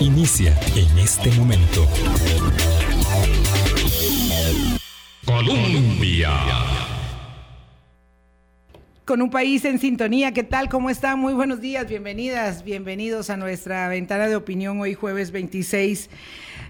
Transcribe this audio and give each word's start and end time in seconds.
inicia 0.00 0.56
en 0.76 0.98
este 0.98 1.30
momento. 1.32 1.88
Colombia. 5.26 6.30
Con 9.04 9.20
un 9.22 9.30
país 9.30 9.64
en 9.64 9.80
sintonía, 9.80 10.32
¿qué 10.32 10.44
tal? 10.44 10.68
¿Cómo 10.68 10.88
están? 10.88 11.18
Muy 11.18 11.34
buenos 11.34 11.60
días, 11.60 11.88
bienvenidas, 11.88 12.62
bienvenidos 12.62 13.30
a 13.30 13.36
nuestra 13.36 13.88
ventana 13.88 14.28
de 14.28 14.36
opinión 14.36 14.80
hoy 14.80 14.94
jueves 14.94 15.32
26 15.32 16.08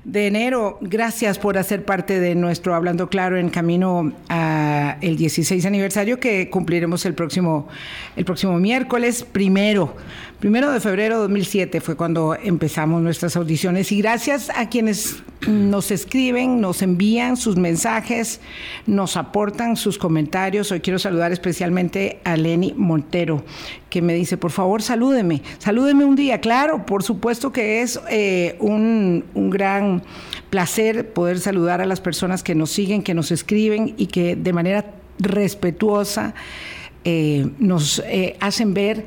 de 0.05 0.27
enero. 0.27 0.79
Gracias 0.81 1.39
por 1.39 1.59
hacer 1.59 1.85
parte 1.85 2.19
de 2.19 2.35
nuestro 2.35 2.75
Hablando 2.75 3.09
Claro 3.09 3.37
en 3.37 3.51
camino 3.51 4.13
a 4.29 4.97
el 5.01 5.17
16 5.17 5.65
aniversario 5.67 6.19
que 6.19 6.49
cumpliremos 6.51 7.05
el 7.07 7.15
próximo, 7.15 7.69
el 8.17 8.25
próximo 8.25 8.59
miércoles 8.59 9.25
primero. 9.25 9.95
Primero 10.43 10.73
de 10.73 10.81
febrero 10.81 11.15
de 11.15 11.21
2007 11.21 11.81
fue 11.81 11.95
cuando 11.95 12.35
empezamos 12.35 13.01
nuestras 13.01 13.37
audiciones 13.37 13.93
y 13.93 13.99
gracias 13.99 14.51
a 14.51 14.69
quienes 14.69 15.23
nos 15.47 15.93
escriben, 15.93 16.61
nos 16.61 16.83
envían 16.83 17.37
sus 17.37 17.57
mensajes, 17.57 18.41
nos 18.85 19.17
aportan 19.17 19.77
sus 19.77 19.99
comentarios. 19.99 20.73
Hoy 20.73 20.81
quiero 20.81 20.99
saludar 20.99 21.31
especialmente 21.31 22.19
a 22.25 22.37
Lenny 22.37 22.75
Montero, 22.77 23.45
que 23.89 24.03
me 24.03 24.15
dice, 24.15 24.37
por 24.37 24.51
favor, 24.51 24.83
salúdeme, 24.83 25.43
salúdeme 25.59 26.05
un 26.05 26.17
día. 26.17 26.41
Claro, 26.41 26.87
por 26.87 27.05
supuesto 27.05 27.53
que 27.53 27.83
es 27.83 28.01
eh, 28.11 28.57
un, 28.59 29.25
un 29.35 29.49
gran 29.49 30.03
placer 30.51 31.13
poder 31.13 31.39
saludar 31.39 31.81
a 31.81 31.87
las 31.87 32.01
personas 32.01 32.43
que 32.43 32.57
nos 32.57 32.71
siguen, 32.71 33.05
que 33.05 33.15
nos 33.15 33.31
escriben 33.31 33.95
y 33.97 34.09
que 34.09 34.35
de 34.35 34.53
manera 34.53 34.87
respetuosa 35.21 36.35
eh, 37.05 37.49
nos 37.61 38.01
eh, 38.07 38.37
hacen 38.41 38.75
ver 38.75 39.05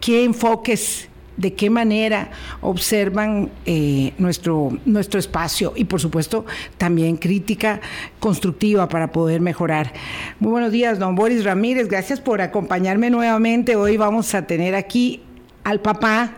qué 0.00 0.24
enfoques 0.24 1.08
de 1.36 1.54
qué 1.54 1.70
manera 1.70 2.30
observan 2.60 3.50
eh, 3.66 4.12
nuestro, 4.18 4.78
nuestro 4.84 5.18
espacio 5.18 5.72
y 5.74 5.84
por 5.84 6.00
supuesto 6.00 6.46
también 6.78 7.16
crítica 7.16 7.80
constructiva 8.20 8.88
para 8.88 9.10
poder 9.10 9.40
mejorar. 9.40 9.92
Muy 10.38 10.52
buenos 10.52 10.72
días, 10.72 10.98
don 10.98 11.14
Boris 11.14 11.44
Ramírez, 11.44 11.88
gracias 11.88 12.20
por 12.20 12.40
acompañarme 12.40 13.10
nuevamente. 13.10 13.76
Hoy 13.76 13.96
vamos 13.96 14.34
a 14.34 14.46
tener 14.46 14.74
aquí 14.74 15.22
al 15.64 15.80
papá 15.80 16.30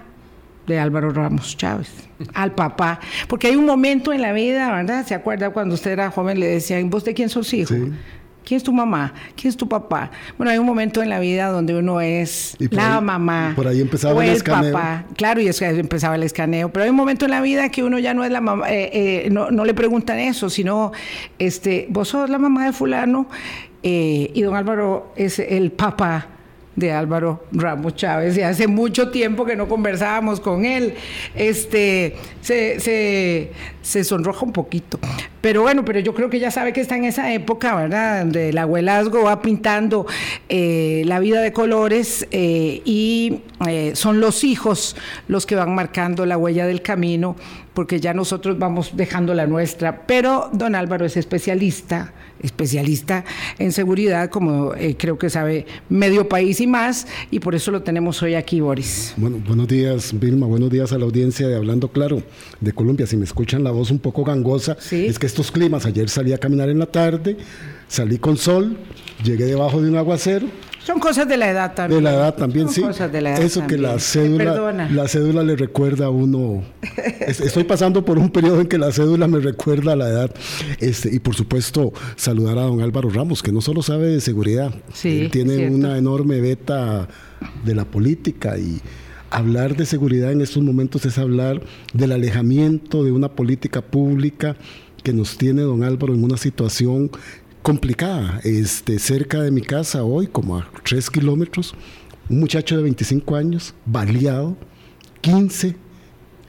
de 0.66 0.78
Álvaro 0.78 1.10
Ramos 1.10 1.56
Chávez, 1.56 1.88
al 2.34 2.52
papá, 2.52 2.98
porque 3.28 3.46
hay 3.48 3.56
un 3.56 3.66
momento 3.66 4.12
en 4.12 4.20
la 4.20 4.32
vida, 4.32 4.72
¿verdad? 4.72 5.06
¿Se 5.06 5.14
acuerda 5.14 5.50
cuando 5.50 5.74
usted 5.74 5.92
era 5.92 6.10
joven 6.10 6.40
le 6.40 6.46
decían, 6.46 6.90
¿vos 6.90 7.04
de 7.04 7.14
quién 7.14 7.28
sos 7.28 7.52
hijo? 7.54 7.74
¿Quién 8.46 8.58
es 8.58 8.62
tu 8.62 8.72
mamá? 8.72 9.12
¿Quién 9.34 9.48
es 9.48 9.56
tu 9.56 9.68
papá? 9.68 10.12
Bueno, 10.38 10.52
hay 10.52 10.58
un 10.58 10.66
momento 10.66 11.02
en 11.02 11.08
la 11.08 11.18
vida 11.18 11.48
donde 11.48 11.74
uno 11.74 12.00
es 12.00 12.56
la 12.70 13.00
mamá. 13.00 13.54
Por 13.56 13.66
ahí 13.66 13.80
empezaba 13.80 14.24
el, 14.24 14.30
escaneo. 14.30 14.72
papá. 14.72 15.04
Claro, 15.16 15.40
y 15.40 15.48
es 15.48 15.58
que 15.58 15.66
empezaba 15.66 16.14
el 16.14 16.22
escaneo. 16.22 16.68
Pero 16.68 16.84
hay 16.84 16.90
un 16.90 16.96
momento 16.96 17.24
en 17.24 17.32
la 17.32 17.40
vida 17.40 17.70
que 17.70 17.82
uno 17.82 17.98
ya 17.98 18.14
no 18.14 18.22
es 18.22 18.30
la 18.30 18.40
mamá, 18.40 18.70
eh, 18.70 19.24
eh, 19.24 19.30
no, 19.30 19.50
le 19.50 19.74
preguntan 19.74 20.20
eso, 20.20 20.48
sino, 20.48 20.92
este, 21.40 21.88
vos 21.90 22.06
sos 22.06 22.30
la 22.30 22.38
mamá 22.38 22.66
de 22.66 22.72
fulano 22.72 23.28
eh, 23.82 24.30
y 24.32 24.42
don 24.42 24.54
Álvaro 24.54 25.12
es 25.16 25.40
el 25.40 25.72
papá 25.72 26.35
de 26.76 26.92
Álvaro 26.92 27.44
Ramos 27.52 27.96
Chávez 27.96 28.36
y 28.36 28.42
hace 28.42 28.66
mucho 28.66 29.10
tiempo 29.10 29.44
que 29.44 29.56
no 29.56 29.66
conversábamos 29.66 30.40
con 30.40 30.64
él. 30.64 30.94
Este, 31.34 32.14
se, 32.42 33.50
se, 33.82 34.04
sonroja 34.04 34.44
un 34.44 34.52
poquito. 34.52 34.98
Pero 35.40 35.62
bueno, 35.62 35.84
pero 35.84 36.00
yo 36.00 36.14
creo 36.14 36.28
que 36.28 36.38
ya 36.38 36.50
sabe 36.50 36.72
que 36.72 36.82
está 36.82 36.96
en 36.96 37.04
esa 37.04 37.32
época, 37.32 37.74
¿verdad? 37.74 38.20
Donde 38.20 38.50
el 38.50 38.58
abuelazgo 38.58 39.24
va 39.24 39.40
pintando 39.40 40.06
eh, 40.48 41.02
la 41.06 41.18
vida 41.18 41.40
de 41.40 41.52
colores 41.52 42.28
eh, 42.30 42.82
y 42.84 43.40
eh, 43.66 43.92
son 43.94 44.20
los 44.20 44.44
hijos 44.44 44.96
los 45.28 45.46
que 45.46 45.56
van 45.56 45.74
marcando 45.74 46.26
la 46.26 46.36
huella 46.36 46.66
del 46.66 46.82
camino 46.82 47.36
porque 47.76 48.00
ya 48.00 48.14
nosotros 48.14 48.58
vamos 48.58 48.92
dejando 48.94 49.34
la 49.34 49.46
nuestra. 49.46 50.06
Pero 50.06 50.48
don 50.54 50.74
Álvaro 50.74 51.04
es 51.04 51.18
especialista, 51.18 52.14
especialista 52.40 53.22
en 53.58 53.70
seguridad, 53.70 54.30
como 54.30 54.74
eh, 54.74 54.96
creo 54.98 55.18
que 55.18 55.28
sabe 55.28 55.66
medio 55.90 56.26
país 56.26 56.62
y 56.62 56.66
más, 56.66 57.06
y 57.30 57.38
por 57.38 57.54
eso 57.54 57.70
lo 57.70 57.82
tenemos 57.82 58.22
hoy 58.22 58.34
aquí, 58.34 58.60
Boris. 58.60 59.12
Bueno, 59.18 59.42
buenos 59.46 59.68
días, 59.68 60.18
Vilma, 60.18 60.46
buenos 60.46 60.70
días 60.70 60.90
a 60.92 60.98
la 60.98 61.04
audiencia 61.04 61.48
de 61.48 61.54
Hablando 61.54 61.88
Claro 61.88 62.22
de 62.60 62.72
Colombia. 62.72 63.06
Si 63.06 63.18
me 63.18 63.26
escuchan 63.26 63.62
la 63.62 63.72
voz 63.72 63.90
un 63.90 63.98
poco 63.98 64.24
gangosa, 64.24 64.78
es 64.90 65.18
que 65.18 65.26
estos 65.26 65.52
climas, 65.52 65.84
ayer 65.84 66.08
salí 66.08 66.32
a 66.32 66.38
caminar 66.38 66.70
en 66.70 66.78
la 66.78 66.86
tarde, 66.86 67.36
salí 67.88 68.16
con 68.16 68.38
sol, 68.38 68.78
llegué 69.22 69.44
debajo 69.44 69.82
de 69.82 69.90
un 69.90 69.96
aguacero, 69.98 70.46
son 70.86 71.00
cosas 71.00 71.26
de 71.26 71.36
la 71.36 71.50
edad 71.50 71.74
también. 71.74 71.98
De 71.98 72.10
la 72.10 72.16
edad 72.16 72.34
también, 72.36 72.68
sí. 72.68 72.80
Cosas 72.80 73.10
de 73.10 73.20
la 73.20 73.30
edad 73.30 73.42
Eso 73.42 73.66
que 73.66 73.76
la 73.76 73.98
cédula, 73.98 74.88
la 74.88 75.08
cédula 75.08 75.42
le 75.42 75.56
recuerda 75.56 76.06
a 76.06 76.10
uno. 76.10 76.62
Estoy 77.26 77.64
pasando 77.64 78.04
por 78.04 78.18
un 78.18 78.30
periodo 78.30 78.60
en 78.60 78.68
que 78.68 78.78
la 78.78 78.92
cédula 78.92 79.26
me 79.26 79.40
recuerda 79.40 79.94
a 79.94 79.96
la 79.96 80.08
edad. 80.08 80.30
Este, 80.78 81.12
y 81.12 81.18
por 81.18 81.34
supuesto, 81.34 81.92
saludar 82.14 82.58
a 82.58 82.62
don 82.62 82.80
Álvaro 82.82 83.10
Ramos, 83.10 83.42
que 83.42 83.50
no 83.50 83.60
solo 83.60 83.82
sabe 83.82 84.06
de 84.06 84.20
seguridad, 84.20 84.72
sí, 84.92 85.28
tiene 85.32 85.68
una 85.70 85.98
enorme 85.98 86.40
beta 86.40 87.08
de 87.64 87.74
la 87.74 87.84
política 87.84 88.56
y 88.56 88.80
hablar 89.30 89.76
de 89.76 89.86
seguridad 89.86 90.30
en 90.30 90.40
estos 90.40 90.62
momentos 90.62 91.04
es 91.04 91.18
hablar 91.18 91.60
del 91.94 92.12
alejamiento 92.12 93.02
de 93.02 93.10
una 93.10 93.28
política 93.28 93.82
pública 93.82 94.56
que 95.02 95.12
nos 95.12 95.36
tiene 95.36 95.62
don 95.62 95.82
Álvaro 95.82 96.14
en 96.14 96.22
una 96.22 96.36
situación 96.36 97.10
complicada. 97.66 98.40
Este, 98.44 99.00
cerca 99.00 99.42
de 99.42 99.50
mi 99.50 99.60
casa 99.60 100.04
hoy, 100.04 100.28
como 100.28 100.56
a 100.56 100.70
tres 100.84 101.10
kilómetros, 101.10 101.74
un 102.28 102.38
muchacho 102.38 102.76
de 102.76 102.84
25 102.84 103.34
años, 103.34 103.74
baleado, 103.84 104.56
15 105.20 105.74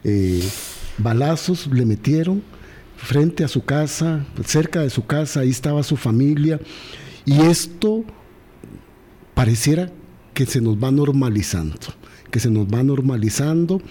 eh, 0.04 0.48
balazos 0.96 1.66
le 1.72 1.84
metieron 1.84 2.40
frente 2.96 3.42
a 3.42 3.48
su 3.48 3.64
casa, 3.64 4.24
cerca 4.44 4.80
de 4.80 4.90
su 4.90 5.06
casa, 5.06 5.40
ahí 5.40 5.50
estaba 5.50 5.82
su 5.82 5.96
familia. 5.96 6.60
Y 7.24 7.40
esto 7.40 8.04
pareciera 9.34 9.90
que 10.34 10.46
se 10.46 10.60
nos 10.60 10.76
va 10.76 10.92
normalizando, 10.92 11.78
que 12.30 12.38
se 12.38 12.48
nos 12.48 12.68
va 12.68 12.84
normalizando 12.84 13.82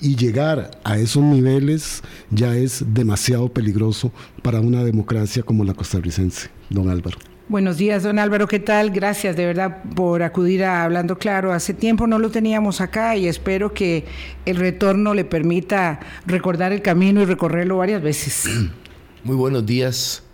y 0.00 0.16
llegar 0.16 0.78
a 0.84 0.98
esos 0.98 1.22
niveles 1.22 2.02
ya 2.30 2.56
es 2.56 2.84
demasiado 2.94 3.48
peligroso 3.48 4.12
para 4.42 4.60
una 4.60 4.84
democracia 4.84 5.42
como 5.42 5.64
la 5.64 5.74
costarricense, 5.74 6.50
don 6.70 6.88
Álvaro. 6.90 7.18
Buenos 7.48 7.76
días, 7.76 8.02
don 8.02 8.18
Álvaro, 8.18 8.48
¿qué 8.48 8.58
tal? 8.58 8.90
Gracias 8.90 9.36
de 9.36 9.46
verdad 9.46 9.84
por 9.94 10.24
acudir 10.24 10.64
a 10.64 10.82
Hablando 10.82 11.16
Claro. 11.16 11.52
Hace 11.52 11.74
tiempo 11.74 12.08
no 12.08 12.18
lo 12.18 12.30
teníamos 12.30 12.80
acá 12.80 13.16
y 13.16 13.28
espero 13.28 13.72
que 13.72 14.04
el 14.46 14.56
retorno 14.56 15.14
le 15.14 15.24
permita 15.24 16.00
recordar 16.26 16.72
el 16.72 16.82
camino 16.82 17.22
y 17.22 17.24
recorrerlo 17.24 17.76
varias 17.76 18.02
veces. 18.02 18.50
Muy 19.22 19.36
buenos 19.36 19.64
días, 19.64 20.24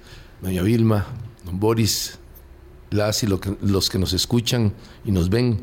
doña 0.41 0.63
Vilma, 0.63 1.07
don 1.45 1.61
Boris, 1.61 2.19
las 2.91 3.23
y 3.23 3.27
los 3.27 3.91
que 3.91 3.99
nos 3.99 4.15
escuchan 4.15 4.73
y 5.05 5.13
nos 5.13 5.29
ven. 5.29 5.61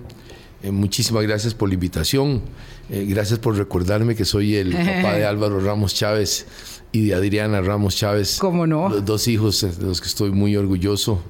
Eh, 0.61 0.71
muchísimas 0.71 1.23
gracias 1.23 1.53
por 1.53 1.69
la 1.69 1.75
invitación. 1.75 2.41
Eh, 2.89 3.05
gracias 3.07 3.39
por 3.39 3.57
recordarme 3.57 4.15
que 4.15 4.25
soy 4.25 4.55
el 4.55 4.71
papá 4.71 5.13
de 5.13 5.25
Álvaro 5.27 5.59
Ramos 5.59 5.93
Chávez 5.93 6.47
y 6.91 7.07
de 7.07 7.15
Adriana 7.15 7.61
Ramos 7.61 7.95
Chávez. 7.95 8.37
¿Cómo 8.39 8.67
no? 8.67 8.89
Los 8.89 9.05
dos 9.05 9.27
hijos 9.27 9.61
de 9.61 9.85
los 9.85 10.01
que 10.01 10.07
estoy 10.07 10.31
muy 10.31 10.55
orgulloso. 10.55 11.21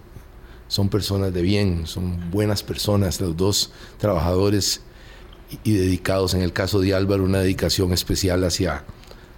Son 0.68 0.90
personas 0.90 1.34
de 1.34 1.42
bien, 1.42 1.88
son 1.88 2.30
buenas 2.30 2.62
personas, 2.62 3.20
los 3.20 3.36
dos 3.36 3.72
trabajadores 3.98 4.82
y, 5.64 5.74
dedicados. 5.74 6.36
En 6.36 6.42
el 6.42 6.54
caso 6.54 6.80
de 6.80 6.94
Álvaro, 6.94 7.24
una 7.24 7.40
dedicación 7.40 7.92
especial 7.92 8.44
hacia 8.44 8.84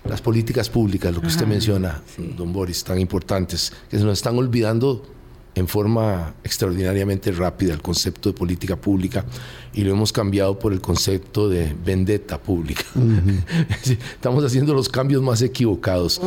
las 0.04 0.22
políticas 0.22 0.70
públicas, 0.70 1.14
lo 1.14 1.22
que 1.22 1.28
usted 1.28 1.46
menciona, 1.46 2.02
don 2.18 2.52
Boris, 2.52 2.84
tan 2.84 3.00
importantes, 3.00 3.72
que 3.90 3.98
se 3.98 4.04
nos 4.04 4.18
están 4.18 4.38
olvidando 4.38 5.06
en 5.54 5.68
forma 5.68 6.34
extraordinariamente 6.44 7.32
rápida 7.32 7.74
el 7.74 7.82
concepto 7.82 8.30
de 8.30 8.38
política 8.38 8.76
pública 8.76 9.26
y 9.74 9.84
lo 9.84 9.92
hemos 9.92 10.14
cambiado 10.14 10.58
por 10.58 10.72
el 10.72 10.80
concepto 10.82 11.50
de 11.50 11.76
vendetta 11.86 12.42
pública. 12.42 12.84
Estamos 13.84 14.44
haciendo 14.44 14.74
los 14.74 14.88
cambios 14.88 15.22
más 15.22 15.42
equivocados. 15.42 16.22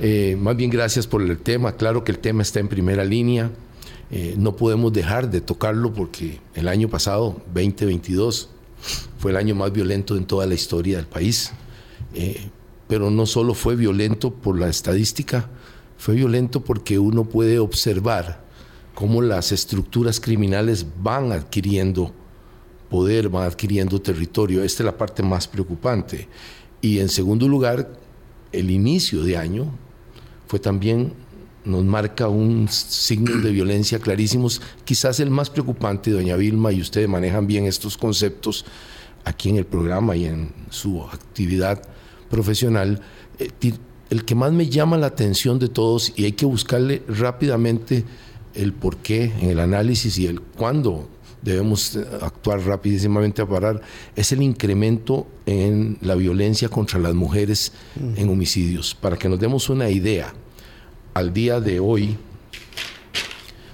Eh, 0.00 0.36
más 0.40 0.56
bien 0.56 0.70
gracias 0.70 1.06
por 1.06 1.22
el 1.22 1.38
tema. 1.38 1.72
Claro 1.76 2.04
que 2.04 2.12
el 2.12 2.18
tema 2.18 2.42
está 2.42 2.60
en 2.60 2.68
primera 2.68 3.04
línea. 3.04 3.50
Eh, 4.10 4.34
no 4.38 4.56
podemos 4.56 4.92
dejar 4.92 5.30
de 5.30 5.40
tocarlo 5.40 5.92
porque 5.92 6.40
el 6.54 6.68
año 6.68 6.88
pasado, 6.88 7.40
2022, 7.54 8.50
fue 9.18 9.30
el 9.30 9.36
año 9.36 9.54
más 9.54 9.72
violento 9.72 10.16
en 10.16 10.24
toda 10.24 10.46
la 10.46 10.54
historia 10.54 10.96
del 10.96 11.06
país. 11.06 11.52
Eh, 12.14 12.48
pero 12.88 13.10
no 13.10 13.24
solo 13.24 13.54
fue 13.54 13.74
violento 13.74 14.30
por 14.30 14.58
la 14.58 14.68
estadística, 14.68 15.48
fue 16.02 16.16
violento 16.16 16.64
porque 16.64 16.98
uno 16.98 17.22
puede 17.22 17.60
observar 17.60 18.42
cómo 18.92 19.22
las 19.22 19.52
estructuras 19.52 20.18
criminales 20.18 20.84
van 21.00 21.30
adquiriendo 21.30 22.12
poder, 22.90 23.28
van 23.28 23.44
adquiriendo 23.44 24.02
territorio. 24.02 24.64
Esta 24.64 24.82
es 24.82 24.86
la 24.86 24.98
parte 24.98 25.22
más 25.22 25.46
preocupante. 25.46 26.26
Y 26.80 26.98
en 26.98 27.08
segundo 27.08 27.46
lugar, 27.46 28.00
el 28.50 28.72
inicio 28.72 29.22
de 29.22 29.36
año 29.36 29.70
fue 30.48 30.58
también, 30.58 31.12
nos 31.64 31.84
marca 31.84 32.26
un 32.26 32.66
signo 32.68 33.40
de 33.40 33.52
violencia 33.52 34.00
clarísimos, 34.00 34.60
quizás 34.84 35.20
el 35.20 35.30
más 35.30 35.50
preocupante, 35.50 36.10
doña 36.10 36.34
Vilma, 36.34 36.72
y 36.72 36.80
ustedes 36.80 37.08
manejan 37.08 37.46
bien 37.46 37.66
estos 37.66 37.96
conceptos. 37.96 38.64
aquí 39.24 39.50
en 39.50 39.56
el 39.58 39.66
programa 39.66 40.16
y 40.16 40.24
en 40.24 40.52
su 40.68 41.00
actividad 41.04 41.80
profesional, 42.28 43.00
eh, 43.38 43.50
el 44.12 44.26
que 44.26 44.34
más 44.34 44.52
me 44.52 44.68
llama 44.68 44.98
la 44.98 45.06
atención 45.06 45.58
de 45.58 45.70
todos 45.70 46.12
y 46.16 46.26
hay 46.26 46.32
que 46.32 46.44
buscarle 46.44 47.02
rápidamente 47.08 48.04
el 48.52 48.74
por 48.74 48.98
qué 48.98 49.32
en 49.40 49.48
el 49.48 49.58
análisis 49.58 50.18
y 50.18 50.26
el 50.26 50.38
cuándo 50.38 51.08
debemos 51.40 51.96
eh, 51.96 52.06
actuar 52.20 52.60
rapidísimamente 52.60 53.40
a 53.40 53.46
parar, 53.46 53.80
es 54.14 54.30
el 54.32 54.42
incremento 54.42 55.26
en 55.46 55.96
la 56.02 56.14
violencia 56.14 56.68
contra 56.68 56.98
las 56.98 57.14
mujeres 57.14 57.72
en 58.16 58.28
homicidios. 58.28 58.94
Para 58.94 59.16
que 59.16 59.30
nos 59.30 59.40
demos 59.40 59.70
una 59.70 59.88
idea, 59.88 60.34
al 61.14 61.32
día 61.32 61.58
de 61.58 61.80
hoy 61.80 62.18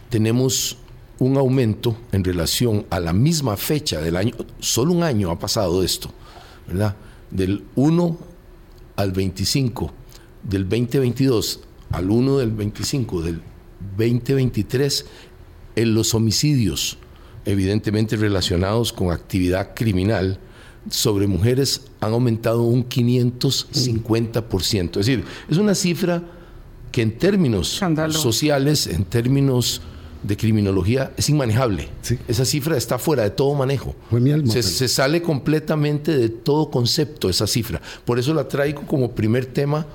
tenemos 0.08 0.78
un 1.18 1.36
aumento 1.36 1.96
en 2.12 2.22
relación 2.22 2.86
a 2.90 3.00
la 3.00 3.12
misma 3.12 3.56
fecha 3.56 4.00
del 4.00 4.16
año, 4.16 4.34
solo 4.60 4.92
un 4.92 5.02
año 5.02 5.32
ha 5.32 5.38
pasado 5.40 5.82
esto, 5.82 6.12
¿verdad? 6.68 6.94
Del 7.28 7.64
1 7.74 8.18
al 8.94 9.10
25, 9.10 9.92
del 10.42 10.68
2022 10.68 11.60
al 11.90 12.10
1 12.10 12.38
del 12.38 12.50
25 12.50 13.22
del 13.22 13.40
2023, 13.96 15.06
en 15.76 15.94
los 15.94 16.14
homicidios 16.14 16.98
evidentemente 17.44 18.16
relacionados 18.16 18.92
con 18.92 19.10
actividad 19.10 19.74
criminal, 19.74 20.38
sobre 20.90 21.26
mujeres 21.26 21.82
han 22.00 22.12
aumentado 22.12 22.62
un 22.62 22.88
550%. 22.88 25.00
Es 25.00 25.06
decir, 25.06 25.24
es 25.48 25.56
una 25.56 25.74
cifra 25.74 26.22
que 26.92 27.02
en 27.02 27.18
términos 27.18 27.80
sociales, 28.10 28.86
en 28.86 29.04
términos 29.04 29.82
de 30.22 30.36
criminología, 30.36 31.12
es 31.16 31.28
inmanejable. 31.30 31.88
Esa 32.26 32.44
cifra 32.44 32.76
está 32.76 32.98
fuera 32.98 33.22
de 33.22 33.30
todo 33.30 33.54
manejo. 33.54 33.94
se, 34.46 34.62
se, 34.62 34.88
sale 34.88 35.22
completamente 35.22 36.14
de 36.16 36.28
todo 36.28 36.70
concepto 36.70 37.30
esa 37.30 37.46
cifra. 37.46 37.80
Por 38.04 38.18
eso 38.18 38.34
la 38.34 38.48
traigo 38.48 38.82
como 38.82 39.12
primer 39.12 39.46
tema, 39.46 39.86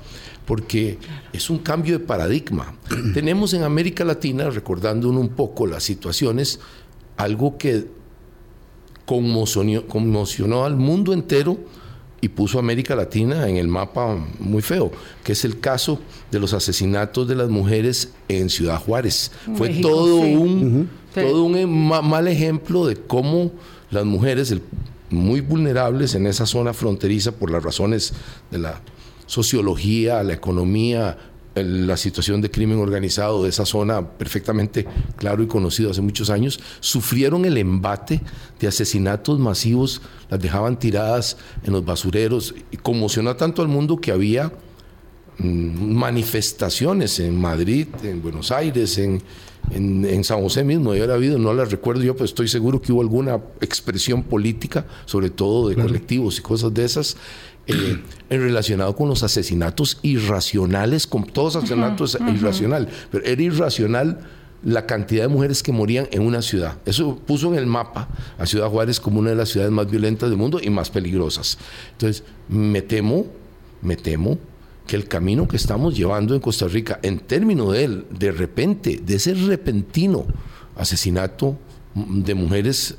porque 0.46 0.98
es 1.32 1.50
un 1.50 1.58
cambio 1.58 1.98
de 1.98 2.04
paradigma. 2.04 2.74
Tenemos 3.14 3.54
en 3.54 3.62
América 3.62 4.04
Latina, 4.04 4.50
recordando 4.50 5.08
un 5.08 5.30
poco 5.30 5.66
las 5.66 5.82
situaciones, 5.82 6.60
algo 7.16 7.56
que 7.58 7.86
conmocionó, 9.06 10.64
al 10.64 10.76
mundo 10.76 11.12
entero 11.12 11.58
y 12.20 12.28
puso 12.28 12.58
a 12.58 12.60
América 12.60 12.96
Latina 12.96 13.48
en 13.48 13.56
el 13.56 13.68
mapa 13.68 14.16
muy 14.38 14.62
feo, 14.62 14.90
que 15.22 15.32
es 15.32 15.44
el 15.44 15.60
caso 15.60 16.00
de 16.30 16.40
los 16.40 16.54
asesinatos 16.54 17.28
de 17.28 17.34
las 17.34 17.50
mujeres 17.50 18.12
en 18.28 18.48
Ciudad 18.48 18.80
Juárez. 18.80 19.30
Fue 19.56 19.68
todo, 19.80 20.16
un, 20.16 20.88
todo 21.14 21.44
un 21.44 21.88
mal 21.88 22.28
ejemplo 22.28 22.86
de 22.86 22.96
cómo 22.96 23.52
las 23.90 24.06
mujeres, 24.06 24.54
muy 25.10 25.40
vulnerables 25.40 26.14
en 26.14 26.26
esa 26.26 26.46
zona 26.46 26.72
fronteriza 26.72 27.32
por 27.32 27.50
las 27.50 27.62
razones 27.62 28.14
de 28.50 28.58
la 28.58 28.80
sociología, 29.26 30.22
la 30.22 30.34
economía, 30.34 31.16
la 31.54 31.96
situación 31.96 32.40
de 32.40 32.50
crimen 32.50 32.78
organizado 32.78 33.44
de 33.44 33.50
esa 33.50 33.64
zona 33.64 34.08
perfectamente 34.08 34.86
claro 35.16 35.42
y 35.42 35.46
conocido 35.46 35.90
hace 35.90 36.00
muchos 36.00 36.30
años, 36.30 36.60
sufrieron 36.80 37.44
el 37.44 37.56
embate 37.58 38.20
de 38.58 38.66
asesinatos 38.66 39.38
masivos, 39.38 40.02
las 40.30 40.40
dejaban 40.40 40.78
tiradas 40.78 41.36
en 41.62 41.72
los 41.72 41.84
basureros 41.84 42.54
y 42.70 42.76
conmocionó 42.76 43.36
tanto 43.36 43.62
al 43.62 43.68
mundo 43.68 43.98
que 43.98 44.10
había 44.10 44.52
mm, 45.38 45.94
manifestaciones 45.94 47.20
en 47.20 47.40
Madrid, 47.40 47.86
en 48.02 48.20
Buenos 48.20 48.50
Aires, 48.50 48.98
en, 48.98 49.22
en, 49.70 50.24
San 50.24 50.42
José 50.42 50.64
mismo, 50.64 50.92
de 50.92 50.98
haber 50.98 51.12
habido, 51.12 51.38
no 51.38 51.54
las 51.54 51.70
recuerdo 51.70 52.02
yo, 52.02 52.14
pero 52.14 52.24
estoy 52.24 52.48
seguro 52.48 52.82
que 52.82 52.92
hubo 52.92 53.00
alguna 53.00 53.40
expresión 53.60 54.22
política, 54.22 54.86
sobre 55.06 55.30
todo 55.30 55.68
de 55.68 55.76
colectivos 55.76 56.38
y 56.38 56.42
cosas 56.42 56.74
de 56.74 56.84
esas, 56.84 57.16
eh, 57.66 58.02
en 58.30 58.40
relacionado 58.40 58.94
con 58.94 59.08
los 59.08 59.22
asesinatos 59.22 59.98
irracionales, 60.02 61.06
con 61.06 61.24
todos 61.24 61.56
asesinatos 61.56 62.18
irracional, 62.28 62.88
pero 63.10 63.24
era 63.24 63.42
irracional 63.42 64.18
la 64.64 64.86
cantidad 64.86 65.22
de 65.22 65.28
mujeres 65.28 65.62
que 65.62 65.72
morían 65.72 66.08
en 66.10 66.22
una 66.22 66.42
ciudad. 66.42 66.78
Eso 66.86 67.16
puso 67.16 67.52
en 67.52 67.58
el 67.58 67.66
mapa 67.66 68.08
a 68.38 68.46
Ciudad 68.46 68.68
Juárez 68.68 68.98
como 68.98 69.20
una 69.20 69.30
de 69.30 69.36
las 69.36 69.50
ciudades 69.50 69.72
más 69.72 69.90
violentas 69.90 70.30
del 70.30 70.38
mundo 70.38 70.58
y 70.62 70.70
más 70.70 70.90
peligrosas. 70.90 71.58
Entonces, 71.92 72.24
me 72.48 72.82
temo, 72.82 73.26
me 73.82 73.96
temo 73.96 74.38
que 74.86 74.96
el 74.96 75.06
camino 75.06 75.46
que 75.48 75.56
estamos 75.56 75.96
llevando 75.96 76.34
en 76.34 76.40
Costa 76.40 76.66
Rica, 76.66 76.98
en 77.02 77.18
términos 77.18 77.72
de 77.72 77.84
él, 77.84 78.06
de 78.10 78.32
repente, 78.32 79.00
de 79.04 79.14
ese 79.14 79.34
repentino 79.34 80.26
asesinato 80.76 81.56
de 81.94 82.34
mujeres 82.34 82.96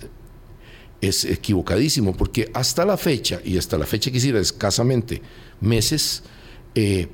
es 1.01 1.25
equivocadísimo, 1.25 2.15
porque 2.15 2.49
hasta 2.53 2.85
la 2.85 2.97
fecha, 2.97 3.39
y 3.43 3.57
hasta 3.57 3.77
la 3.77 3.85
fecha 3.85 4.11
quisiera 4.11 4.39
escasamente 4.39 5.21
meses, 5.61 6.23
eh, 6.73 7.07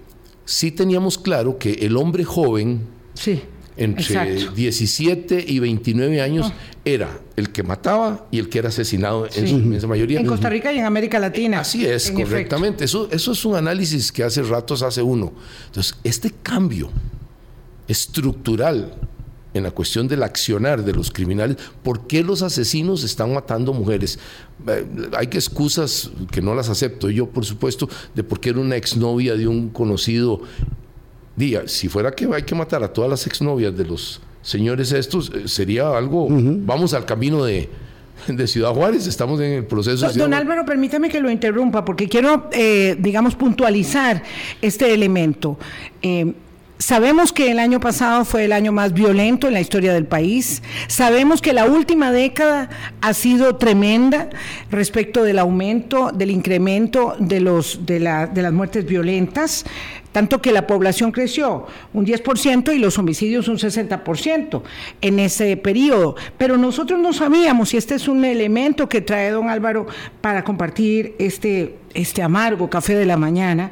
sí 0.46 0.72
teníamos 0.72 1.18
claro 1.18 1.58
que 1.58 1.72
el 1.74 1.98
hombre 1.98 2.24
joven, 2.24 2.82
sí, 3.14 3.42
entre 3.78 4.50
17 4.54 5.46
y 5.48 5.60
29 5.60 6.22
años, 6.22 6.48
ah. 6.52 6.56
era 6.86 7.20
el 7.36 7.52
que 7.52 7.64
mataba 7.64 8.28
y 8.32 8.40
el 8.40 8.50
que 8.50 8.60
era 8.60 8.70
asesinado 8.70 9.28
en 9.34 9.48
su 9.48 9.56
inmensa 9.56 9.88
mayoría. 9.88 10.20
En 10.20 10.26
Costa 10.26 10.50
Rica 10.50 10.72
y 10.74 10.80
en 10.80 10.86
América 10.86 11.20
Latina. 11.20 11.62
Así 11.62 11.86
es, 11.86 12.12
correctamente. 12.12 12.86
Eso, 12.86 13.10
eso 13.12 13.32
es 13.32 13.46
un 13.46 13.56
análisis 13.56 14.12
que 14.12 14.24
hace 14.24 14.44
ratos 14.44 14.84
hace 14.84 15.02
uno. 15.02 15.34
Entonces, 15.68 15.96
este 16.04 16.32
cambio 16.44 16.92
estructural 17.88 18.94
en 19.54 19.64
la 19.64 19.72
cuestión 19.72 20.08
del 20.08 20.24
accionar 20.24 20.84
de 20.84 20.94
los 20.94 21.12
criminales, 21.12 21.58
¿por 21.84 22.08
qué 22.08 22.24
los 22.24 22.42
asesinos 22.42 23.04
están 23.04 23.34
matando 23.34 23.74
mujeres? 23.74 24.20
Eh, 24.68 24.86
hay 25.18 25.28
que 25.28 25.38
excusas 25.38 26.12
que 26.32 26.42
no 26.42 26.56
las 26.56 26.70
acepto 26.70 27.10
yo, 27.10 27.28
por 27.28 27.46
supuesto, 27.46 27.90
de 28.16 28.24
por 28.24 28.40
qué 28.40 28.50
era 28.50 28.60
una 28.60 28.76
exnovia 28.76 29.36
de 29.36 29.48
un 29.48 29.70
conocido. 29.70 30.42
Día, 31.36 31.64
si 31.68 31.88
fuera 31.88 32.12
que 32.12 32.28
hay 32.34 32.44
que 32.44 32.54
matar 32.56 32.84
a 32.84 32.92
todas 32.92 33.10
las 33.10 33.26
exnovias 33.26 33.76
de 33.76 33.86
los 33.86 34.22
señores 34.42 34.92
estos, 34.92 35.32
eh, 35.34 35.48
sería 35.48 35.96
algo, 35.98 36.28
vamos 36.30 36.94
al 36.94 37.06
camino 37.06 37.44
de, 37.46 37.70
Ciudad 38.46 38.72
Juárez, 38.74 39.08
estamos 39.08 39.40
en 39.40 39.52
el 39.54 39.66
proceso. 39.66 40.08
Don, 40.08 40.18
don 40.18 40.34
Álvaro, 40.34 40.64
permítame 40.66 41.10
que 41.10 41.20
lo 41.20 41.32
interrumpa, 41.32 41.84
porque 41.84 42.08
quiero, 42.08 42.50
eh, 42.52 42.96
digamos, 43.00 43.36
puntualizar 43.36 44.22
este 44.62 44.94
elemento. 44.94 45.58
Sabemos 46.82 47.32
que 47.32 47.52
el 47.52 47.60
año 47.60 47.80
pasado 47.80 48.26
fue 48.26 48.46
el 48.46 48.52
año 48.52 48.72
más 48.72 48.92
violento 48.92 49.48
en 49.48 49.54
la 49.54 49.62
historia 49.62 49.94
del 49.94 50.06
país. 50.08 50.64
Sabemos 50.88 51.40
que 51.40 51.54
la 51.54 51.66
última 51.66 52.12
década 52.12 52.72
ha 53.02 53.14
sido 53.14 53.58
tremenda 53.58 54.30
respecto 54.72 55.24
del 55.24 55.38
aumento, 55.38 56.10
del 56.12 56.32
incremento 56.32 57.16
de, 57.20 57.40
los, 57.40 57.86
de, 57.86 58.00
de 58.00 58.42
las 58.42 58.52
muertes 58.52 58.84
violentas, 58.88 59.64
tanto 60.12 60.42
que 60.42 60.52
la 60.52 60.66
población 60.66 61.12
creció 61.12 61.68
un 61.94 62.04
10% 62.04 62.76
y 62.76 62.80
los 62.80 62.98
homicidios 62.98 63.48
un 63.48 63.60
60% 63.60 64.64
en 65.02 65.20
ese 65.20 65.58
periodo. 65.58 66.16
Pero 66.40 66.58
nosotros 66.58 67.00
no 67.00 67.14
sabíamos, 67.14 67.76
y 67.76 67.78
este 67.78 67.94
es 67.94 68.08
un 68.08 68.26
elemento 68.26 68.90
que 68.90 69.02
trae 69.02 69.30
don 69.30 69.50
Álvaro 69.50 69.86
para 70.20 70.44
compartir 70.44 71.14
este, 71.20 71.76
este 71.94 72.24
amargo 72.24 72.72
café 72.72 72.96
de 72.96 73.06
la 73.06 73.18
mañana, 73.18 73.70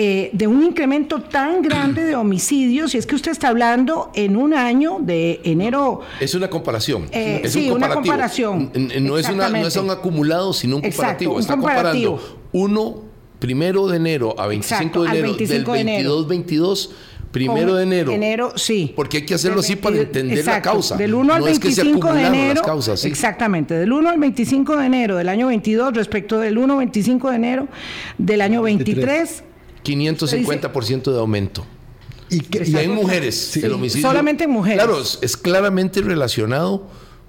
eh, 0.00 0.30
de 0.32 0.46
un 0.46 0.62
incremento 0.62 1.22
tan 1.22 1.60
grande 1.60 2.04
de 2.04 2.14
homicidios, 2.14 2.94
y 2.94 2.98
es 2.98 3.04
que 3.04 3.16
usted 3.16 3.32
está 3.32 3.48
hablando 3.48 4.12
en 4.14 4.36
un 4.36 4.54
año 4.54 4.98
de 5.00 5.40
enero. 5.42 6.02
Es 6.20 6.36
una 6.36 6.48
comparación. 6.48 7.08
Eh, 7.10 7.42
sí, 7.48 7.68
una 7.68 7.88
comparación. 7.88 8.70
No 9.00 9.18
es, 9.18 9.28
una, 9.28 9.48
no 9.48 9.66
es 9.66 9.74
un 9.74 9.90
acumulado, 9.90 10.52
sino 10.52 10.76
un 10.76 10.82
comparativo. 10.82 11.40
está 11.40 11.54
comparando 11.54 12.38
uno, 12.52 13.02
primero 13.40 13.88
de 13.88 13.96
enero 13.96 14.36
a 14.38 14.46
25 14.46 15.02
de 15.02 15.18
enero 15.18 15.34
del 15.34 15.66
22-22 15.66 16.90
primero 17.32 17.74
de 17.74 17.82
enero. 17.82 18.12
Enero, 18.12 18.52
sí. 18.54 18.92
Porque 18.94 19.16
hay 19.16 19.26
que 19.26 19.34
hacerlo 19.34 19.60
así 19.60 19.74
para 19.74 19.96
entender 19.96 20.46
la 20.46 20.62
causa. 20.62 20.96
Del 20.96 21.12
1 21.12 21.34
al 21.34 21.42
25 21.42 22.12
de 22.12 22.22
enero. 22.24 22.62
Exactamente, 23.02 23.74
del 23.74 23.92
1 23.92 24.10
al 24.10 24.18
25 24.20 24.76
de 24.76 24.86
enero 24.86 25.16
del 25.16 25.28
año 25.28 25.48
22 25.48 25.92
respecto 25.94 26.38
del 26.38 26.56
1 26.56 26.72
al 26.72 26.78
25 26.78 27.30
de 27.30 27.36
enero 27.36 27.68
del 28.16 28.42
año 28.42 28.62
23 28.62 29.42
550% 29.84 31.12
de 31.12 31.18
aumento. 31.18 31.64
Y, 32.30 32.40
que, 32.40 32.62
en 32.82 32.94
mujeres, 32.94 33.56
el 33.56 33.72
homicidio. 33.72 34.06
Solamente 34.06 34.44
en 34.44 34.50
mujeres. 34.50 34.84
Claro, 34.84 35.00
es 35.00 35.36
claramente 35.36 36.02
relacionado 36.02 36.86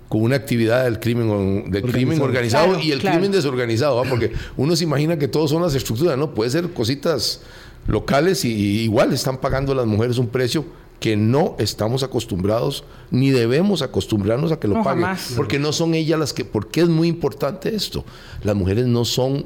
con 0.10 0.24
una 0.24 0.36
actividad 0.36 0.84
del 0.86 1.00
crimen, 1.00 1.72
del 1.72 1.84
crimen 1.84 2.20
organizado 2.20 2.80
y 2.80 2.92
el 2.92 3.00
crimen 3.00 3.32
desorganizado, 3.32 4.04
porque 4.10 4.34
uno 4.58 4.76
se 4.76 4.84
imagina 4.84 5.18
que 5.20 5.28
todos 5.28 5.52
son 5.52 5.62
las 5.62 5.76
estructuras, 5.76 6.18
¿no? 6.18 6.34
Puede 6.34 6.50
ser 6.50 6.74
cositas 6.74 7.42
locales 7.88 8.44
y, 8.44 8.82
igual 8.82 9.14
están 9.14 9.38
pagando 9.38 9.74
las 9.76 9.86
mujeres 9.86 10.18
un 10.18 10.28
precio 10.28 10.66
que 11.00 11.16
no 11.16 11.56
estamos 11.60 12.04
acostumbrados 12.04 12.84
ni 13.10 13.30
debemos 13.30 13.82
acostumbrarnos 13.82 14.52
a 14.52 14.60
que 14.60 14.68
lo 14.68 14.84
paguen, 14.84 15.06
porque 15.38 15.60
no 15.60 15.72
son 15.72 15.94
ellas 15.94 16.20
las 16.20 16.34
que, 16.34 16.44
porque 16.44 16.82
es 16.82 16.90
muy 16.90 17.08
importante 17.08 17.74
esto. 17.74 18.04
Las 18.44 18.56
mujeres 18.56 18.86
no 18.88 19.06
son 19.06 19.46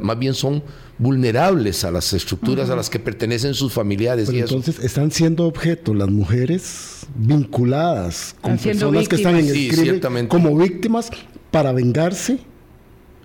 más 0.00 0.18
bien 0.18 0.34
son 0.34 0.62
vulnerables 1.02 1.84
a 1.84 1.90
las 1.90 2.12
estructuras 2.12 2.70
a 2.70 2.76
las 2.76 2.88
que 2.88 3.00
pertenecen 3.00 3.54
sus 3.54 3.72
familiares. 3.72 4.28
entonces 4.28 4.78
están 4.78 5.10
siendo 5.10 5.46
objeto 5.46 5.94
las 5.94 6.08
mujeres 6.08 7.06
vinculadas 7.16 8.36
con 8.40 8.56
personas 8.56 9.08
que 9.08 9.16
están 9.16 9.36
en 9.36 9.48
el 9.48 9.68
crimen 9.68 10.28
como 10.28 10.56
víctimas 10.56 11.10
para 11.50 11.72
vengarse 11.72 12.38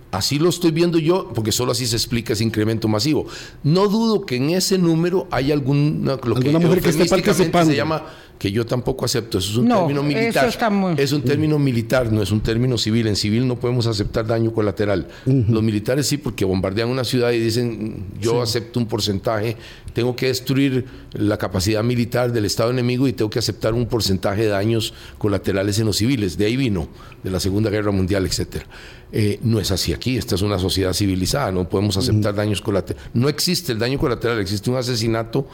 Así 0.10 0.40
lo 0.40 0.50
estoy 0.50 0.72
viendo 0.72 1.00
yo, 1.00 1.32
porque 1.36 1.52
solo 1.52 1.74
así 1.74 1.86
se 1.86 1.98
explica 1.98 2.32
ese 2.32 2.44
incremento 2.44 2.88
masivo. 2.88 3.28
No 3.64 3.88
dudo 3.90 4.26
que 4.26 4.38
en 4.38 4.52
ese 4.52 4.78
número 4.78 5.28
hay 5.32 5.52
alguna, 5.52 6.18
lo 6.24 6.36
que, 6.36 6.50
mujer 6.50 6.82
que 6.82 6.90
esté 6.90 7.06
participando. 7.06 7.72
se 7.72 7.78
llama 7.78 8.06
que 8.38 8.52
yo 8.52 8.66
tampoco 8.66 9.06
acepto. 9.06 9.38
Eso 9.38 9.52
es 9.52 9.58
un 9.58 9.68
término 9.68 10.04
militar. 10.04 10.50
Es 10.98 11.12
un 11.12 11.22
término 11.22 11.60
militar, 11.60 12.12
no 12.12 12.22
es 12.22 12.32
un 12.32 12.42
término 12.42 12.78
civil. 12.78 13.08
En 13.08 13.16
civil 13.16 13.48
no 13.48 13.56
podemos 13.60 13.88
aceptar 13.88 14.28
daño 14.28 14.54
colateral. 14.54 15.08
Los 15.26 15.64
militares 15.64 16.08
sí, 16.08 16.18
porque 16.18 16.46
bombardean 16.46 16.90
una 16.90 17.04
ciudad 17.04 17.32
y 17.32 17.40
dicen, 17.40 18.06
yo 18.20 18.42
acepto 18.42 18.80
un 18.80 18.86
porcentaje, 18.86 19.58
tengo 19.94 20.16
que 20.16 20.28
destruir 20.28 20.86
la 21.14 21.38
capacidad 21.38 21.84
militar 21.84 22.32
del 22.32 22.46
Estado 22.46 22.70
enemigo 22.70 23.08
y 23.08 23.14
tengo 23.14 23.30
que 23.30 23.40
aceptar 23.40 23.74
un 23.74 23.88
porcentaje 23.88 24.44
de 24.44 24.50
daños 24.50 24.94
colaterales 25.18 25.80
en 25.80 25.86
los 25.86 25.98
civiles. 25.98 26.38
De 26.38 26.46
ahí 26.46 26.58
vino, 26.58 26.88
de 27.24 27.32
la 27.32 27.40
Segunda 27.40 27.70
Guerra 27.70 27.92
Mundial, 27.92 28.26
etcétera. 28.26 28.66
Eh, 29.12 29.40
no 29.42 29.60
es 29.60 29.72
así 29.72 29.94
aquí, 29.94 30.18
esta 30.18 30.36
es 30.36 30.42
una 30.42 30.60
sociedad 30.60 30.94
civilizada, 30.94 31.52
no 31.52 31.68
podemos 31.68 31.96
aceptar 31.98 32.36
daños 32.36 32.62
colaterales. 32.62 33.10
No 33.14 33.30
existe 33.30 33.72
el 33.72 33.80
daño 33.80 33.98
colateral, 33.98 34.40
existe 34.40 34.70
un 34.70 34.76
asesinato 34.76 35.48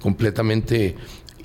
completamente 0.00 0.96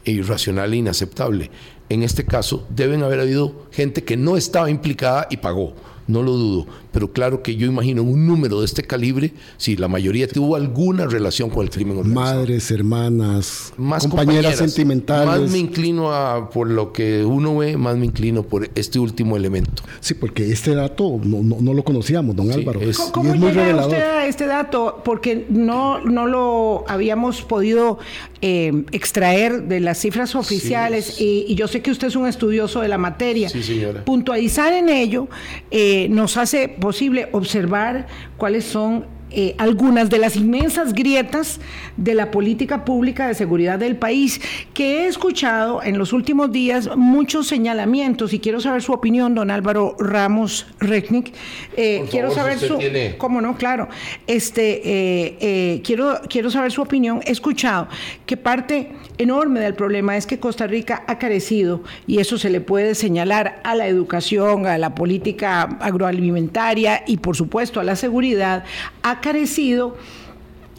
e 0.06 0.12
irracional 0.12 0.74
e 0.74 0.78
inaceptable. 0.78 1.52
En 1.90 2.04
este 2.04 2.26
caso, 2.26 2.66
deben 2.70 3.04
haber 3.04 3.20
habido 3.20 3.68
gente 3.72 4.04
que 4.04 4.18
no 4.18 4.38
estaba 4.38 4.70
implicada 4.70 5.28
y 5.30 5.38
pagó 5.38 5.76
no 6.08 6.22
lo 6.22 6.34
dudo, 6.34 6.68
pero 6.94 7.12
claro 7.12 7.42
que 7.42 7.56
yo 7.56 7.66
imagino 7.66 8.04
un 8.04 8.28
número 8.28 8.60
de 8.60 8.66
este 8.66 8.84
calibre, 8.84 9.34
si 9.58 9.76
la 9.76 9.88
mayoría 9.88 10.28
tuvo 10.28 10.56
alguna 10.56 11.08
relación 11.08 11.50
con 11.50 11.64
el 11.64 11.72
crimen 11.72 11.98
organizado. 11.98 12.36
Madres, 12.36 12.72
hermanas, 12.72 13.74
más 13.78 14.08
compañeras, 14.08 14.58
sentimentales. 14.58 15.42
Más 15.42 15.52
me 15.52 15.58
inclino 15.58 16.14
a, 16.14 16.52
por 16.52 16.70
lo 16.70 16.94
que 16.94 17.26
uno 17.26 17.58
ve, 17.58 17.76
más 17.78 17.98
me 17.98 18.06
inclino 18.06 18.44
por 18.44 18.70
este 18.76 19.00
último 19.00 19.36
elemento. 19.36 19.82
Sí, 20.00 20.14
porque 20.14 20.52
este 20.52 20.76
dato 20.76 21.20
no, 21.24 21.74
lo 21.74 21.84
conocíamos, 21.84 22.36
don 22.36 22.52
Álvaro. 22.52 22.80
¿Cómo, 23.12 23.34
llega 23.34 23.86
usted 23.86 24.02
a 24.02 24.28
este 24.28 24.46
dato? 24.46 25.02
Porque 25.04 25.48
no, 25.50 26.00
no 26.02 26.28
lo 26.28 26.86
habíamos 26.88 27.42
podido 27.42 27.98
eh, 28.42 28.84
extraer 28.92 29.64
de 29.64 29.80
las 29.80 29.98
cifras 29.98 30.36
oficiales 30.36 31.20
y, 31.20 31.46
y, 31.48 31.56
yo 31.56 31.68
sé 31.68 31.82
que 31.82 31.90
usted 31.90 32.10
es 32.10 32.16
un 32.16 32.28
estudioso 32.28 32.82
de 32.82 32.88
la 32.88 33.00
materia. 33.00 33.50
Sí, 33.50 33.64
señora. 33.64 34.06
Puntualizar 34.06 34.74
en 34.74 34.90
ello. 34.90 35.28
Eh, 35.72 36.08
nos 36.10 36.38
hace 36.38 36.68
posible 36.84 37.30
observar 37.32 38.08
cuáles 38.36 38.66
son 38.66 39.06
eh, 39.32 39.56
algunas 39.58 40.10
de 40.10 40.20
las 40.20 40.36
inmensas 40.36 40.94
grietas 40.94 41.62
de 41.96 42.14
la 42.14 42.30
política 42.30 42.84
pública 42.84 43.26
de 43.26 43.36
seguridad 43.36 43.80
del 43.80 43.96
país, 43.96 44.42
que 44.74 45.06
he 45.06 45.08
escuchado 45.08 45.82
en 45.82 45.98
los 45.98 46.12
últimos 46.12 46.52
días 46.52 46.90
muchos 46.98 47.48
señalamientos 47.48 48.34
y 48.34 48.40
quiero 48.40 48.60
saber 48.60 48.82
su 48.82 48.92
opinión, 48.92 49.34
don 49.34 49.50
Álvaro 49.50 49.96
Ramos 49.98 50.68
Rechnik. 50.80 51.34
Eh, 51.78 52.06
quiero 52.12 52.32
saber 52.32 52.60
su... 52.60 52.78
¿Cómo 53.18 53.40
no? 53.40 53.56
Claro. 53.56 53.88
Este, 54.28 54.82
eh, 54.84 55.82
quiero, 55.86 56.20
quiero 56.30 56.52
saber 56.52 56.74
su 56.74 56.82
opinión. 56.82 57.22
He 57.26 57.32
escuchado 57.32 57.88
que 58.26 58.36
parte 58.36 58.92
enorme 59.18 59.60
del 59.60 59.74
problema 59.74 60.18
es 60.18 60.26
que 60.26 60.40
Costa 60.40 60.68
Rica 60.68 61.04
ha 61.08 61.18
carecido, 61.18 61.82
y 62.08 62.20
eso 62.20 62.38
se 62.38 62.50
le 62.50 62.62
puede 62.62 62.96
señalar 62.96 63.62
a 63.64 63.76
la 63.76 63.88
educación, 63.88 64.66
a 64.66 64.78
la 64.78 64.96
política 64.96 65.64
agroalimentaria 65.80 67.04
y 67.08 67.18
por 67.18 67.36
supuesto 67.36 67.80
a 67.80 67.84
la 67.84 67.96
seguridad, 67.96 68.64
ha 69.02 69.22
carecido 69.22 69.98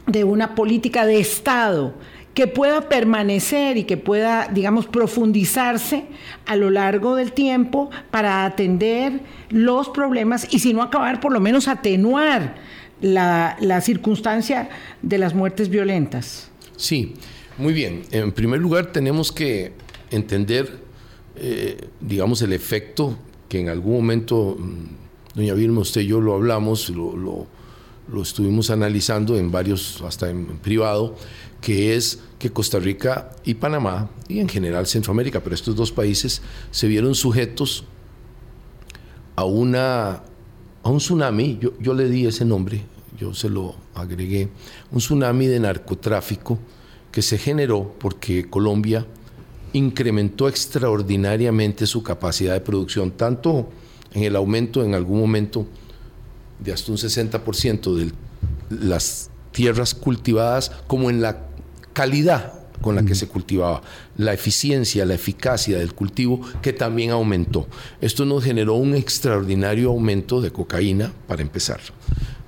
de 0.06 0.24
una 0.24 0.54
política 0.54 1.06
de 1.06 1.18
Estado 1.18 1.94
que 2.34 2.48
pueda 2.48 2.88
permanecer 2.88 3.76
y 3.76 3.84
que 3.84 3.96
pueda, 3.96 4.48
digamos, 4.52 4.86
profundizarse 4.86 6.04
a 6.46 6.56
lo 6.56 6.70
largo 6.70 7.14
del 7.14 7.32
tiempo 7.32 7.90
para 8.10 8.44
atender 8.44 9.20
los 9.50 9.88
problemas 9.88 10.52
y 10.52 10.58
si 10.58 10.74
no 10.74 10.82
acabar, 10.82 11.20
por 11.20 11.32
lo 11.32 11.40
menos 11.40 11.68
atenuar 11.68 12.56
la, 13.00 13.80
circunstancia 13.80 14.68
de 15.02 15.18
las 15.18 15.32
muertes 15.34 15.68
violentas. 15.68 16.50
Sí, 16.76 17.14
muy 17.58 17.72
bien. 17.72 18.02
En 18.10 18.32
primer 18.32 18.60
lugar, 18.60 18.92
tenemos 18.92 19.32
que 19.32 19.72
entender, 20.10 20.78
eh, 21.36 21.88
digamos, 22.00 22.42
el 22.42 22.52
efecto 22.52 23.16
que 23.48 23.60
en 23.60 23.68
algún 23.68 23.94
momento, 23.94 24.56
mm, 24.58 25.36
doña 25.36 25.54
Vilma, 25.54 25.80
usted 25.80 26.02
y 26.02 26.06
yo 26.06 26.20
lo 26.20 26.34
hablamos, 26.34 26.90
lo 26.90 27.46
lo 28.08 28.22
estuvimos 28.22 28.70
analizando 28.70 29.36
en 29.36 29.50
varios, 29.50 30.02
hasta 30.02 30.28
en, 30.28 30.46
privado, 30.58 31.16
que 31.60 31.96
es 31.96 32.20
que 32.38 32.50
Costa 32.50 32.78
Rica 32.78 33.30
y 33.44 33.54
Panamá, 33.54 34.10
y 34.28 34.40
en 34.40 34.48
general 34.48 34.86
Centroamérica, 34.86 35.40
pero 35.40 35.54
estos 35.54 35.74
dos 35.74 35.92
países 35.92 36.42
se 36.70 36.86
vieron 36.86 37.14
sujetos 37.14 37.84
a, 39.36 39.44
una, 39.44 40.22
a 40.82 40.90
un 40.90 40.98
tsunami, 40.98 41.58
yo, 41.60 41.72
yo 41.80 41.94
le 41.94 42.08
di 42.08 42.26
ese 42.26 42.44
nombre, 42.44 42.82
yo 43.18 43.32
se 43.32 43.48
lo 43.48 43.74
agregué, 43.94 44.48
un 44.90 44.98
tsunami 44.98 45.46
de 45.46 45.60
narcotráfico 45.60 46.58
que 47.14 47.22
se 47.22 47.38
generó 47.38 47.94
porque 48.00 48.50
Colombia 48.50 49.06
incrementó 49.72 50.48
extraordinariamente 50.48 51.86
su 51.86 52.02
capacidad 52.02 52.54
de 52.54 52.60
producción, 52.60 53.12
tanto 53.12 53.70
en 54.14 54.24
el 54.24 54.34
aumento 54.34 54.82
en 54.82 54.94
algún 54.94 55.20
momento 55.20 55.64
de 56.58 56.72
hasta 56.72 56.90
un 56.90 56.98
60% 56.98 57.94
de 57.94 58.12
las 58.68 59.30
tierras 59.52 59.94
cultivadas 59.94 60.72
como 60.88 61.08
en 61.08 61.22
la 61.22 61.46
calidad 61.92 62.54
con 62.80 62.96
la 62.96 63.04
que 63.04 63.14
se 63.14 63.28
cultivaba, 63.28 63.80
la 64.16 64.34
eficiencia, 64.34 65.06
la 65.06 65.14
eficacia 65.14 65.78
del 65.78 65.94
cultivo 65.94 66.40
que 66.62 66.72
también 66.72 67.10
aumentó. 67.10 67.68
Esto 68.00 68.24
nos 68.24 68.42
generó 68.42 68.74
un 68.74 68.96
extraordinario 68.96 69.90
aumento 69.90 70.40
de 70.40 70.50
cocaína 70.50 71.12
para 71.28 71.42
empezar 71.42 71.80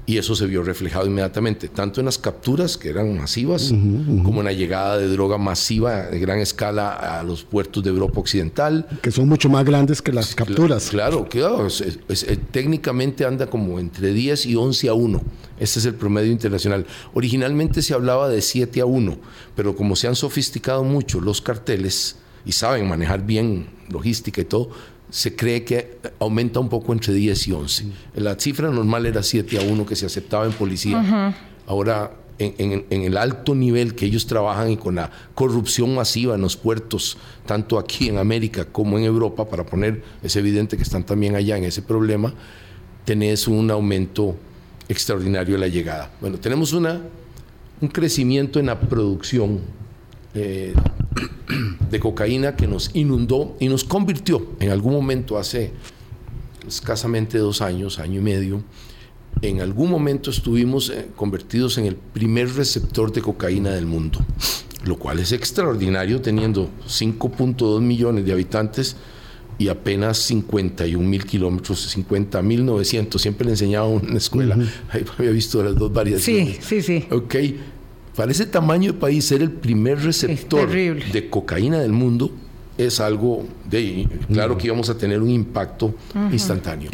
y 0.06 0.18
eso 0.18 0.36
se 0.36 0.46
vio 0.46 0.62
reflejado 0.62 1.06
inmediatamente, 1.06 1.68
tanto 1.68 2.00
en 2.00 2.06
las 2.06 2.16
capturas, 2.16 2.76
que 2.76 2.90
eran 2.90 3.18
masivas, 3.18 3.74
como 4.22 4.40
en 4.40 4.44
la 4.44 4.52
llegada 4.52 4.98
de 4.98 5.08
droga 5.08 5.36
masiva 5.36 6.02
de 6.02 6.20
gran 6.20 6.38
escala 6.38 6.92
a 6.92 7.24
los 7.24 7.42
puertos 7.42 7.82
de 7.82 7.90
Europa 7.90 8.20
Occidental. 8.20 8.86
Que 9.02 9.10
son 9.10 9.28
mucho 9.28 9.48
más 9.48 9.64
grandes 9.64 10.00
que 10.00 10.12
las 10.12 10.36
capturas. 10.36 10.90
Claro, 10.90 11.28
claro 11.28 11.66
eh, 11.68 12.38
técnicamente 12.52 13.24
anda 13.24 13.48
como 13.48 13.80
entre 13.80 14.12
10 14.12 14.46
y 14.46 14.54
11 14.54 14.88
a 14.88 14.94
1. 14.94 15.22
Este 15.58 15.80
es 15.80 15.86
el 15.86 15.94
promedio 15.94 16.30
internacional. 16.30 16.86
Originalmente 17.12 17.82
se 17.82 17.92
hablaba 17.92 18.28
de 18.28 18.42
7 18.42 18.80
a 18.80 18.86
1, 18.86 19.18
pero 19.56 19.74
como 19.74 19.96
se 19.96 20.06
han 20.06 20.14
sofisticado 20.14 20.84
mucho 20.84 21.20
los 21.20 21.40
carteles 21.40 22.16
y 22.44 22.52
saben 22.52 22.88
manejar 22.88 23.26
bien 23.26 23.66
logística 23.88 24.40
y 24.40 24.44
todo, 24.44 24.70
se 25.16 25.34
cree 25.34 25.64
que 25.64 25.96
aumenta 26.18 26.60
un 26.60 26.68
poco 26.68 26.92
entre 26.92 27.14
10 27.14 27.48
y 27.48 27.52
11. 27.52 27.84
La 28.16 28.38
cifra 28.38 28.70
normal 28.70 29.06
era 29.06 29.22
7 29.22 29.58
a 29.58 29.62
1 29.62 29.86
que 29.86 29.96
se 29.96 30.04
aceptaba 30.04 30.44
en 30.44 30.52
policía. 30.52 31.34
Ahora, 31.66 32.12
en, 32.38 32.84
el 32.90 33.16
alto 33.16 33.54
nivel 33.54 33.94
que 33.94 34.04
ellos 34.04 34.26
trabajan 34.26 34.72
y 34.72 34.76
con 34.76 34.96
la 34.96 35.10
corrupción 35.34 35.94
masiva 35.94 36.34
en 36.34 36.42
los 36.42 36.58
puertos, 36.58 37.16
tanto 37.46 37.78
aquí 37.78 38.10
en 38.10 38.18
América 38.18 38.66
como 38.66 38.98
en 38.98 39.04
Europa, 39.04 39.48
para 39.48 39.64
poner, 39.64 40.02
es 40.22 40.36
evidente 40.36 40.76
que 40.76 40.82
están 40.82 41.06
también 41.06 41.34
allá 41.34 41.56
en 41.56 41.64
ese 41.64 41.80
problema, 41.80 42.34
tenés 43.06 43.48
un 43.48 43.70
aumento 43.70 44.36
extraordinario 44.86 45.54
de 45.54 45.60
la 45.60 45.68
llegada. 45.68 46.10
Bueno, 46.20 46.36
tenemos 46.36 46.74
una, 46.74 47.00
un 47.80 47.88
crecimiento 47.88 48.60
en 48.60 48.66
la 48.66 48.78
producción 48.78 49.60
eh, 50.34 50.74
de 51.90 52.00
cocaína 52.00 52.56
que 52.56 52.66
nos 52.66 52.90
inundó 52.94 53.56
y 53.60 53.68
nos 53.68 53.84
convirtió 53.84 54.46
en 54.60 54.70
algún 54.70 54.92
momento 54.92 55.38
hace 55.38 55.72
escasamente 56.66 57.38
dos 57.38 57.62
años, 57.62 57.98
año 57.98 58.20
y 58.20 58.22
medio, 58.22 58.62
en 59.42 59.60
algún 59.60 59.90
momento 59.90 60.30
estuvimos 60.30 60.90
eh, 60.90 61.08
convertidos 61.14 61.78
en 61.78 61.86
el 61.86 61.96
primer 61.96 62.54
receptor 62.54 63.12
de 63.12 63.20
cocaína 63.20 63.70
del 63.70 63.86
mundo, 63.86 64.24
lo 64.84 64.96
cual 64.96 65.18
es 65.18 65.32
extraordinario 65.32 66.20
teniendo 66.20 66.70
5.2 66.86 67.80
millones 67.80 68.24
de 68.24 68.32
habitantes 68.32 68.96
y 69.58 69.68
apenas 69.68 70.18
51 70.18 71.06
mil 71.06 71.24
kilómetros, 71.24 71.80
50 71.80 72.42
mil 72.42 72.64
900, 72.64 73.20
siempre 73.20 73.46
le 73.46 73.52
enseñaba 73.52 73.88
en 73.88 74.06
una 74.06 74.18
escuela, 74.18 74.58
había 75.18 75.30
visto 75.30 75.62
las 75.62 75.76
dos 75.76 75.92
variaciones. 75.92 76.58
Sí, 76.62 76.80
sí, 76.80 76.82
sí. 76.82 77.06
Ok, 77.10 77.34
para 78.16 78.32
ese 78.32 78.46
tamaño 78.46 78.92
de 78.92 78.98
país 78.98 79.26
ser 79.26 79.42
el 79.42 79.50
primer 79.50 80.02
receptor 80.02 80.68
de 80.70 81.30
cocaína 81.30 81.78
del 81.78 81.92
mundo 81.92 82.30
es 82.78 83.00
algo 83.00 83.44
de 83.68 84.08
claro 84.28 84.56
que 84.56 84.66
íbamos 84.66 84.90
a 84.90 84.98
tener 84.98 85.22
un 85.22 85.30
impacto 85.30 85.94
instantáneo. 86.32 86.90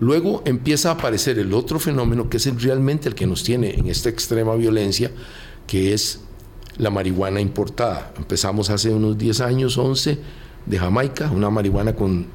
Luego 0.00 0.42
empieza 0.44 0.90
a 0.90 0.92
aparecer 0.94 1.38
el 1.38 1.52
otro 1.54 1.78
fenómeno 1.78 2.28
que 2.28 2.38
es 2.38 2.62
realmente 2.62 3.08
el 3.08 3.14
que 3.14 3.26
nos 3.26 3.42
tiene 3.44 3.74
en 3.74 3.86
esta 3.86 4.08
extrema 4.08 4.54
violencia, 4.54 5.10
que 5.66 5.92
es 5.92 6.20
la 6.78 6.90
marihuana 6.90 7.40
importada. 7.40 8.12
Empezamos 8.18 8.70
hace 8.70 8.90
unos 8.90 9.16
10 9.16 9.40
años, 9.40 9.78
11, 9.78 10.18
de 10.66 10.78
Jamaica, 10.78 11.30
una 11.30 11.50
marihuana 11.50 11.94
con 11.94 12.26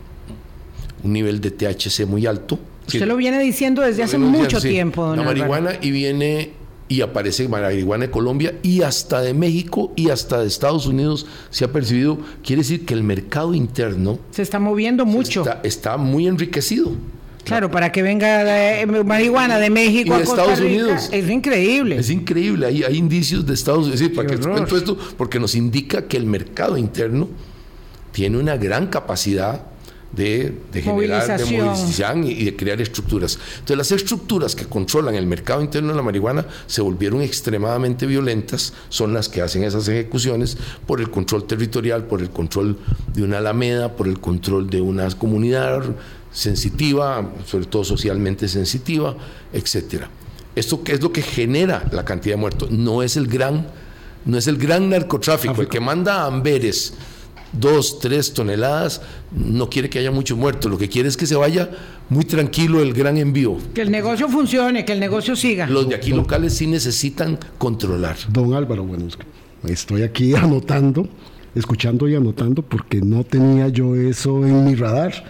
un 1.03 1.13
nivel 1.13 1.41
de 1.41 1.51
THC 1.51 2.05
muy 2.05 2.25
alto. 2.25 2.59
Usted 2.88 3.05
lo 3.05 3.17
viene 3.17 3.39
diciendo 3.39 3.81
desde 3.81 4.03
hace 4.03 4.17
mucho 4.17 4.59
tiempo, 4.59 5.05
don 5.05 5.17
La 5.17 5.24
marihuana 5.24 5.74
y 5.81 5.91
viene 5.91 6.58
y 6.89 7.01
aparece 7.01 7.48
marihuana 7.48 8.08
de 8.08 8.12
Colombia 8.12 8.55
y 8.63 8.81
hasta 8.81 9.22
de 9.22 9.36
México 9.36 9.93
y 9.96 10.10
hasta 10.10 10.41
de 10.41 10.48
Estados 10.48 10.88
Unidos 10.88 11.27
se 11.51 11.63
ha 11.63 11.72
percibido. 11.72 12.17
Quiere 12.43 12.63
decir 12.63 12.86
que 12.86 12.96
el 12.96 13.03
mercado 13.03 13.53
interno 13.53 14.19
se 14.31 14.41
está 14.41 14.60
moviendo 14.60 15.05
mucho. 15.05 15.46
Está, 15.63 15.98
muy 15.98 16.27
enriquecido. 16.27 16.91
Claro, 17.43 17.72
para 17.72 17.91
que 17.91 18.01
venga 18.01 18.43
de, 18.43 18.86
marihuana 19.03 19.60
de 19.60 19.69
México 19.69 20.15
a 20.15 20.22
Estados 20.22 20.60
Unidos. 20.60 21.10
Es 21.12 21.29
increíble. 21.29 21.98
Es 21.98 22.10
increíble. 22.10 22.65
Hay, 22.65 22.84
hay 22.84 22.98
indicios 22.98 23.46
de 23.46 23.53
Estados 23.53 23.81
Unidos. 23.86 24.00
Sí, 24.00 24.10
¿para 24.10 24.27
que 24.27 24.38
cuento 24.38 24.75
esto? 24.75 24.98
Porque 25.15 25.39
nos 25.39 25.53
indica 25.55 26.08
que 26.08 26.17
el 26.17 26.25
mercado 26.25 26.75
interno 26.75 27.29
tiene 28.12 28.38
una 28.38 28.58
gran 28.58 28.88
capacidad 28.88 29.62
de, 30.11 30.53
generar 30.73 31.37
de 31.37 31.45
movilización 31.45 32.23
y, 32.23 32.43
de 32.45 32.55
crear 32.55 32.81
estructuras. 32.81 33.37
Entonces 33.53 33.77
las 33.77 33.91
estructuras 33.91 34.55
que 34.55 34.65
controlan 34.65 35.15
el 35.15 35.25
mercado 35.25 35.61
interno 35.61 35.89
de 35.89 35.95
la 35.95 36.01
marihuana 36.01 36.45
se 36.67 36.81
volvieron 36.81 37.21
extremadamente 37.21 38.05
violentas, 38.05 38.73
son 38.89 39.13
las 39.13 39.29
que 39.29 39.41
hacen 39.41 39.63
esas 39.63 39.87
ejecuciones 39.87 40.57
por 40.85 40.99
el 40.99 41.09
control 41.09 41.45
territorial, 41.45 42.05
por 42.05 42.21
el 42.21 42.29
control 42.29 42.77
de 43.13 43.23
una 43.23 43.37
alameda, 43.37 43.95
por 43.95 44.07
el 44.07 44.19
control 44.19 44.69
de 44.69 44.81
una 44.81 45.09
comunidad 45.11 45.83
sensitiva, 46.31 47.31
sobre 47.45 47.65
todo 47.65 47.83
socialmente 47.83 48.47
sensitiva, 48.47 49.15
etcétera. 49.53 50.09
¿Esto 50.55 50.83
qué 50.83 50.93
es 50.93 51.01
lo 51.01 51.11
que 51.11 51.21
genera 51.21 51.87
la 51.91 52.03
cantidad 52.03 52.35
de 52.35 52.41
muertos? 52.41 52.71
No 52.71 53.03
es 53.03 53.15
el 53.15 53.27
gran, 53.27 53.67
no 54.25 54.37
es 54.37 54.47
el 54.47 54.57
gran 54.57 54.89
narcotráfico, 54.89 55.61
el 55.61 55.67
que 55.67 55.79
manda 55.79 56.23
a 56.23 56.25
Amberes 56.25 56.93
dos, 57.53 58.00
tres 58.00 58.34
toneladas, 58.34 59.01
no 59.32 59.70
quiere 59.70 59.89
que 59.89 60.00
haya 60.00 60.12
muchos 60.12 60.38
muertos, 60.38 60.70
lo 60.70 60.77
que 60.77 60.89
quiere 60.89 61.10
es 61.10 61.18
que 61.18 61.25
se 61.25 61.36
vaya 61.36 61.70
muy 62.10 62.25
tranquilo 62.25 62.82
el 62.82 62.94
gran 62.94 63.18
envío. 63.18 63.58
Que 63.74 63.82
el 63.82 63.91
negocio 63.91 64.27
funcione, 64.29 64.86
que 64.86 64.94
el 64.94 65.00
negocio 65.00 65.36
siga. 65.36 65.68
Los 65.68 65.89
de 65.89 65.96
aquí 65.96 66.12
locales 66.12 66.53
sí 66.53 66.68
necesitan 66.68 67.38
controlar. 67.58 68.18
Don 68.29 68.53
Álvaro, 68.53 68.84
bueno, 68.84 69.06
estoy 69.68 70.03
aquí 70.03 70.36
anotando, 70.36 71.08
escuchando 71.56 72.08
y 72.08 72.15
anotando 72.15 72.62
porque 72.62 73.01
no 73.01 73.24
tenía 73.24 73.68
yo 73.70 73.96
eso 73.96 74.46
en 74.46 74.65
mi 74.65 74.75
radar 74.75 75.24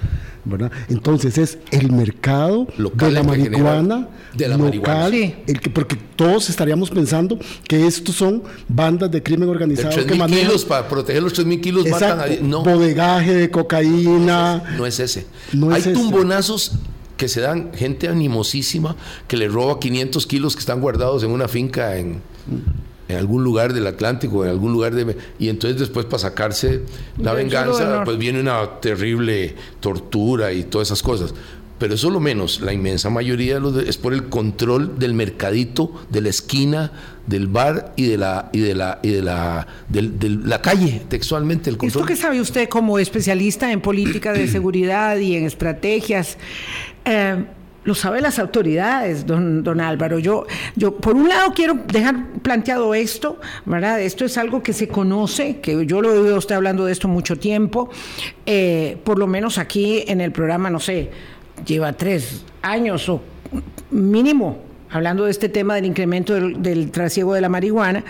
entonces 0.89 1.37
es 1.37 1.57
el 1.71 1.91
mercado 1.91 2.67
de 2.77 3.11
la 3.11 3.23
marihuana 3.23 4.07
de 4.33 4.47
la 4.47 4.57
local, 4.57 5.13
el 5.13 5.59
que, 5.59 5.69
porque 5.69 5.97
todos 6.15 6.49
estaríamos 6.49 6.89
pensando 6.89 7.39
que 7.67 7.87
estos 7.87 8.15
son 8.15 8.43
bandas 8.67 9.09
de 9.11 9.23
crimen 9.23 9.49
organizado 9.49 10.05
que 10.05 10.15
manejan 10.15 10.45
kilos 10.45 10.65
para 10.65 10.87
proteger 10.87 11.23
los 11.23 11.37
3.000 11.37 11.61
kilos 11.61 11.87
matan 11.87 12.19
a, 12.19 12.25
no. 12.41 12.63
bodegaje 12.63 13.33
de 13.33 13.49
cocaína. 13.49 14.75
No 14.77 14.85
es 14.85 14.99
ese, 14.99 15.25
hay 15.71 15.93
tumbonazos 15.93 16.73
que 17.17 17.27
se 17.27 17.41
dan 17.41 17.71
gente 17.73 18.07
animosísima 18.07 18.95
que 19.27 19.35
le 19.35 19.49
roba 19.49 19.79
500 19.79 20.25
kilos 20.25 20.55
que 20.55 20.61
están 20.61 20.79
guardados 20.79 21.23
en 21.23 21.31
una 21.31 21.47
finca 21.47 21.97
en 21.97 22.21
en 23.09 23.17
algún 23.17 23.43
lugar 23.43 23.73
del 23.73 23.87
Atlántico, 23.87 24.45
en 24.45 24.51
algún 24.51 24.71
lugar 24.71 24.93
de... 24.93 25.17
Y 25.39 25.49
entonces 25.49 25.79
después 25.79 26.05
para 26.05 26.19
sacarse 26.19 26.83
la 27.17 27.33
venganza, 27.33 28.03
pues 28.05 28.17
viene 28.17 28.39
una 28.39 28.79
terrible 28.79 29.55
tortura 29.79 30.53
y 30.53 30.63
todas 30.63 30.89
esas 30.89 31.01
cosas. 31.01 31.33
Pero 31.79 31.95
eso 31.95 32.09
lo 32.09 32.19
menos, 32.19 32.61
la 32.61 32.71
inmensa 32.71 33.09
mayoría 33.09 33.55
de 33.55 33.61
los 33.61 33.75
es 33.77 33.97
por 33.97 34.13
el 34.13 34.27
control 34.27 34.99
del 34.99 35.13
mercadito, 35.13 35.91
de 36.09 36.21
la 36.21 36.29
esquina, 36.29 36.91
del 37.25 37.47
bar 37.47 37.93
y 37.95 38.03
de 38.03 38.17
la 38.17 38.49
y 38.51 38.59
de 38.59 38.75
la 38.75 38.99
y 39.01 39.09
de 39.09 39.21
la 39.21 39.65
de, 39.87 40.29
la 40.43 40.61
calle, 40.61 41.01
textualmente 41.07 41.69
el 41.69 41.77
control. 41.77 42.01
¿Esto 42.01 42.05
qué 42.05 42.15
sabe 42.17 42.41
usted 42.41 42.67
como 42.67 42.99
especialista 42.99 43.71
en 43.71 43.79
política 43.79 44.33
de 44.33 44.47
seguridad 44.51 45.17
y 45.17 45.37
en 45.37 45.45
estrategias? 45.45 46.37
Eh, 47.05 47.45
lo 47.89 47.95
saben 47.95 48.21
las 48.21 48.37
autoridades, 48.37 49.25
don, 49.25 49.63
don 49.63 49.81
Álvaro. 49.81 50.19
Yo, 50.19 50.45
yo, 50.75 50.95
por 50.95 51.15
un 51.15 51.27
lado, 51.27 51.53
quiero 51.55 51.73
dejar 51.73 52.33
planteado 52.43 52.93
esto, 52.93 53.39
¿verdad? 53.65 53.99
Esto 53.99 54.25
es 54.25 54.37
algo 54.37 54.61
que 54.61 54.73
se 54.73 54.87
conoce, 54.87 55.59
que 55.59 55.87
yo 55.87 55.99
lo 55.99 56.13
he 56.13 56.19
oído 56.19 56.37
usted 56.37 56.53
hablando 56.53 56.85
de 56.85 56.91
esto 56.91 57.07
mucho 57.07 57.37
tiempo, 57.37 57.89
eh, 58.45 58.97
por 59.03 59.17
lo 59.17 59.25
menos 59.25 59.57
aquí 59.57 60.03
en 60.07 60.21
el 60.21 60.31
programa, 60.31 60.69
no 60.69 60.79
sé, 60.79 61.09
lleva 61.65 61.93
tres 61.93 62.45
años 62.61 63.09
o 63.09 63.21
mínimo 63.89 64.59
hablando 64.91 65.25
de 65.25 65.31
este 65.31 65.49
tema 65.49 65.73
del 65.73 65.85
incremento 65.85 66.35
del, 66.35 66.91
trasiego 66.91 67.33
de 67.33 67.41
la 67.41 67.49
marihuana. 67.49 68.03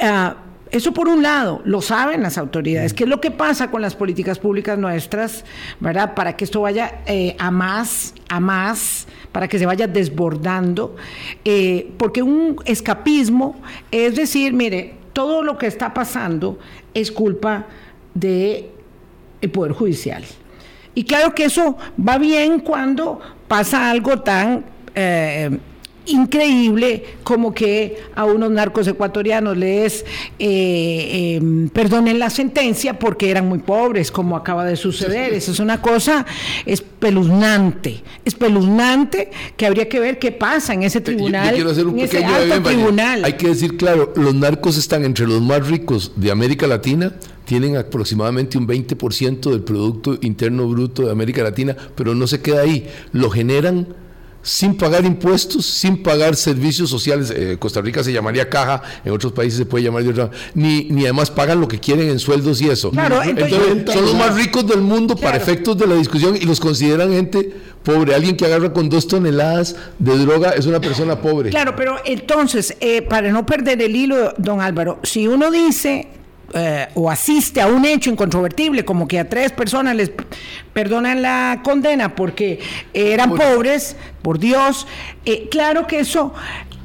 Ah, 0.00 0.36
eso 0.70 0.92
por 0.92 1.08
un 1.08 1.22
lado, 1.22 1.62
lo 1.64 1.80
saben 1.80 2.22
las 2.22 2.38
autoridades. 2.38 2.92
¿Qué 2.92 3.04
es 3.04 3.10
lo 3.10 3.20
que 3.20 3.30
pasa 3.30 3.70
con 3.70 3.82
las 3.82 3.94
políticas 3.94 4.38
públicas 4.38 4.76
nuestras, 4.78 5.44
verdad? 5.78 6.14
Para 6.14 6.36
que 6.36 6.44
esto 6.44 6.60
vaya 6.60 7.02
eh, 7.06 7.36
a 7.38 7.50
más, 7.50 8.14
a 8.28 8.40
más, 8.40 9.06
para 9.30 9.46
que 9.46 9.58
se 9.58 9.66
vaya 9.66 9.86
desbordando. 9.86 10.96
Eh, 11.44 11.92
porque 11.98 12.22
un 12.22 12.56
escapismo 12.64 13.60
es 13.90 14.16
decir, 14.16 14.52
mire, 14.52 14.94
todo 15.12 15.42
lo 15.42 15.56
que 15.56 15.66
está 15.66 15.94
pasando 15.94 16.58
es 16.94 17.12
culpa 17.12 17.66
del 18.14 18.70
el 19.40 19.50
Poder 19.50 19.72
Judicial. 19.72 20.24
Y 20.94 21.04
claro 21.04 21.34
que 21.34 21.44
eso 21.44 21.76
va 21.96 22.18
bien 22.18 22.60
cuando 22.60 23.20
pasa 23.46 23.90
algo 23.90 24.20
tan... 24.20 24.64
Eh, 24.94 25.58
increíble 26.06 27.04
como 27.22 27.52
que 27.52 27.98
a 28.14 28.24
unos 28.24 28.50
narcos 28.50 28.86
ecuatorianos 28.86 29.56
les 29.56 30.04
eh, 30.38 31.36
em, 31.36 31.68
perdonen 31.68 32.18
la 32.18 32.30
sentencia 32.30 32.98
porque 32.98 33.30
eran 33.30 33.48
muy 33.48 33.58
pobres, 33.58 34.10
como 34.10 34.36
acaba 34.36 34.64
de 34.64 34.76
suceder. 34.76 35.32
Eso 35.32 35.52
es 35.52 35.60
una 35.60 35.80
cosa 35.80 36.26
espeluznante, 36.64 38.02
espeluznante 38.24 39.30
que 39.56 39.66
habría 39.66 39.88
que 39.88 40.00
ver 40.00 40.18
qué 40.18 40.32
pasa 40.32 40.74
en 40.74 40.82
ese 40.82 41.00
tribunal. 41.00 41.54
quiero 41.54 41.70
hacer 41.70 41.86
un 41.86 41.96
pequeño 41.96 42.62
tribunal. 42.62 43.24
Hay 43.24 43.34
que 43.34 43.48
decir 43.48 43.76
claro, 43.76 44.12
los 44.16 44.34
narcos 44.34 44.76
están 44.76 45.04
entre 45.04 45.26
los 45.26 45.42
más 45.42 45.66
ricos 45.66 46.12
de 46.16 46.30
América 46.30 46.66
Latina 46.66 47.12
tienen 47.46 47.76
aproximadamente 47.76 48.58
un 48.58 48.66
20% 48.66 49.50
del 49.50 49.62
Producto 49.62 50.18
Interno 50.20 50.68
Bruto 50.68 51.02
de 51.02 51.12
América 51.12 51.42
Latina, 51.44 51.76
pero 51.94 52.14
no 52.14 52.26
se 52.26 52.42
queda 52.42 52.62
ahí, 52.62 52.88
lo 53.12 53.30
generan 53.30 53.86
sin 54.46 54.76
pagar 54.76 55.04
impuestos, 55.04 55.66
sin 55.66 56.02
pagar 56.02 56.36
servicios 56.36 56.88
sociales. 56.88 57.32
Eh, 57.34 57.56
Costa 57.58 57.80
Rica 57.80 58.04
se 58.04 58.12
llamaría 58.12 58.48
caja, 58.48 58.80
en 59.04 59.12
otros 59.12 59.32
países 59.32 59.58
se 59.58 59.66
puede 59.66 59.84
llamar 59.84 60.04
de 60.04 60.10
otra 60.10 60.30
ni, 60.54 60.84
ni 60.84 61.02
además 61.02 61.32
pagan 61.32 61.60
lo 61.60 61.66
que 61.66 61.80
quieren 61.80 62.08
en 62.08 62.20
sueldos 62.20 62.62
y 62.62 62.68
eso. 62.68 62.92
entonces, 63.24 63.92
son 63.92 64.04
los 64.04 64.14
más 64.14 64.36
ricos 64.36 64.64
del 64.66 64.82
mundo 64.82 65.16
para 65.16 65.36
efectos 65.36 65.76
de 65.76 65.88
la 65.88 65.96
discusión 65.96 66.36
y 66.36 66.44
los 66.44 66.60
consideran 66.60 67.12
gente 67.12 67.52
pobre. 67.82 68.14
Alguien 68.14 68.36
que 68.36 68.44
agarra 68.44 68.72
con 68.72 68.88
dos 68.88 69.08
toneladas 69.08 69.74
de 69.98 70.16
droga 70.16 70.50
es 70.50 70.66
una 70.66 70.80
persona 70.80 71.20
pobre. 71.20 71.50
Claro, 71.50 71.74
pero 71.74 71.96
entonces, 72.04 72.76
eh, 72.80 73.02
para 73.02 73.32
no 73.32 73.44
perder 73.44 73.82
el 73.82 73.96
hilo, 73.96 74.32
don 74.38 74.60
Álvaro, 74.60 75.00
si 75.02 75.26
uno 75.26 75.50
dice 75.50 76.06
eh, 76.58 76.88
o 76.94 77.10
asiste 77.10 77.60
a 77.60 77.66
un 77.66 77.84
hecho 77.84 78.08
incontrovertible, 78.08 78.82
como 78.82 79.06
que 79.06 79.18
a 79.18 79.28
tres 79.28 79.52
personas 79.52 79.94
les 79.94 80.10
perdonan 80.72 81.20
la 81.20 81.60
condena 81.62 82.14
porque 82.14 82.60
eran 82.94 83.34
pobres, 83.34 83.94
por 84.22 84.38
Dios, 84.38 84.86
eh, 85.26 85.48
claro 85.50 85.86
que 85.86 85.98
eso 85.98 86.32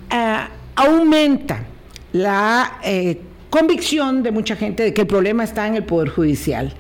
eh, 0.10 0.40
aumenta 0.76 1.64
la 2.12 2.82
convicción 3.50 4.24
de 4.24 4.32
mucha 4.32 4.58
gente 4.58 4.84
de 4.84 4.94
que 4.94 5.02
el 5.02 5.08
problema 5.08 5.46
está 5.46 5.66
en 5.68 5.76
el 5.76 5.86
Poder 5.86 6.10
Judicial. 6.10 6.74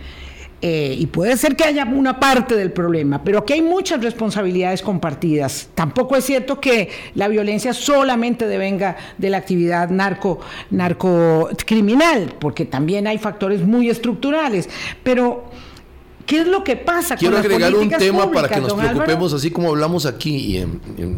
Eh, 0.63 0.95
y 0.99 1.07
puede 1.07 1.37
ser 1.37 1.55
que 1.55 1.63
haya 1.63 1.85
una 1.85 2.19
parte 2.19 2.55
del 2.55 2.71
problema, 2.71 3.23
pero 3.23 3.39
aquí 3.39 3.53
hay 3.53 3.63
muchas 3.63 4.03
responsabilidades 4.03 4.83
compartidas. 4.83 5.69
Tampoco 5.73 6.15
es 6.15 6.23
cierto 6.23 6.59
que 6.59 6.89
la 7.15 7.27
violencia 7.27 7.73
solamente 7.73 8.47
devenga 8.47 8.95
de 9.17 9.31
la 9.31 9.37
actividad 9.37 9.89
narco, 9.89 10.39
narco 10.69 11.49
criminal, 11.65 12.35
porque 12.37 12.65
también 12.65 13.07
hay 13.07 13.17
factores 13.17 13.63
muy 13.63 13.89
estructurales. 13.89 14.69
Pero 15.01 15.45
¿Qué 16.31 16.39
es 16.39 16.47
lo 16.47 16.63
que 16.63 16.77
pasa 16.77 17.17
Quiero 17.17 17.37
agregar 17.37 17.75
un 17.75 17.89
tema 17.89 18.31
para 18.31 18.47
que 18.47 18.61
nos 18.61 18.73
preocupemos, 18.73 19.33
así 19.33 19.51
como 19.51 19.67
hablamos 19.67 20.05
aquí 20.05 20.55
y, 20.55 20.57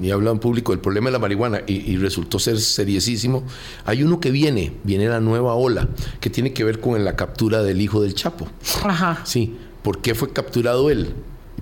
y 0.02 0.10
en 0.10 0.40
público 0.40 0.72
del 0.72 0.82
problema 0.82 1.10
de 1.10 1.12
la 1.12 1.20
marihuana 1.20 1.62
y, 1.68 1.98
resultó 1.98 2.40
ser 2.40 2.60
seriosísimo. 2.60 3.44
Hay 3.86 4.02
uno 4.02 4.20
que 4.20 4.32
viene, 4.32 4.74
viene 4.84 5.08
la 5.08 5.20
nueva 5.20 5.54
ola, 5.54 5.88
que 6.20 6.32
tiene 6.32 6.52
que 6.52 6.64
ver 6.64 6.80
con 6.80 7.06
la 7.06 7.16
captura 7.16 7.62
del 7.62 7.80
hijo 7.80 8.02
del 8.02 8.16
Chapo. 8.16 8.48
Ajá. 8.84 9.22
Sí. 9.24 9.56
¿Por 9.84 10.02
qué 10.02 10.16
fue 10.16 10.34
capturado 10.34 10.90
él? 10.90 11.14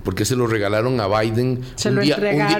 Porque 0.04 0.24
se 0.24 0.36
lo 0.36 0.46
regalaron 0.46 1.00
a 1.00 1.06
Biden 1.06 1.60
se 1.74 1.88
un, 1.88 1.96
lo 1.96 2.02
día, 2.02 2.16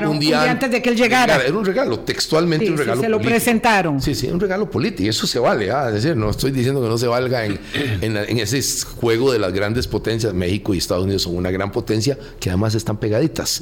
un, 0.08 0.18
día, 0.20 0.50
antes 0.50 0.70
de 0.70 0.80
que 0.80 0.90
él 0.90 0.96
llegara. 0.96 1.36
Era 1.36 1.56
un 1.56 1.64
regalo, 1.64 2.00
textualmente 2.00 2.70
un 2.70 2.78
regalo. 2.78 3.00
Sí, 3.00 3.06
se 3.06 3.08
lo 3.08 3.20
presentaron. 3.20 4.00
Sí, 4.00 4.14
sí, 4.14 4.28
un 4.28 4.40
regalo 4.40 4.70
político. 4.70 5.08
Eso 5.08 5.26
se 5.26 5.38
vale. 5.38 5.70
¿ah? 5.70 5.88
Es 5.88 5.94
decir, 5.94 6.16
no 6.16 6.30
estoy 6.30 6.50
diciendo 6.52 6.82
que 6.82 6.88
no 6.88 6.98
se 6.98 7.06
valga 7.06 7.44
en, 7.44 7.58
en, 8.00 8.38
ese 8.38 8.62
juego 8.86 9.32
de 9.32 9.38
las 9.38 9.52
grandes 9.52 9.88
potencias. 9.88 10.32
México 10.34 10.74
y 10.74 10.78
Estados 10.78 11.04
Unidos 11.04 11.22
son 11.22 11.36
una 11.36 11.50
gran 11.50 11.72
potencia 11.72 12.16
que 12.38 12.50
además 12.50 12.74
están 12.74 12.98
pegaditas. 12.98 13.60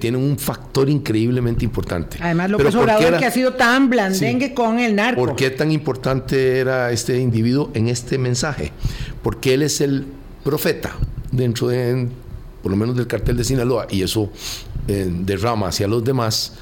tienen 0.00 0.16
un 0.16 0.38
factor 0.38 0.88
increíblemente 0.88 1.64
importante. 1.64 2.18
Además, 2.20 2.50
lo 2.50 2.58
Obrador 2.72 3.18
que 3.18 3.26
ha 3.26 3.30
sido 3.30 3.52
tan 3.54 3.90
blandengue 3.90 4.54
con 4.54 4.78
el 4.78 4.96
narco. 4.96 5.20
¿Por 5.20 5.36
qué 5.36 5.50
tan 5.50 5.70
importante 5.70 6.58
era 6.58 6.90
este 6.90 7.18
individuo 7.18 7.70
en 7.74 7.88
este 7.88 8.18
mensaje? 8.18 8.72
Porque 9.22 9.54
él 9.54 9.62
es 9.62 9.80
el 9.80 10.06
profeta 10.42 10.92
dentro 11.30 11.68
de 11.68 12.08
por 12.62 12.70
lo 12.70 12.76
menos 12.76 12.96
del 12.96 13.06
cartel 13.06 13.36
de 13.36 13.44
Sinaloa, 13.44 13.86
y 13.90 14.02
eso 14.02 14.30
eh, 14.88 15.08
derrama 15.10 15.68
hacia 15.68 15.86
los 15.88 16.04
demás 16.04 16.54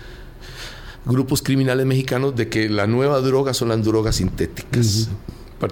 grupos 1.04 1.42
criminales 1.42 1.86
mexicanos 1.86 2.34
de 2.36 2.48
que 2.48 2.68
la 2.68 2.86
nueva 2.86 3.20
droga 3.20 3.54
son 3.54 3.68
las 3.68 3.82
drogas 3.84 4.16
sintéticas, 4.16 5.08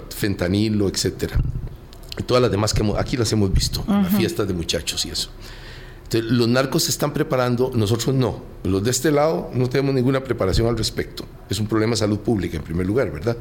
fentanilo, 0.09 0.87
etcétera. 0.87 1.39
Y 2.17 2.23
todas 2.23 2.41
las 2.41 2.51
demás 2.51 2.73
que 2.73 2.83
aquí 2.97 3.17
las 3.17 3.31
hemos 3.31 3.53
visto, 3.53 3.83
las 3.87 4.13
fiestas 4.15 4.47
de 4.47 4.53
muchachos 4.53 5.05
y 5.05 5.09
eso. 5.09 5.29
Los 6.11 6.47
narcos 6.47 6.83
se 6.83 6.91
están 6.91 7.13
preparando, 7.13 7.71
nosotros 7.73 8.15
no. 8.15 8.41
Los 8.63 8.83
de 8.83 8.91
este 8.91 9.11
lado 9.11 9.49
no 9.53 9.69
tenemos 9.69 9.93
ninguna 9.93 10.23
preparación 10.23 10.67
al 10.67 10.77
respecto. 10.77 11.25
Es 11.49 11.59
un 11.59 11.67
problema 11.67 11.91
de 11.91 11.97
salud 11.97 12.19
pública, 12.19 12.57
en 12.57 12.63
primer 12.63 12.85
lugar, 12.85 13.11
¿verdad? 13.11 13.37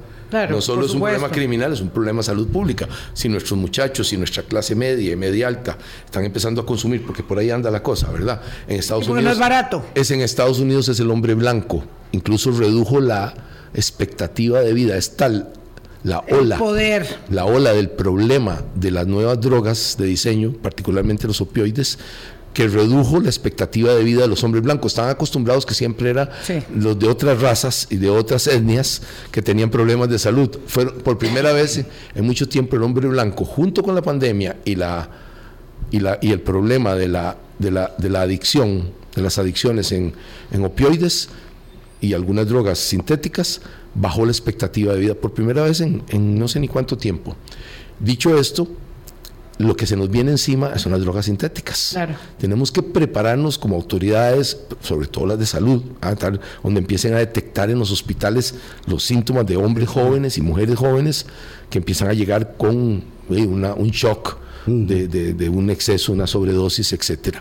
no 0.51 0.61
solo 0.61 0.85
es 0.85 0.93
un 0.93 1.01
problema 1.01 1.31
criminal, 1.31 1.73
es 1.73 1.81
un 1.81 1.89
problema 1.89 2.19
de 2.19 2.25
salud 2.25 2.47
pública. 2.49 2.87
Si 3.15 3.29
nuestros 3.29 3.59
muchachos, 3.59 4.09
si 4.09 4.17
nuestra 4.17 4.43
clase 4.43 4.75
media 4.75 5.13
y 5.13 5.17
media 5.17 5.49
alta 5.49 5.79
están 6.05 6.25
empezando 6.25 6.61
a 6.61 6.67
consumir, 6.67 7.05
porque 7.05 7.23
por 7.23 7.39
ahí 7.39 7.51
anda 7.51 7.71
la 7.71 7.83
cosa, 7.83 8.11
¿verdad? 8.13 8.41
En 8.67 8.79
Estados 8.79 9.09
Unidos. 9.09 9.25
no 9.25 9.31
es 9.33 9.39
barato. 9.39 9.85
Es 9.95 10.11
en 10.11 10.21
Estados 10.21 10.59
Unidos 10.59 10.89
es 10.89 11.01
el 11.01 11.11
hombre 11.11 11.35
blanco. 11.35 11.85
Incluso 12.13 12.53
redujo 12.53 13.01
la 13.01 13.35
expectativa 13.75 14.61
de 14.61 14.73
vida. 14.75 14.97
Es 14.97 15.17
tal 15.17 15.53
la 16.05 16.21
ola, 16.31 16.59
poder. 16.59 17.07
la 17.29 17.45
ola 17.45 17.73
del 17.73 17.91
problema 17.91 18.63
de 18.75 18.91
las 18.91 19.07
nuevas 19.07 19.41
drogas 19.41 19.97
de 19.99 20.07
diseño, 20.07 20.53
particularmente 20.53 21.27
los 21.27 21.41
opioides, 21.41 21.99
que 22.55 22.67
redujo 22.67 23.21
la 23.21 23.29
expectativa 23.29 23.95
de 23.95 24.03
vida 24.03 24.23
de 24.23 24.29
los 24.29 24.43
hombres 24.43 24.65
blancos. 24.65 24.93
Estaban 24.93 25.11
acostumbrados 25.11 25.65
que 25.65 25.75
siempre 25.75 26.11
eran 26.11 26.29
los 26.75 26.99
de 26.99 27.07
otras 27.07 27.41
razas 27.41 27.87
y 27.91 27.97
de 27.97 28.11
otras 28.11 28.47
etnias 28.47 29.03
que 29.31 29.43
tenían 29.43 29.71
problemas 29.71 30.09
de 30.09 30.19
salud. 30.19 30.59
Fue 30.67 30.93
por 30.93 31.19
primera 31.19 31.53
vez 31.53 31.85
en 32.15 32.25
mucho 32.25 32.49
tiempo 32.49 32.77
el 32.77 32.83
hombre 32.83 33.07
blanco, 33.09 33.45
junto 33.45 33.83
con 33.83 33.95
la 33.95 34.03
pandemia 34.03 34.57
y, 34.65 34.75
la, 34.75 35.09
y, 35.91 36.01
la, 36.01 36.19
y 36.21 36.33
el 36.33 36.41
problema 36.41 36.95
de 36.95 37.09
la, 37.09 37.37
de, 37.59 37.71
la, 37.71 37.95
de 37.97 38.11
la 38.11 38.23
adicción, 38.23 38.91
de 39.15 39.23
las 39.23 39.39
adicciones 39.39 39.93
en, 39.93 40.15
en 40.51 40.65
opioides 40.65 41.29
y 42.01 42.13
algunas 42.13 42.49
drogas 42.49 42.79
sintéticas, 42.79 43.61
bajó 43.95 44.25
la 44.25 44.33
expectativa 44.33 44.95
de 44.95 45.01
vida 45.01 45.15
por 45.15 45.33
primera 45.33 45.63
vez 45.63 45.81
en, 45.81 46.03
en 46.09 46.39
no 46.39 46.49
sé 46.49 46.61
ni 46.61 46.69
cuánto 46.69 46.97
tiempo. 46.99 47.37
Dicho 48.01 48.39
esto, 48.39 48.69
lo 49.59 49.77
que 49.77 49.87
se 49.87 49.97
nos 49.97 50.09
viene 50.09 50.31
encima 50.31 50.79
son 50.79 50.93
las 50.93 51.01
drogas 51.01 51.27
sintéticas. 51.27 51.97
Tenemos 52.39 52.71
que 52.71 52.83
prepararnos 52.83 53.59
como 53.59 53.77
autoridades, 53.77 54.59
sobre 54.81 55.09
todo 55.09 55.27
las 55.27 55.39
de 55.39 55.47
salud, 55.47 55.83
¿ah? 56.01 56.15
donde 56.63 56.81
empiecen 56.81 57.15
a 57.15 57.19
detectar 57.19 57.69
en 57.69 57.79
los 57.79 57.91
hospitales 57.91 58.55
los 58.87 59.03
síntomas 59.05 59.47
de 59.47 59.57
hombres 59.57 59.89
jóvenes 59.89 60.39
y 60.39 60.43
mujeres 60.43 60.77
jóvenes 60.77 61.27
que 61.71 61.79
empiezan 61.79 62.09
a 62.09 62.13
llegar 62.13 62.57
con 62.57 63.03
eh, 63.31 63.47
un 63.47 63.91
shock 63.91 64.39
de, 64.67 65.51
un 65.53 65.71
exceso, 65.71 66.13
una 66.13 66.27
sobredosis, 66.27 66.93
etc. 66.93 67.39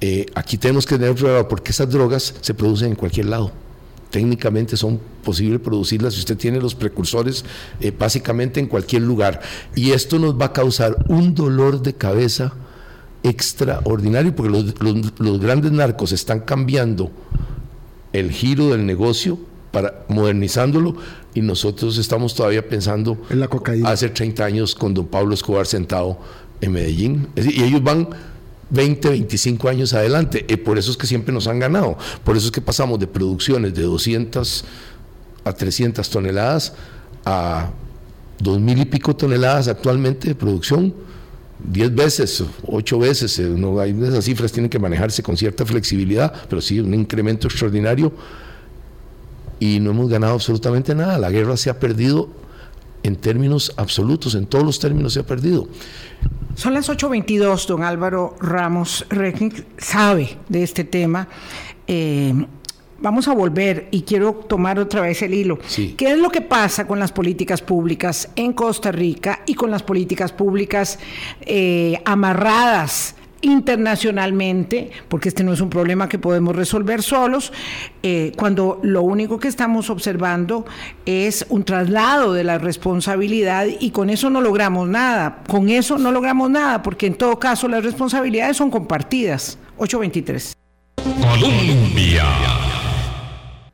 Eh, 0.00 0.26
aquí 0.34 0.56
tenemos 0.56 0.86
que 0.86 0.98
tener 0.98 1.14
prueba 1.14 1.48
porque 1.48 1.72
esas 1.72 1.90
drogas 1.90 2.34
se 2.40 2.54
producen 2.54 2.90
en 2.90 2.96
cualquier 2.96 3.26
lado 3.26 3.52
técnicamente 4.10 4.76
son 4.76 5.00
posibles 5.24 5.60
producirlas 5.60 6.14
si 6.14 6.20
usted 6.20 6.36
tiene 6.36 6.60
los 6.60 6.74
precursores 6.74 7.44
eh, 7.80 7.92
básicamente 7.96 8.60
en 8.60 8.66
cualquier 8.66 9.02
lugar. 9.02 9.40
Y 9.74 9.92
esto 9.92 10.18
nos 10.18 10.38
va 10.38 10.46
a 10.46 10.52
causar 10.52 11.04
un 11.08 11.34
dolor 11.34 11.82
de 11.82 11.94
cabeza 11.94 12.52
extraordinario 13.22 14.34
porque 14.34 14.50
los, 15.18 15.40
grandes 15.40 15.72
narcos 15.72 16.12
están 16.12 16.40
cambiando 16.40 17.10
el 18.12 18.30
giro 18.30 18.70
del 18.70 18.86
negocio 18.86 19.38
para 19.70 20.04
modernizándolo 20.08 20.96
y 21.34 21.42
nosotros 21.42 21.96
estamos 21.98 22.34
todavía 22.34 22.66
pensando 22.66 23.18
en 23.30 23.40
la 23.40 23.48
cocaína. 23.48 23.90
Hace 23.90 24.08
30 24.08 24.44
años 24.44 24.74
con 24.74 24.94
don 24.94 25.06
Pablo 25.06 25.34
Escobar 25.34 25.66
sentado 25.66 26.18
en 26.60 26.72
Medellín. 26.72 27.28
y 27.36 27.62
ellos 27.62 27.82
van 27.82 28.08
20, 28.70 29.10
25 29.10 29.68
años 29.68 29.92
adelante. 29.92 30.44
Y 30.48 30.56
por 30.56 30.78
eso 30.78 30.90
es 30.90 30.96
que 30.96 31.06
siempre 31.06 31.32
nos 31.32 31.46
han 31.46 31.58
ganado. 31.58 31.96
Por 32.24 32.36
eso 32.36 32.46
es 32.46 32.52
que 32.52 32.60
pasamos 32.60 32.98
de 32.98 33.06
producciones 33.06 33.74
de 33.74 33.82
200 33.82 34.64
a 35.44 35.52
300 35.52 36.08
toneladas 36.10 36.74
a 37.24 37.70
2 38.40 38.60
mil 38.60 38.78
y 38.78 38.84
pico 38.84 39.14
toneladas 39.14 39.68
actualmente 39.68 40.28
de 40.28 40.34
producción. 40.34 40.94
10 41.62 41.94
veces, 41.94 42.42
8 42.66 42.98
veces, 42.98 43.38
eh, 43.38 43.42
no, 43.42 43.78
hay, 43.78 43.90
esas 44.02 44.24
cifras 44.24 44.50
tienen 44.50 44.70
que 44.70 44.78
manejarse 44.78 45.22
con 45.22 45.36
cierta 45.36 45.66
flexibilidad, 45.66 46.32
pero 46.48 46.62
sí 46.62 46.80
un 46.80 46.94
incremento 46.94 47.48
extraordinario 47.48 48.12
y 49.58 49.78
no 49.78 49.90
hemos 49.90 50.08
ganado 50.08 50.32
absolutamente 50.34 50.94
nada. 50.94 51.18
La 51.18 51.30
guerra 51.30 51.58
se 51.58 51.68
ha 51.68 51.78
perdido 51.78 52.30
en 53.02 53.16
términos 53.16 53.72
absolutos, 53.76 54.34
en 54.34 54.46
todos 54.46 54.64
los 54.64 54.78
términos 54.78 55.14
se 55.14 55.20
ha 55.20 55.26
perdido. 55.26 55.68
Son 56.54 56.74
las 56.74 56.88
8.22, 56.88 57.66
don 57.66 57.82
Álvaro 57.82 58.36
Ramos 58.40 59.06
Recknick 59.08 59.64
sabe 59.78 60.36
de 60.48 60.62
este 60.62 60.84
tema. 60.84 61.28
Eh, 61.86 62.34
vamos 63.00 63.28
a 63.28 63.34
volver 63.34 63.88
y 63.90 64.02
quiero 64.02 64.34
tomar 64.34 64.78
otra 64.78 65.00
vez 65.00 65.22
el 65.22 65.34
hilo. 65.34 65.58
¿Qué 65.96 66.12
es 66.12 66.18
lo 66.18 66.30
que 66.30 66.40
pasa 66.40 66.86
con 66.86 66.98
las 66.98 67.12
políticas 67.12 67.62
públicas 67.62 68.30
en 68.36 68.52
Costa 68.52 68.92
Rica 68.92 69.40
y 69.46 69.54
con 69.54 69.70
las 69.70 69.82
políticas 69.82 70.32
públicas 70.32 70.98
eh, 71.42 72.00
amarradas 72.04 73.14
internacionalmente, 73.42 74.90
porque 75.08 75.28
este 75.28 75.44
no 75.44 75.52
es 75.52 75.60
un 75.60 75.70
problema 75.70 76.08
que 76.08 76.18
podemos 76.18 76.54
resolver 76.54 77.02
solos, 77.02 77.52
eh, 78.02 78.32
cuando 78.36 78.80
lo 78.82 79.02
único 79.02 79.38
que 79.38 79.48
estamos 79.48 79.90
observando 79.90 80.64
es 81.06 81.46
un 81.48 81.64
traslado 81.64 82.32
de 82.32 82.44
la 82.44 82.58
responsabilidad 82.58 83.66
y 83.78 83.90
con 83.90 84.10
eso 84.10 84.30
no 84.30 84.40
logramos 84.40 84.88
nada, 84.88 85.42
con 85.48 85.68
eso 85.68 85.98
no 85.98 86.12
logramos 86.12 86.50
nada, 86.50 86.82
porque 86.82 87.06
en 87.06 87.14
todo 87.14 87.38
caso 87.38 87.68
las 87.68 87.84
responsabilidades 87.84 88.56
son 88.56 88.70
compartidas. 88.70 89.58
823. 89.78 90.56
Colombia. 90.96 92.24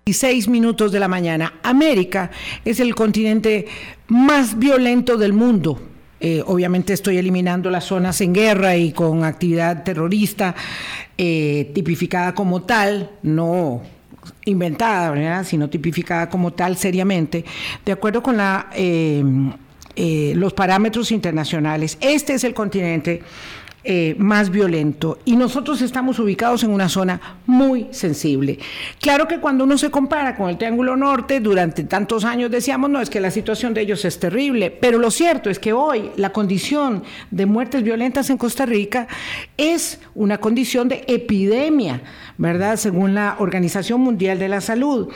16 0.07 0.47
minutos 0.47 0.93
de 0.93 1.01
la 1.01 1.09
mañana. 1.09 1.55
América 1.65 2.31
es 2.65 2.79
el 2.79 2.95
continente 2.95 3.67
más 4.07 4.57
violento 4.57 5.17
del 5.17 5.33
mundo 5.33 5.81
eh, 6.29 6.43
obviamente 6.45 6.93
estoy 6.93 7.19
eliminando 7.19 7.71
las 7.71 7.85
zonas 7.85 8.21
en 8.21 8.33
guerra 8.33 8.77
y 8.77 8.91
con 8.91 9.23
actividad 9.23 9.85
terrorista 9.85 10.57
eh, 11.17 11.71
tipificada 11.73 12.35
como 12.35 12.63
tal, 12.63 13.13
no 13.23 13.81
inventada, 14.45 15.45
sino 15.45 15.71
tipificada 15.71 16.29
como 16.29 16.53
tal 16.53 16.77
seriamente, 16.77 17.45
de 17.85 17.93
acuerdo 17.93 18.25
con 18.25 18.39
la, 18.39 18.71
eh, 18.75 19.23
los 20.35 20.53
parámetros 20.53 21.13
internacionales. 21.13 21.97
Este 22.01 22.35
es 22.35 22.43
el 22.43 22.55
continente 22.55 23.23
eh, 23.87 24.17
más 24.19 24.51
violento. 24.51 25.19
Y 25.25 25.37
nosotros 25.37 25.81
estamos 25.81 26.19
ubicados 26.19 26.65
en 26.65 26.71
una 26.71 26.89
zona 26.89 27.21
muy 27.47 27.87
sensible. 27.93 28.59
Claro 29.01 29.29
que 29.29 29.39
cuando 29.39 29.63
uno 29.65 29.79
se 29.79 29.91
compara 29.91 30.35
con 30.35 30.51
el 30.51 30.59
Triángulo 30.59 30.97
Norte, 30.97 31.39
durante 31.39 31.85
tantos 31.85 32.25
años 32.25 32.51
decíamos, 32.51 32.91
no, 32.91 33.01
es 33.01 33.11
que 33.11 33.21
la 33.21 33.31
situación 33.31 33.75
de 33.75 33.83
ellos 33.83 34.05
es 34.05 34.19
terrible, 34.19 34.71
pero 34.73 34.99
lo 34.99 35.11
cierto 35.11 35.51
es 35.51 35.61
que 35.61 35.73
hoy 35.73 36.11
la 36.17 36.33
condición 36.33 37.05
de 37.31 37.47
muertes 37.47 37.85
violentas 37.85 38.29
en 38.29 38.39
Costa 38.39 38.67
Rica 38.67 39.07
es 39.57 40.01
una 40.15 40.39
condición 40.39 40.89
de 40.89 41.05
epidemia, 41.07 42.03
¿verdad? 42.39 42.77
Según 42.77 43.15
la 43.15 43.37
Organización 43.39 44.01
Mundial 44.01 44.39
de 44.39 44.49
la 44.49 44.61
Salud. 44.61 45.09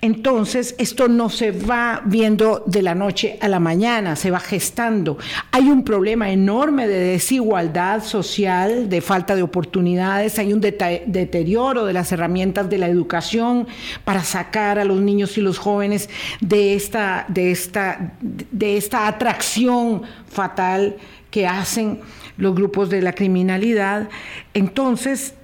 Entonces, 0.00 0.76
esto 0.78 1.08
no 1.08 1.28
se 1.28 1.50
va 1.50 2.02
viendo 2.04 2.62
de 2.66 2.82
la 2.82 2.94
noche 2.94 3.36
a 3.40 3.48
la 3.48 3.58
mañana, 3.58 4.14
se 4.14 4.30
va 4.30 4.38
gestando. 4.38 5.18
Hay 5.50 5.68
un 5.68 5.82
problema 5.82 6.30
enorme 6.30 6.86
de 6.86 7.00
desigualdad 7.00 8.04
social, 8.04 8.88
de 8.88 9.00
falta 9.00 9.34
de 9.34 9.42
oportunidades, 9.42 10.38
hay 10.38 10.52
un 10.52 10.60
deterioro 10.60 11.84
de 11.84 11.92
las 11.92 12.12
herramientas 12.12 12.70
de 12.70 12.78
la 12.78 12.86
educación 12.86 13.66
para 14.04 14.22
sacar 14.22 14.78
a 14.78 14.84
los 14.84 15.00
niños 15.00 15.36
y 15.36 15.40
los 15.40 15.58
jóvenes 15.58 16.08
de 16.40 16.74
esta, 16.74 17.24
de 17.26 17.50
esta, 17.50 18.12
de 18.20 18.76
esta 18.76 19.08
atracción 19.08 20.02
fatal 20.28 20.96
que 21.30 21.48
hacen 21.48 22.00
los 22.36 22.54
grupos 22.54 22.88
de 22.88 23.02
la 23.02 23.12
criminalidad. 23.12 24.08
Entonces, 24.54 25.34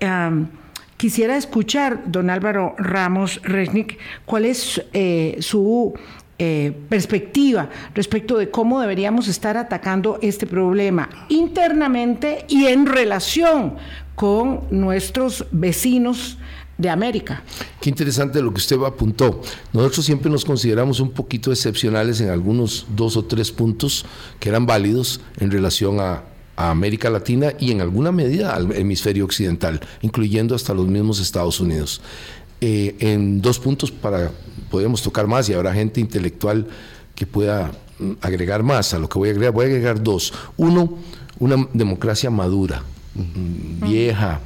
Quisiera 0.97 1.37
escuchar, 1.37 2.05
don 2.07 2.31
Álvaro 2.31 2.75
Ramos 2.79 3.41
Resnick, 3.43 3.99
cuál 4.25 4.45
es 4.45 4.83
eh, 4.93 5.37
su 5.41 5.95
eh, 6.39 6.73
perspectiva 6.89 7.71
respecto 7.95 8.37
de 8.37 8.51
cómo 8.51 8.81
deberíamos 8.81 9.29
estar 9.29 9.57
atacando 9.57 10.19
este 10.21 10.47
problema 10.47 11.09
internamente 11.29 12.45
y 12.49 12.67
en 12.67 12.87
relación 12.87 13.77
con 14.15 14.63
nuestros 14.71 15.47
vecinos 15.53 16.39
de 16.77 16.91
América. 16.91 17.43
Qué 17.81 17.89
interesante 17.89 18.43
lo 18.43 18.53
que 18.53 18.59
usted 18.59 18.83
apuntó. 18.83 19.41
Nosotros 19.73 20.05
siempre 20.05 20.31
nos 20.31 20.45
consideramos 20.45 20.99
un 20.99 21.13
poquito 21.13 21.53
excepcionales 21.53 22.21
en 22.21 22.31
algunos 22.31 22.87
dos 22.97 23.17
o 23.17 23.25
tres 23.25 23.53
puntos 23.53 24.05
que 24.41 24.49
eran 24.49 24.67
válidos 24.67 25.21
en 25.39 25.51
relación 25.51 26.01
a 26.01 26.25
a 26.57 26.71
América 26.71 27.11
Latina 27.11 27.53
y 27.59 27.73
en 27.73 27.81
alguna 27.81 28.13
medida 28.13 28.55
al 28.55 28.73
hemisferio 28.73 29.25
occidental, 29.25 29.81
incluyendo 30.03 30.55
hasta 30.55 30.75
los 30.75 30.87
mismos 30.87 31.21
Estados 31.21 31.61
Unidos. 31.61 32.01
Eh, 32.61 32.97
en 33.01 33.43
dos 33.43 33.59
puntos 33.59 33.91
para 33.91 34.31
podemos 34.71 35.03
tocar 35.03 35.27
más 35.27 35.49
y 35.49 35.53
habrá 35.53 35.75
gente 35.75 36.01
intelectual 36.01 36.67
que 37.15 37.27
pueda 37.27 37.73
mm, 37.99 38.13
agregar 38.21 38.63
más 38.63 38.95
a 38.95 38.99
lo 38.99 39.09
que 39.09 39.19
voy 39.19 39.29
a 39.29 39.33
agregar. 39.33 39.53
Voy 39.53 39.67
a 39.67 39.69
agregar 39.69 40.03
dos. 40.03 40.33
Uno, 40.57 40.99
una 41.39 41.69
democracia 41.73 42.31
madura, 42.31 42.83
mm, 43.15 43.87
vieja, 43.87 44.41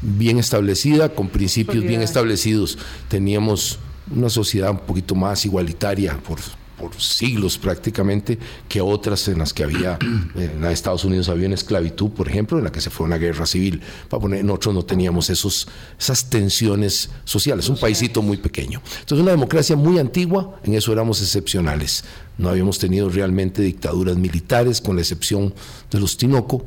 bien 0.00 0.38
establecida, 0.38 1.10
con 1.10 1.28
principios 1.28 1.84
bien 1.84 2.02
establecidos. 2.02 2.78
Teníamos 3.08 3.78
una 4.14 4.30
sociedad 4.30 4.70
un 4.70 4.78
poquito 4.78 5.14
más 5.14 5.44
igualitaria, 5.44 6.16
por 6.26 6.38
por 6.78 6.94
siglos 7.00 7.58
prácticamente 7.58 8.38
que 8.68 8.80
otras 8.80 9.28
en 9.28 9.38
las 9.38 9.52
que 9.52 9.64
había, 9.64 9.98
en 10.34 10.64
Estados 10.64 11.04
Unidos 11.04 11.28
había 11.28 11.46
una 11.46 11.54
esclavitud, 11.54 12.10
por 12.10 12.28
ejemplo, 12.28 12.58
en 12.58 12.64
la 12.64 12.72
que 12.72 12.80
se 12.80 12.90
fue 12.90 13.06
una 13.06 13.18
guerra 13.18 13.46
civil. 13.46 13.80
Para 14.08 14.20
poner, 14.20 14.44
nosotros 14.44 14.74
no 14.74 14.84
teníamos 14.84 15.28
esos, 15.30 15.68
esas 15.98 16.30
tensiones 16.30 17.10
sociales, 17.24 17.68
un 17.68 17.78
paísito 17.78 18.22
muy 18.22 18.36
pequeño. 18.36 18.80
Entonces, 19.00 19.22
una 19.22 19.32
democracia 19.32 19.76
muy 19.76 19.98
antigua, 19.98 20.58
en 20.64 20.74
eso 20.74 20.92
éramos 20.92 21.20
excepcionales. 21.20 22.04
No 22.38 22.48
habíamos 22.48 22.78
tenido 22.78 23.08
realmente 23.08 23.62
dictaduras 23.62 24.16
militares, 24.16 24.80
con 24.80 24.96
la 24.96 25.02
excepción 25.02 25.52
de 25.90 26.00
los 26.00 26.16
Tinoco. 26.16 26.64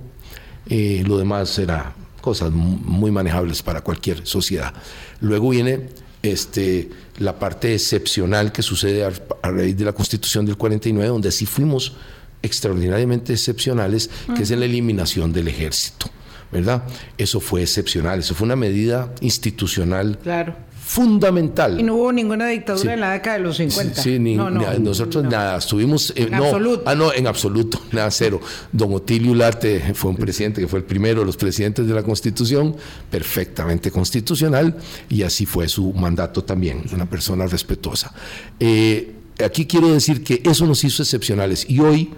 Eh, 0.67 1.04
lo 1.08 1.17
demás 1.17 1.58
era 1.58 1.95
cosas 2.21 2.52
muy 2.52 3.12
manejables 3.12 3.63
para 3.63 3.82
cualquier 3.82 4.26
sociedad. 4.28 4.74
Luego 5.19 5.50
viene 5.50 5.89
este, 6.24 6.90
la 7.20 7.38
parte 7.38 7.74
excepcional 7.74 8.52
que 8.52 8.62
sucede 8.62 9.04
a, 9.04 9.12
raíz 9.50 9.78
de 9.78 9.86
la 9.86 9.94
Constitución 9.94 10.46
del 10.46 10.58
49, 10.58 11.10
donde 11.10 11.32
sí 11.32 11.46
fuimos 11.46 11.94
extraordinariamente 12.42 13.34
excepcionales, 13.34 14.10
que 14.36 14.44
es 14.44 14.52
en 14.52 14.60
la 14.60 14.66
eliminación 14.66 15.34
del 15.34 15.48
ejército. 15.48 16.08
¿Verdad? 16.52 16.84
Eso 17.18 17.40
fue 17.40 17.62
excepcional, 17.62 18.20
eso 18.20 18.36
fue 18.36 18.46
una 18.46 18.58
medida 18.58 19.14
institucional 19.22 20.20
claro 20.22 20.54
fundamental. 20.91 21.80
Y 21.80 21.84
no 21.84 21.95
hubo 21.95 22.12
ninguna 22.12 22.47
dictadura 22.47 22.95
en 22.95 22.99
la 22.99 23.13
década 23.13 23.38
de 23.38 23.43
los 23.43 23.56
50. 23.56 24.01
Sí, 24.01 24.19
ni, 24.19 24.36
nosotros 24.36 25.23
nada, 25.23 25.58
estuvimos... 25.58 26.12
Eh, 26.17 26.23
en 26.23 26.34
absoluto. 26.34 26.84
Ah, 26.86 26.95
no, 26.95 27.13
en 27.13 27.27
absoluto, 27.27 27.82
nada, 27.93 28.12
cero. 28.12 28.41
Don 28.73 28.93
Otilio 28.93 29.34
Larte 29.34 29.93
fue 29.93 30.12
un 30.12 30.17
presidente 30.17 30.60
que 30.60 30.67
fue 30.67 30.80
el 30.80 30.86
primero 30.86 31.21
de 31.21 31.25
los 31.25 31.38
presidentes 31.38 31.88
de 31.88 31.93
la 31.93 32.04
Constitución, 32.04 32.75
perfectamente 33.10 33.89
constitucional, 33.89 34.75
y 35.08 35.23
así 35.23 35.45
fue 35.45 35.69
su 35.69 35.93
mandato 35.93 36.43
también, 36.43 36.84
una 36.91 37.10
persona 37.10 37.47
respetuosa. 37.47 38.13
Eh, 38.60 39.13
aquí 39.45 39.67
quiero 39.67 39.93
decir 39.93 40.25
que 40.25 40.41
eso 40.43 40.65
nos 40.65 40.84
hizo 40.84 41.04
excepcionales, 41.04 41.69
y 41.69 41.80
hoy 41.80 42.10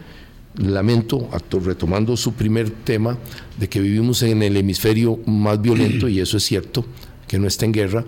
lamento, 0.57 1.29
retomando 1.63 2.17
su 2.17 2.33
primer 2.33 2.71
tema, 2.71 3.19
de 3.59 3.69
que 3.69 3.79
vivimos 3.79 4.23
en 4.23 4.41
el 4.41 4.57
hemisferio 4.57 5.19
más 5.27 5.61
violento, 5.61 6.09
y 6.09 6.19
eso 6.19 6.37
es 6.37 6.43
cierto, 6.43 6.83
que 7.27 7.37
no 7.37 7.47
está 7.47 7.65
en 7.65 7.71
guerra, 7.71 8.05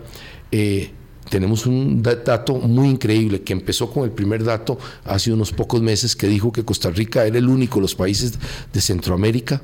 eh, 0.58 0.90
tenemos 1.30 1.66
un 1.66 2.02
dato 2.02 2.54
muy 2.56 2.88
increíble 2.88 3.42
que 3.42 3.52
empezó 3.52 3.92
con 3.92 4.06
el 4.06 4.12
primer 4.12 4.42
dato 4.42 4.78
hace 5.04 5.34
unos 5.34 5.52
pocos 5.52 5.82
meses 5.82 6.16
que 6.16 6.28
dijo 6.28 6.54
que 6.54 6.64
Costa 6.64 6.92
Rica 6.92 7.26
era 7.26 7.38
el 7.38 7.50
único 7.50 7.76
de 7.76 7.82
los 7.82 7.94
países 7.94 8.40
de 8.72 8.80
Centroamérica 8.80 9.62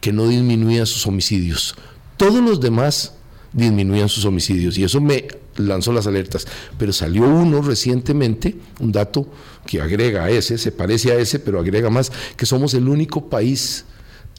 que 0.00 0.12
no 0.12 0.28
disminuía 0.28 0.86
sus 0.86 1.08
homicidios. 1.08 1.74
Todos 2.16 2.40
los 2.40 2.60
demás 2.60 3.14
disminuían 3.52 4.08
sus 4.08 4.26
homicidios 4.26 4.78
y 4.78 4.84
eso 4.84 5.00
me 5.00 5.26
lanzó 5.56 5.92
las 5.92 6.06
alertas. 6.06 6.46
Pero 6.78 6.92
salió 6.92 7.24
uno 7.24 7.60
recientemente, 7.60 8.54
un 8.78 8.92
dato 8.92 9.26
que 9.66 9.80
agrega 9.80 10.22
a 10.22 10.30
ese, 10.30 10.56
se 10.56 10.70
parece 10.70 11.10
a 11.10 11.16
ese, 11.16 11.40
pero 11.40 11.58
agrega 11.58 11.90
más, 11.90 12.12
que 12.36 12.46
somos 12.46 12.74
el 12.74 12.88
único 12.88 13.28
país 13.28 13.86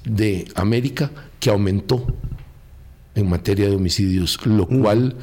de 0.06 0.48
América 0.56 1.12
que 1.42 1.50
aumentó 1.50 2.06
en 3.16 3.30
materia 3.30 3.68
de 3.68 3.76
homicidios, 3.76 4.40
lo 4.46 4.66
mm. 4.66 4.82
cual 4.82 5.16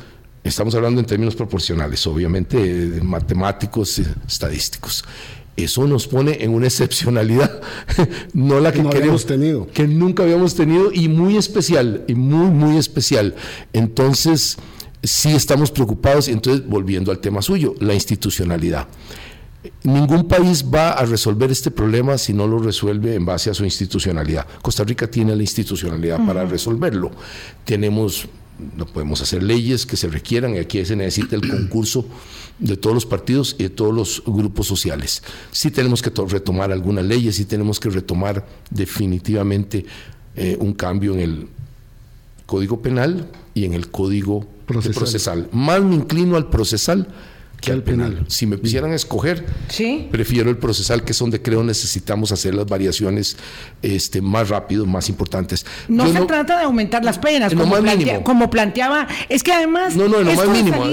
Estamos 0.46 0.74
hablando 0.76 1.00
en 1.00 1.06
términos 1.06 1.34
proporcionales, 1.34 2.06
obviamente, 2.06 2.56
de 2.56 3.00
matemáticos, 3.02 4.00
estadísticos. 4.26 5.04
Eso 5.56 5.86
nos 5.86 6.06
pone 6.06 6.44
en 6.44 6.50
una 6.50 6.66
excepcionalidad, 6.66 7.60
no 8.32 8.60
la 8.60 8.72
que, 8.72 8.82
no 8.82 8.90
queremos, 8.90 9.26
tenido. 9.26 9.66
que 9.66 9.88
nunca 9.88 10.22
habíamos 10.22 10.54
tenido 10.54 10.92
y 10.92 11.08
muy 11.08 11.36
especial, 11.36 12.04
y 12.06 12.14
muy, 12.14 12.50
muy 12.50 12.76
especial. 12.76 13.34
Entonces, 13.72 14.56
sí 15.02 15.32
estamos 15.32 15.70
preocupados. 15.70 16.28
Entonces, 16.28 16.66
volviendo 16.66 17.10
al 17.10 17.18
tema 17.18 17.42
suyo, 17.42 17.74
la 17.80 17.94
institucionalidad. 17.94 18.86
Ningún 19.82 20.28
país 20.28 20.64
va 20.64 20.92
a 20.92 21.04
resolver 21.06 21.50
este 21.50 21.72
problema 21.72 22.18
si 22.18 22.32
no 22.32 22.46
lo 22.46 22.58
resuelve 22.58 23.14
en 23.14 23.24
base 23.24 23.50
a 23.50 23.54
su 23.54 23.64
institucionalidad. 23.64 24.46
Costa 24.62 24.84
Rica 24.84 25.10
tiene 25.10 25.34
la 25.34 25.42
institucionalidad 25.42 26.24
para 26.24 26.44
resolverlo. 26.44 27.10
Tenemos 27.64 28.28
no 28.76 28.86
podemos 28.86 29.20
hacer 29.20 29.42
leyes 29.42 29.86
que 29.86 29.96
se 29.96 30.08
requieran 30.08 30.54
y 30.54 30.58
aquí 30.58 30.84
se 30.84 30.96
necesita 30.96 31.36
el 31.36 31.48
concurso 31.48 32.06
de 32.58 32.76
todos 32.76 32.94
los 32.94 33.06
partidos 33.06 33.54
y 33.58 33.64
de 33.64 33.70
todos 33.70 33.94
los 33.94 34.22
grupos 34.26 34.66
sociales. 34.66 35.22
Sí 35.52 35.70
tenemos 35.70 36.02
que 36.02 36.10
retomar 36.26 36.72
algunas 36.72 37.04
leyes, 37.04 37.36
sí 37.36 37.44
tenemos 37.44 37.78
que 37.78 37.90
retomar 37.90 38.46
definitivamente 38.70 39.84
eh, 40.34 40.56
un 40.58 40.72
cambio 40.72 41.14
en 41.14 41.20
el 41.20 41.48
Código 42.46 42.80
Penal 42.80 43.28
y 43.54 43.64
en 43.64 43.74
el 43.74 43.90
Código 43.90 44.46
procesal. 44.66 45.48
Más 45.52 45.82
me 45.82 45.94
inclino 45.94 46.36
al 46.36 46.48
procesal 46.48 47.08
que 47.60 47.72
al 47.72 47.82
penal. 47.82 48.24
Si 48.28 48.46
me 48.46 48.58
quisieran 48.60 48.92
escoger, 48.92 49.44
prefiero 50.10 50.50
el 50.50 50.58
procesal, 50.58 51.04
que 51.04 51.12
es 51.12 51.18
donde 51.18 51.40
creo 51.42 51.64
necesitamos 51.64 52.32
hacer 52.32 52.54
las 52.54 52.66
variaciones 52.66 53.36
este, 53.82 54.20
más 54.20 54.48
rápido, 54.48 54.86
más 54.86 55.08
importantes. 55.08 55.66
No 55.88 56.06
se 56.06 56.20
trata 56.26 56.58
de 56.58 56.64
aumentar 56.64 57.04
las 57.04 57.18
penas, 57.18 57.52
como, 57.54 58.50
planteaba. 58.50 59.06
Es 59.28 59.42
que 59.42 59.52
además. 59.52 59.96
No, 59.96 60.08
no, 60.08 60.22
lo 60.22 60.32
más 60.32 60.48
mínimo. 60.48 60.84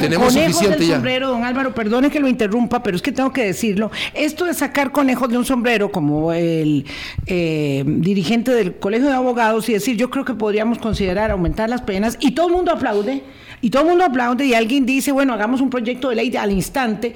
tenemos 0.00 0.32
suficiente 0.32 0.86
ya. 0.86 0.94
sombrero, 0.94 1.28
don 1.28 1.44
Álvaro, 1.44 1.74
perdone 1.74 2.10
que 2.10 2.20
lo 2.20 2.28
interrumpa, 2.28 2.82
pero 2.82 2.96
es 2.96 3.02
que 3.02 3.12
tengo 3.12 3.32
que 3.32 3.44
decirlo. 3.44 3.90
Esto 4.14 4.44
de 4.44 4.54
sacar 4.54 4.92
conejos 4.92 5.28
de 5.28 5.38
un 5.38 5.44
sombrero, 5.44 5.90
como 5.90 6.32
el 6.32 6.84
eh, 7.26 7.82
dirigente 7.86 8.52
del 8.52 8.76
Colegio 8.76 9.08
de 9.08 9.14
Abogados, 9.14 9.68
y 9.68 9.72
decir, 9.72 9.96
yo 9.96 10.10
creo 10.10 10.24
que 10.24 10.34
podríamos 10.34 10.78
considerar 10.78 11.30
aumentar 11.30 11.68
las 11.68 11.82
penas, 11.82 12.16
y 12.20 12.32
todo 12.32 12.48
el 12.48 12.52
mundo 12.52 12.72
aplaude 12.72 13.22
y 13.64 13.70
todo 13.70 13.84
el 13.84 13.88
mundo 13.88 14.04
aplaude 14.04 14.44
y 14.44 14.52
alguien 14.52 14.84
dice, 14.84 15.10
bueno, 15.10 15.32
hagamos 15.32 15.62
un 15.62 15.70
proyecto 15.70 16.10
de 16.10 16.16
ley 16.16 16.36
al 16.36 16.52
instante. 16.52 17.14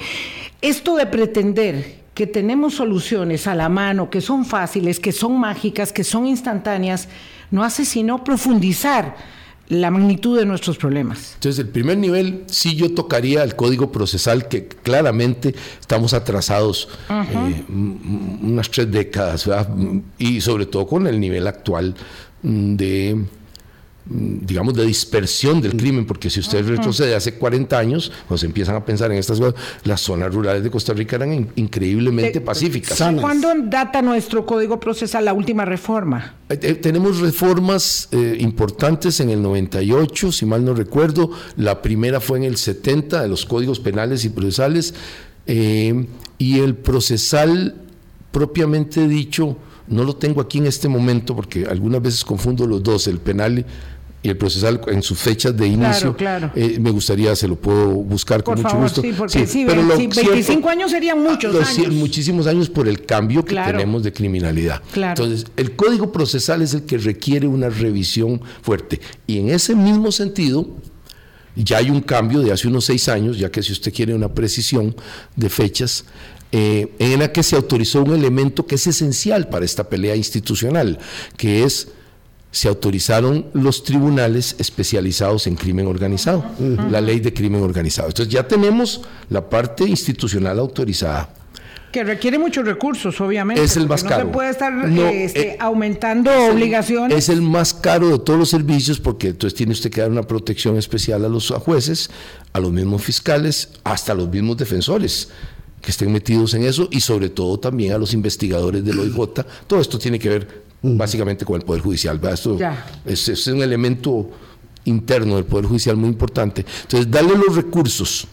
Esto 0.62 0.96
de 0.96 1.04
pretender 1.04 1.98
que 2.14 2.26
tenemos 2.26 2.76
soluciones 2.76 3.46
a 3.46 3.54
la 3.54 3.68
mano, 3.68 4.08
que 4.08 4.22
son 4.22 4.46
fáciles, 4.46 4.98
que 4.98 5.12
son 5.12 5.38
mágicas, 5.38 5.92
que 5.92 6.04
son 6.04 6.26
instantáneas, 6.26 7.10
no 7.50 7.64
hace 7.64 7.84
sino 7.84 8.24
profundizar 8.24 9.14
la 9.68 9.90
magnitud 9.90 10.38
de 10.38 10.46
nuestros 10.46 10.78
problemas. 10.78 11.34
Entonces, 11.34 11.58
el 11.58 11.68
primer 11.68 11.98
nivel, 11.98 12.44
sí 12.46 12.76
yo 12.76 12.94
tocaría 12.94 13.42
el 13.42 13.54
código 13.54 13.92
procesal, 13.92 14.48
que 14.48 14.68
claramente 14.68 15.54
estamos 15.78 16.14
atrasados 16.14 16.88
eh, 17.10 17.62
unas 17.68 18.70
tres 18.70 18.90
décadas, 18.90 19.46
y 20.16 20.40
sobre 20.40 20.64
todo 20.64 20.86
con 20.86 21.06
el 21.06 21.20
nivel 21.20 21.46
actual 21.46 21.94
de 22.42 23.22
digamos, 24.10 24.74
de 24.74 24.86
dispersión 24.86 25.60
del 25.60 25.76
crimen, 25.76 26.06
porque 26.06 26.30
si 26.30 26.40
usted 26.40 26.66
retrocede 26.66 27.14
hace 27.14 27.34
40 27.34 27.78
años, 27.78 28.10
cuando 28.26 28.38
se 28.38 28.46
empiezan 28.46 28.76
a 28.76 28.84
pensar 28.84 29.12
en 29.12 29.18
estas 29.18 29.38
cosas, 29.38 29.54
las 29.84 30.00
zonas 30.00 30.32
rurales 30.32 30.62
de 30.62 30.70
Costa 30.70 30.94
Rica 30.94 31.16
eran 31.16 31.50
increíblemente 31.56 32.40
pacíficas. 32.40 32.98
¿Cuándo 33.20 33.52
data 33.64 34.00
nuestro 34.00 34.46
código 34.46 34.80
procesal 34.80 35.26
la 35.26 35.34
última 35.34 35.64
reforma? 35.64 36.36
Eh, 36.48 36.58
eh, 36.62 36.74
tenemos 36.74 37.20
reformas 37.20 38.08
eh, 38.12 38.36
importantes 38.40 39.20
en 39.20 39.30
el 39.30 39.42
98, 39.42 40.32
si 40.32 40.46
mal 40.46 40.64
no 40.64 40.72
recuerdo, 40.72 41.30
la 41.56 41.82
primera 41.82 42.20
fue 42.20 42.38
en 42.38 42.44
el 42.44 42.56
70 42.56 43.22
de 43.22 43.28
los 43.28 43.44
códigos 43.44 43.78
penales 43.80 44.24
y 44.24 44.30
procesales, 44.30 44.94
y 45.46 46.58
el 46.58 46.74
procesal 46.74 47.74
propiamente 48.32 49.08
dicho, 49.08 49.56
no 49.86 50.04
lo 50.04 50.14
tengo 50.14 50.42
aquí 50.42 50.58
en 50.58 50.66
este 50.66 50.88
momento 50.88 51.34
porque 51.34 51.64
algunas 51.64 52.02
veces 52.02 52.22
confundo 52.22 52.66
los 52.66 52.82
dos, 52.82 53.06
el 53.06 53.18
penal 53.18 53.64
el 54.22 54.36
procesal 54.36 54.80
en 54.88 55.02
sus 55.02 55.18
fechas 55.18 55.56
de 55.56 55.66
inicio. 55.66 56.16
Eh, 56.54 56.78
me 56.80 56.90
gustaría, 56.90 57.34
se 57.36 57.46
lo 57.46 57.56
puedo 57.56 57.88
buscar 57.90 58.42
con 58.42 58.60
mucho 58.60 58.76
gusto. 58.76 59.00
Sí, 59.00 59.14
porque 59.16 59.46
sí, 59.46 59.64
pero 59.66 59.86
25 59.86 60.68
años 60.68 60.90
serían 60.90 61.22
muchos 61.22 61.54
años. 61.54 61.92
Muchísimos 61.92 62.46
años 62.46 62.68
por 62.68 62.88
el 62.88 63.04
cambio 63.04 63.44
que 63.44 63.54
tenemos 63.54 64.02
de 64.02 64.12
criminalidad. 64.12 64.82
Entonces, 64.94 65.46
el 65.56 65.76
código 65.76 66.10
procesal 66.10 66.62
es 66.62 66.74
el 66.74 66.82
que 66.82 66.98
requiere 66.98 67.46
una 67.46 67.68
revisión 67.68 68.40
fuerte. 68.62 69.00
Y 69.26 69.38
en 69.38 69.50
ese 69.50 69.74
mismo 69.74 70.10
sentido, 70.10 70.66
ya 71.54 71.78
hay 71.78 71.90
un 71.90 72.00
cambio 72.00 72.40
de 72.40 72.52
hace 72.52 72.68
unos 72.68 72.84
seis 72.84 73.08
años, 73.08 73.38
ya 73.38 73.50
que 73.50 73.62
si 73.62 73.72
usted 73.72 73.92
quiere 73.92 74.14
una 74.14 74.32
precisión 74.32 74.94
de 75.36 75.48
fechas, 75.48 76.04
eh, 76.50 76.94
en 76.98 77.20
la 77.20 77.30
que 77.30 77.42
se 77.42 77.56
autorizó 77.56 78.02
un 78.02 78.14
elemento 78.14 78.66
que 78.66 78.76
es 78.76 78.86
esencial 78.86 79.48
para 79.48 79.64
esta 79.64 79.88
pelea 79.88 80.16
institucional, 80.16 80.98
que 81.36 81.62
es 81.62 81.88
se 82.58 82.66
autorizaron 82.66 83.46
los 83.52 83.84
tribunales 83.84 84.56
especializados 84.58 85.46
en 85.46 85.54
crimen 85.54 85.86
organizado, 85.86 86.44
la 86.90 87.00
ley 87.00 87.20
de 87.20 87.32
crimen 87.32 87.62
organizado. 87.62 88.08
Entonces 88.08 88.34
ya 88.34 88.48
tenemos 88.48 89.00
la 89.30 89.48
parte 89.48 89.84
institucional 89.84 90.58
autorizada. 90.58 91.32
Que 91.92 92.02
requiere 92.02 92.36
muchos 92.36 92.64
recursos, 92.64 93.20
obviamente. 93.20 93.62
Es 93.62 93.76
el 93.76 93.86
más 93.86 94.02
caro. 94.02 94.24
No 94.24 94.30
se 94.30 94.34
puede 94.34 94.50
estar 94.50 94.72
este, 94.90 95.50
eh, 95.50 95.56
aumentando 95.60 96.32
obligaciones. 96.50 97.16
es 97.16 97.28
el 97.28 97.42
más 97.42 97.72
caro 97.72 98.08
de 98.08 98.18
todos 98.18 98.40
los 98.40 98.48
servicios 98.48 98.98
porque 98.98 99.28
entonces 99.28 99.56
tiene 99.56 99.70
usted 99.70 99.88
que 99.88 100.00
dar 100.00 100.10
una 100.10 100.24
protección 100.24 100.76
especial 100.76 101.24
a 101.24 101.28
los 101.28 101.50
jueces, 101.50 102.10
a 102.52 102.58
los 102.58 102.72
mismos 102.72 103.04
fiscales, 103.04 103.68
hasta 103.84 104.10
a 104.10 104.14
los 104.16 104.28
mismos 104.28 104.56
defensores 104.56 105.28
que 105.80 105.92
estén 105.92 106.10
metidos 106.10 106.54
en 106.54 106.64
eso 106.64 106.88
y 106.90 106.98
sobre 106.98 107.28
todo 107.28 107.60
también 107.60 107.92
a 107.92 107.98
los 107.98 108.12
investigadores 108.14 108.84
del 108.84 108.98
OIJ. 108.98 109.44
Todo 109.68 109.80
esto 109.80 109.96
tiene 109.96 110.18
que 110.18 110.28
ver 110.28 110.67
básicamente 110.82 111.44
con 111.44 111.56
el 111.56 111.62
Poder 111.62 111.82
Judicial. 111.82 112.20
Esto 112.32 112.58
es, 113.04 113.28
es, 113.28 113.46
un 113.48 113.62
elemento 113.62 114.30
interno 114.84 115.36
del 115.36 115.44
Poder 115.44 115.66
Judicial 115.66 115.96
muy 115.96 116.08
importante. 116.08 116.64
Entonces, 116.82 117.10
darle 117.10 117.34
los 117.36 117.56
recursos 117.56 118.26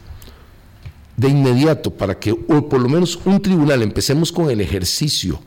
de 1.17 1.29
inmediato 1.29 1.91
para 1.91 2.19
que 2.19 2.31
o 2.31 2.69
por 2.69 2.81
lo 2.81 2.89
menos 2.89 3.19
un 3.25 3.41
tribunal 3.41 3.81
empecemos 3.81 4.31
con 4.31 4.49
el 4.49 4.59
ejercicio 4.61 5.39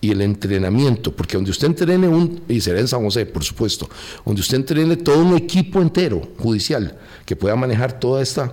y 0.00 0.10
el 0.10 0.20
entrenamiento, 0.20 1.12
porque 1.12 1.36
donde 1.36 1.52
usted 1.52 1.68
entrene 1.68 2.08
un, 2.08 2.42
y 2.48 2.60
será 2.60 2.80
en 2.80 2.88
San 2.88 3.04
José, 3.04 3.24
por 3.24 3.44
supuesto, 3.44 3.88
donde 4.26 4.40
usted 4.40 4.56
entrene 4.56 4.96
todo 4.96 5.22
un 5.22 5.36
equipo 5.36 5.80
entero 5.80 6.20
judicial 6.38 6.98
que 7.24 7.36
pueda 7.36 7.54
manejar 7.54 8.00
toda 8.00 8.20
esta 8.20 8.52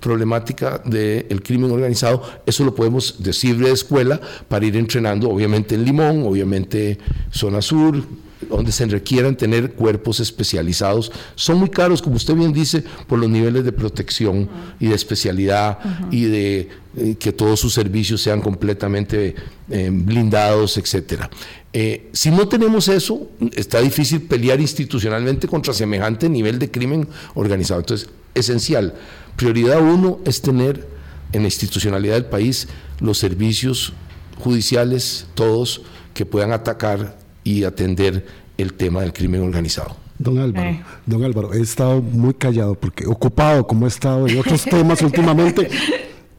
problemática 0.00 0.80
del 0.84 1.42
crimen 1.42 1.70
organizado, 1.70 2.22
eso 2.44 2.64
lo 2.64 2.74
podemos 2.74 3.22
decir 3.22 3.56
de 3.58 3.70
escuela 3.70 4.20
para 4.48 4.64
ir 4.66 4.76
entrenando, 4.76 5.28
obviamente 5.30 5.74
en 5.74 5.84
Limón, 5.84 6.24
obviamente 6.26 6.98
zona 7.30 7.62
sur, 7.62 8.02
donde 8.48 8.72
se 8.72 8.86
requieran 8.86 9.36
tener 9.36 9.72
cuerpos 9.72 10.20
especializados. 10.20 11.12
Son 11.34 11.58
muy 11.58 11.70
caros, 11.70 12.02
como 12.02 12.16
usted 12.16 12.34
bien 12.34 12.52
dice, 12.52 12.82
por 13.06 13.18
los 13.18 13.28
niveles 13.28 13.64
de 13.64 13.72
protección 13.72 14.48
y 14.80 14.88
de 14.88 14.94
especialidad 14.94 15.78
y 16.10 16.24
de 16.24 16.68
eh, 16.96 17.16
que 17.18 17.32
todos 17.32 17.60
sus 17.60 17.74
servicios 17.74 18.22
sean 18.22 18.40
completamente 18.40 19.34
eh, 19.70 19.90
blindados, 19.92 20.78
etcétera. 20.78 21.28
Eh, 21.72 22.08
si 22.12 22.30
no 22.30 22.48
tenemos 22.48 22.88
eso, 22.88 23.28
está 23.54 23.80
difícil 23.80 24.22
pelear 24.22 24.60
institucionalmente 24.60 25.46
contra 25.46 25.74
semejante 25.74 26.28
nivel 26.28 26.58
de 26.58 26.70
crimen 26.70 27.06
organizado. 27.34 27.80
Entonces, 27.80 28.08
esencial, 28.34 28.94
prioridad 29.36 29.82
uno 29.82 30.20
es 30.24 30.40
tener 30.40 30.86
en 31.32 31.42
la 31.42 31.48
institucionalidad 31.48 32.14
del 32.14 32.26
país 32.26 32.68
los 33.00 33.18
servicios 33.18 33.92
judiciales, 34.38 35.26
todos, 35.34 35.82
que 36.14 36.24
puedan 36.24 36.52
atacar 36.52 37.18
y 37.46 37.62
atender 37.62 38.26
el 38.58 38.72
tema 38.74 39.02
del 39.02 39.12
crimen 39.12 39.40
organizado. 39.40 39.96
Don 40.18 40.38
Álvaro, 40.38 40.68
eh. 40.68 40.82
don 41.04 41.22
Álvaro, 41.22 41.54
he 41.54 41.60
estado 41.60 42.02
muy 42.02 42.34
callado 42.34 42.74
porque 42.74 43.06
ocupado 43.06 43.64
como 43.66 43.86
he 43.86 43.88
estado 43.88 44.26
en 44.26 44.38
otros 44.38 44.64
temas 44.70 45.00
últimamente, 45.02 45.68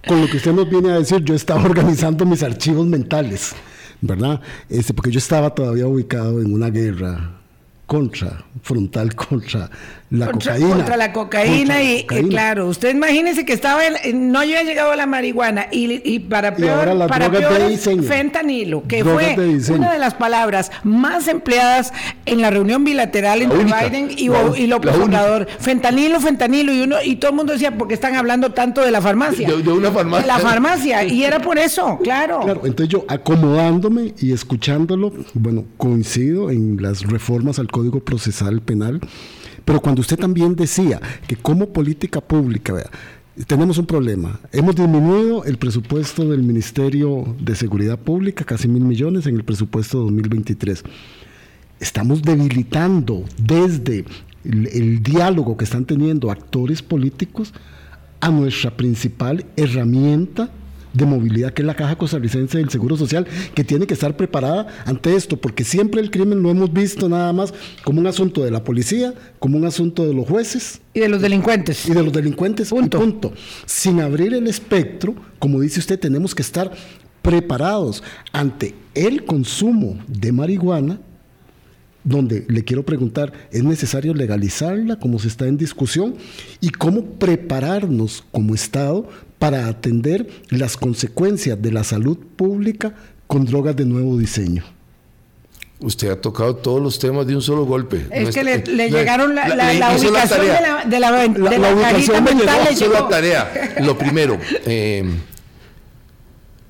con 0.06 0.20
lo 0.20 0.28
que 0.28 0.38
usted 0.38 0.52
nos 0.52 0.70
viene 0.70 0.91
a 0.91 1.00
decir, 1.00 1.24
yo 1.24 1.34
estaba 1.34 1.63
organizando 1.65 2.26
mis 2.26 2.43
archivos 2.43 2.86
mentales, 2.86 3.56
¿verdad? 4.02 4.41
Este, 4.67 4.93
porque 4.93 5.12
yo 5.12 5.20
estaba 5.20 5.50
todavía 5.56 5.88
ubicado 5.88 6.41
en 6.41 6.52
una 6.52 6.70
guerra 6.70 7.39
contra, 7.88 8.43
frontal 8.62 9.15
contra 9.15 9.69
la 10.10 10.32
cocaína. 10.32 10.69
Contra 10.69 10.97
la 10.97 11.13
cocaína, 11.13 11.82
y, 11.82 12.06
claro, 12.30 12.67
usted 12.67 12.93
imagínese 12.93 13.45
que 13.45 13.54
estaba 13.54 13.82
no 14.13 14.39
había 14.39 14.63
llegado 14.63 14.93
la 14.95 15.06
marihuana 15.06 15.67
y, 15.71 16.19
para 16.19 16.56
peor, 16.56 17.08
para 17.08 17.30
fentanilo, 17.30 18.84
que 18.88 19.04
fue 19.04 19.36
una 19.73 19.91
de 19.91 20.00
las 20.00 20.13
palabras 20.13 20.71
más 20.84 21.28
empleadas 21.28 21.93
en 22.26 22.41
la 22.41 22.50
reunión 22.50 22.84
bilateral 22.84 23.41
entre 23.41 23.63
Biden 23.63 24.12
y, 24.12 24.30
y 24.62 24.67
López 24.67 24.95
Obrador. 24.95 25.47
Fentanilo, 25.60 26.19
fentanilo, 26.19 26.73
y 26.73 26.82
uno 26.82 26.97
y 27.04 27.15
todo 27.15 27.32
el 27.32 27.38
mundo 27.38 27.54
decía, 27.54 27.78
porque 27.78 27.93
están 27.93 28.15
hablando 28.15 28.52
tanto 28.52 28.82
de 28.82 28.91
la 28.91 29.02
farmacia. 29.02 29.47
De, 29.47 29.71
una 29.71 29.91
farmacia. 29.91 30.21
De 30.21 30.28
la 30.28 30.39
farmacia, 30.39 31.04
y 31.06 31.23
era 31.23 31.39
por 31.39 31.58
eso, 31.58 32.00
claro. 32.04 32.41
Claro, 32.41 32.62
entonces 32.65 32.89
yo 32.89 33.06
acomodándome 33.08 34.13
y 34.19 34.34
escuchándolo, 34.34 35.13
bueno, 35.34 35.65
coincido 35.78 36.50
en 36.50 36.82
las 36.82 37.04
reformas 37.04 37.60
al 37.60 37.67
Código 37.78 38.00
Procesal 38.00 38.62
Penal 38.62 39.02
pero 39.68 39.82
cuando 39.82 40.00
usted 40.00 40.18
también 40.18 40.56
decía 40.56 41.02
que 41.28 41.36
como 41.36 41.74
política 41.74 42.22
pública, 42.22 42.90
tenemos 43.48 43.78
un 43.78 43.86
problema. 43.86 44.40
Hemos 44.54 44.76
disminuido 44.76 45.44
el 45.44 45.58
presupuesto 45.58 46.24
del 46.30 46.42
Ministerio 46.42 47.36
de 47.38 47.54
Seguridad 47.54 48.00
Pública, 48.00 48.46
casi 48.46 48.70
mil 48.70 48.86
millones 48.86 49.28
en 49.28 49.36
el 49.36 49.44
presupuesto 49.44 50.00
2023. 50.00 50.84
Estamos 51.82 52.22
debilitando 52.22 53.26
desde 53.38 54.06
el, 54.46 54.68
el 54.68 55.04
diálogo 55.04 55.58
que 55.58 55.66
están 55.66 55.84
teniendo 55.84 56.32
actores 56.32 56.82
políticos 56.82 57.54
a 58.22 58.30
nuestra 58.30 58.72
principal 58.78 59.46
herramienta 59.58 60.50
de 60.97 61.05
movilidad, 61.05 61.53
que 61.53 61.62
es 61.62 61.65
la 61.65 61.75
Caja 61.75 61.95
Costarricense 61.97 62.57
del 62.57 62.69
Seguro 62.69 62.97
Social, 62.97 63.27
que 63.53 63.63
tiene 63.63 63.86
que 63.86 63.93
estar 63.93 64.17
preparada 64.17 64.67
ante 64.86 65.15
esto, 65.15 65.38
porque 65.38 65.63
siempre 65.63 66.01
el 66.01 66.10
crimen 66.10 66.41
lo 66.41 66.49
hemos 66.49 66.73
visto 66.73 67.07
nada 67.07 67.31
más 67.33 67.53
como 67.83 67.99
un 67.99 68.07
asunto 68.07 68.43
de 68.43 68.51
la 68.51 68.63
policía, 68.63 69.13
como 69.39 69.57
un 69.57 69.65
asunto 69.65 70.05
de 70.05 70.13
los 70.13 70.27
jueces. 70.27 70.81
Y 70.93 70.99
de 71.01 71.10
los 71.10 71.21
delincuentes. 71.21 71.88
Y 71.88 71.93
de 71.93 72.03
los 72.03 72.12
delincuentes, 72.12 72.69
punto. 72.69 72.99
punto. 72.99 73.33
Sin 73.65 74.01
abrir 74.01 74.33
el 74.33 74.47
espectro, 74.47 75.15
como 75.39 75.60
dice 75.60 75.79
usted, 75.79 75.99
tenemos 75.99 76.33
que 76.33 76.41
estar 76.41 76.71
preparados 77.21 78.03
ante 78.31 78.73
el 78.95 79.25
consumo 79.25 79.99
de 80.07 80.31
marihuana, 80.31 80.99
donde 82.08 82.46
le 82.48 82.63
quiero 82.63 82.86
preguntar, 82.86 83.34
¿es 83.52 83.63
necesario 83.63 84.13
legalizarla 84.13 84.98
como 84.98 85.20
se 85.20 85.28
está 85.28 85.48
en 85.48 85.58
discusión? 85.58 86.15
¿Y 86.62 86.70
cómo 86.70 87.04
prepararnos 87.04 88.24
como 88.32 88.56
Estado 88.56 89.08
para 89.39 89.67
atender 89.67 90.28
las 90.50 90.78
consecuencias 90.78 91.62
de 91.62 91.72
la 91.72 91.84
salud 91.84 92.17
pública 92.36 92.93
con 93.28 93.46
drogas 93.46 93.76
de 93.76 93.86
nuevo 93.86 94.17
diseño. 94.17 94.63
Usted 95.80 96.10
ha 96.10 96.20
tocado 96.20 96.56
todos 96.56 96.82
los 96.82 96.98
temas 96.98 97.28
de 97.28 97.36
un 97.36 97.41
solo 97.41 97.65
golpe. 97.65 98.08
Es 98.10 98.34
que 98.34 98.43
le, 98.43 98.89
llegaron 98.89 99.36
la, 99.36 99.46
ubicación 99.46 100.13
de 100.13 100.20
la, 100.20 100.86
de 100.86 101.00
la, 101.00 101.12
de 101.12 101.39
la, 101.39 101.58
la 101.60 101.76
ubicación 101.76 102.24
mental. 102.24 102.67
la 102.91 103.08
tarea. 103.08 103.76
Lo 103.82 103.96
primero, 103.96 104.39
eh, 104.65 105.06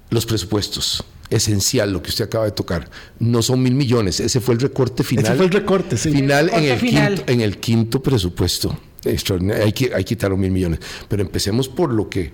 los 0.09 0.25
presupuestos. 0.25 1.05
Esencial 1.29 1.91
lo 1.91 2.01
que 2.01 2.09
usted 2.09 2.25
acaba 2.25 2.45
de 2.45 2.51
tocar. 2.51 2.89
No 3.19 3.41
son 3.41 3.61
mil 3.61 3.75
millones. 3.75 4.19
Ese 4.19 4.39
fue 4.39 4.55
el 4.55 4.61
recorte 4.61 5.03
final. 5.03 5.25
Ese 5.25 5.35
fue 5.35 5.45
el 5.45 5.51
recorte, 5.51 5.97
sí. 5.97 6.11
Final, 6.11 6.49
en, 6.53 6.63
el 6.63 6.79
Quinto, 6.79 7.23
en 7.27 7.41
el 7.41 7.57
quinto 7.59 8.01
presupuesto. 8.01 8.77
Hay 9.05 9.73
que, 9.73 9.93
hay 9.93 10.03
que 10.03 10.05
quitar 10.05 10.35
mil 10.35 10.51
millones. 10.51 10.79
Pero 11.07 11.21
empecemos 11.21 11.67
por 11.67 11.93
lo 11.93 12.09
que 12.09 12.31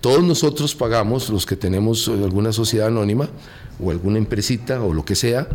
todos 0.00 0.22
nosotros 0.22 0.74
pagamos, 0.74 1.28
los 1.28 1.44
que 1.44 1.56
tenemos 1.56 2.08
eh, 2.08 2.12
alguna 2.12 2.52
sociedad 2.52 2.88
anónima 2.88 3.28
o 3.78 3.90
alguna 3.90 4.18
empresita 4.18 4.82
o 4.82 4.94
lo 4.94 5.04
que 5.04 5.14
sea, 5.14 5.48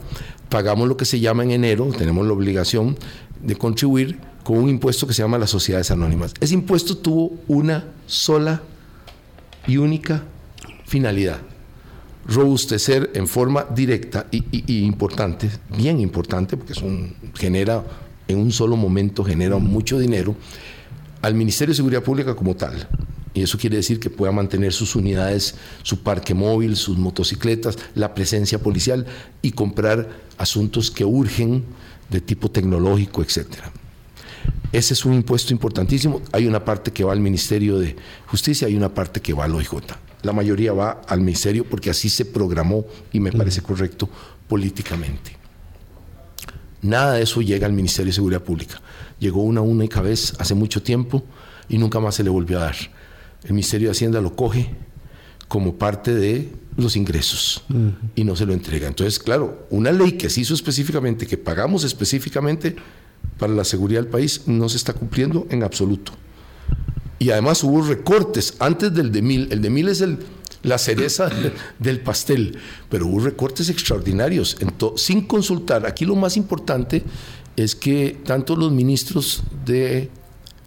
pagamos 0.49 0.87
lo 0.87 0.97
que 0.97 1.05
se 1.05 1.19
llama 1.19 1.43
en 1.43 1.51
enero, 1.51 1.89
tenemos 1.97 2.25
la 2.27 2.33
obligación 2.33 2.97
de 3.41 3.55
contribuir 3.55 4.19
con 4.43 4.57
un 4.57 4.69
impuesto 4.69 5.07
que 5.07 5.13
se 5.13 5.23
llama 5.23 5.39
las 5.39 5.49
sociedades 5.49 5.89
anónimas. 5.89 6.33
Ese 6.39 6.53
impuesto 6.53 6.97
tuvo 6.97 7.39
una 7.47 7.85
sola 8.05 8.61
y 9.65 9.77
única 9.77 10.23
finalidad, 10.85 11.39
robustecer 12.27 13.11
en 13.13 13.27
forma 13.27 13.65
directa 13.75 14.27
y, 14.31 14.83
importante, 14.83 15.49
bien 15.77 15.99
importante, 15.99 16.57
porque 16.57 16.73
genera 17.35 17.83
en 18.27 18.39
un 18.39 18.51
solo 18.51 18.75
momento, 18.75 19.23
genera 19.23 19.57
mucho 19.57 19.99
dinero, 19.99 20.35
al 21.21 21.35
Ministerio 21.35 21.71
de 21.71 21.77
Seguridad 21.77 22.03
Pública 22.03 22.35
como 22.35 22.55
tal. 22.55 22.87
Y 23.33 23.43
eso 23.43 23.57
quiere 23.57 23.75
decir 23.75 23.99
que 23.99 24.09
pueda 24.09 24.31
mantener 24.31 24.71
sus 24.71 24.95
unidades, 24.95 25.55
su 25.83 26.03
parque 26.03 26.33
móvil, 26.33 26.75
sus 26.77 26.97
motocicletas, 26.97 27.77
la 27.93 28.15
presencia 28.15 28.59
policial 28.59 29.05
y 29.41 29.51
comprar 29.51 30.09
asuntos 30.37 30.89
que 30.89 31.03
urgen 31.03 31.65
de 32.09 32.21
tipo 32.21 32.49
tecnológico, 32.49 33.21
etcétera. 33.21 33.71
Ese 34.71 34.93
es 34.93 35.05
un 35.05 35.13
impuesto 35.13 35.53
importantísimo. 35.53 36.21
Hay 36.31 36.47
una 36.47 36.63
parte 36.63 36.91
que 36.91 37.03
va 37.03 37.11
al 37.11 37.19
Ministerio 37.19 37.77
de 37.77 37.95
Justicia, 38.27 38.67
hay 38.67 38.75
una 38.75 38.93
parte 38.93 39.21
que 39.21 39.33
va 39.33 39.45
al 39.45 39.55
OIJ. 39.55 39.69
La 40.25 40.33
mayoría 40.33 40.73
va 40.73 41.01
al 41.07 41.21
Ministerio 41.21 41.65
porque 41.69 41.89
así 41.89 42.09
se 42.09 42.25
programó 42.25 42.85
y 43.11 43.19
me 43.19 43.31
parece 43.31 43.61
correcto 43.61 44.09
políticamente. 44.47 45.37
Nada 46.81 47.13
de 47.13 47.23
eso 47.23 47.41
llega 47.41 47.65
al 47.65 47.73
Ministerio 47.73 48.11
de 48.11 48.15
Seguridad 48.15 48.43
Pública. 48.43 48.81
Llegó 49.19 49.41
una 49.43 49.61
única 49.61 50.01
vez 50.01 50.33
hace 50.39 50.53
mucho 50.53 50.83
tiempo 50.83 51.23
y 51.69 51.77
nunca 51.77 51.99
más 51.99 52.15
se 52.15 52.23
le 52.23 52.29
volvió 52.29 52.59
a 52.59 52.65
dar 52.65 52.75
el 53.45 53.53
Ministerio 53.53 53.87
de 53.87 53.91
Hacienda 53.91 54.21
lo 54.21 54.35
coge 54.35 54.69
como 55.47 55.75
parte 55.75 56.13
de 56.13 56.51
los 56.77 56.95
ingresos 56.95 57.63
y 58.15 58.23
no 58.23 58.35
se 58.35 58.45
lo 58.45 58.53
entrega. 58.53 58.87
Entonces, 58.87 59.19
claro, 59.19 59.67
una 59.69 59.91
ley 59.91 60.13
que 60.13 60.29
se 60.29 60.41
hizo 60.41 60.53
específicamente, 60.53 61.27
que 61.27 61.37
pagamos 61.37 61.83
específicamente 61.83 62.75
para 63.37 63.53
la 63.53 63.63
seguridad 63.63 64.01
del 64.01 64.09
país, 64.09 64.47
no 64.47 64.67
se 64.67 64.77
está 64.77 64.93
cumpliendo 64.93 65.47
en 65.51 65.63
absoluto. 65.63 66.11
Y 67.19 67.29
además 67.29 67.63
hubo 67.63 67.81
recortes 67.81 68.55
antes 68.59 68.93
del 68.93 69.11
de 69.11 69.21
mil. 69.21 69.47
El 69.51 69.61
de 69.61 69.69
mil 69.69 69.87
es 69.87 70.01
el, 70.01 70.19
la 70.63 70.77
cereza 70.77 71.29
del 71.79 72.01
pastel, 72.01 72.57
pero 72.89 73.07
hubo 73.07 73.19
recortes 73.19 73.69
extraordinarios 73.69 74.57
sin 74.97 75.21
consultar. 75.21 75.85
Aquí 75.85 76.05
lo 76.05 76.15
más 76.15 76.35
importante 76.35 77.03
es 77.55 77.75
que 77.75 78.17
tanto 78.25 78.55
los 78.55 78.71
ministros 78.71 79.43
de 79.65 80.09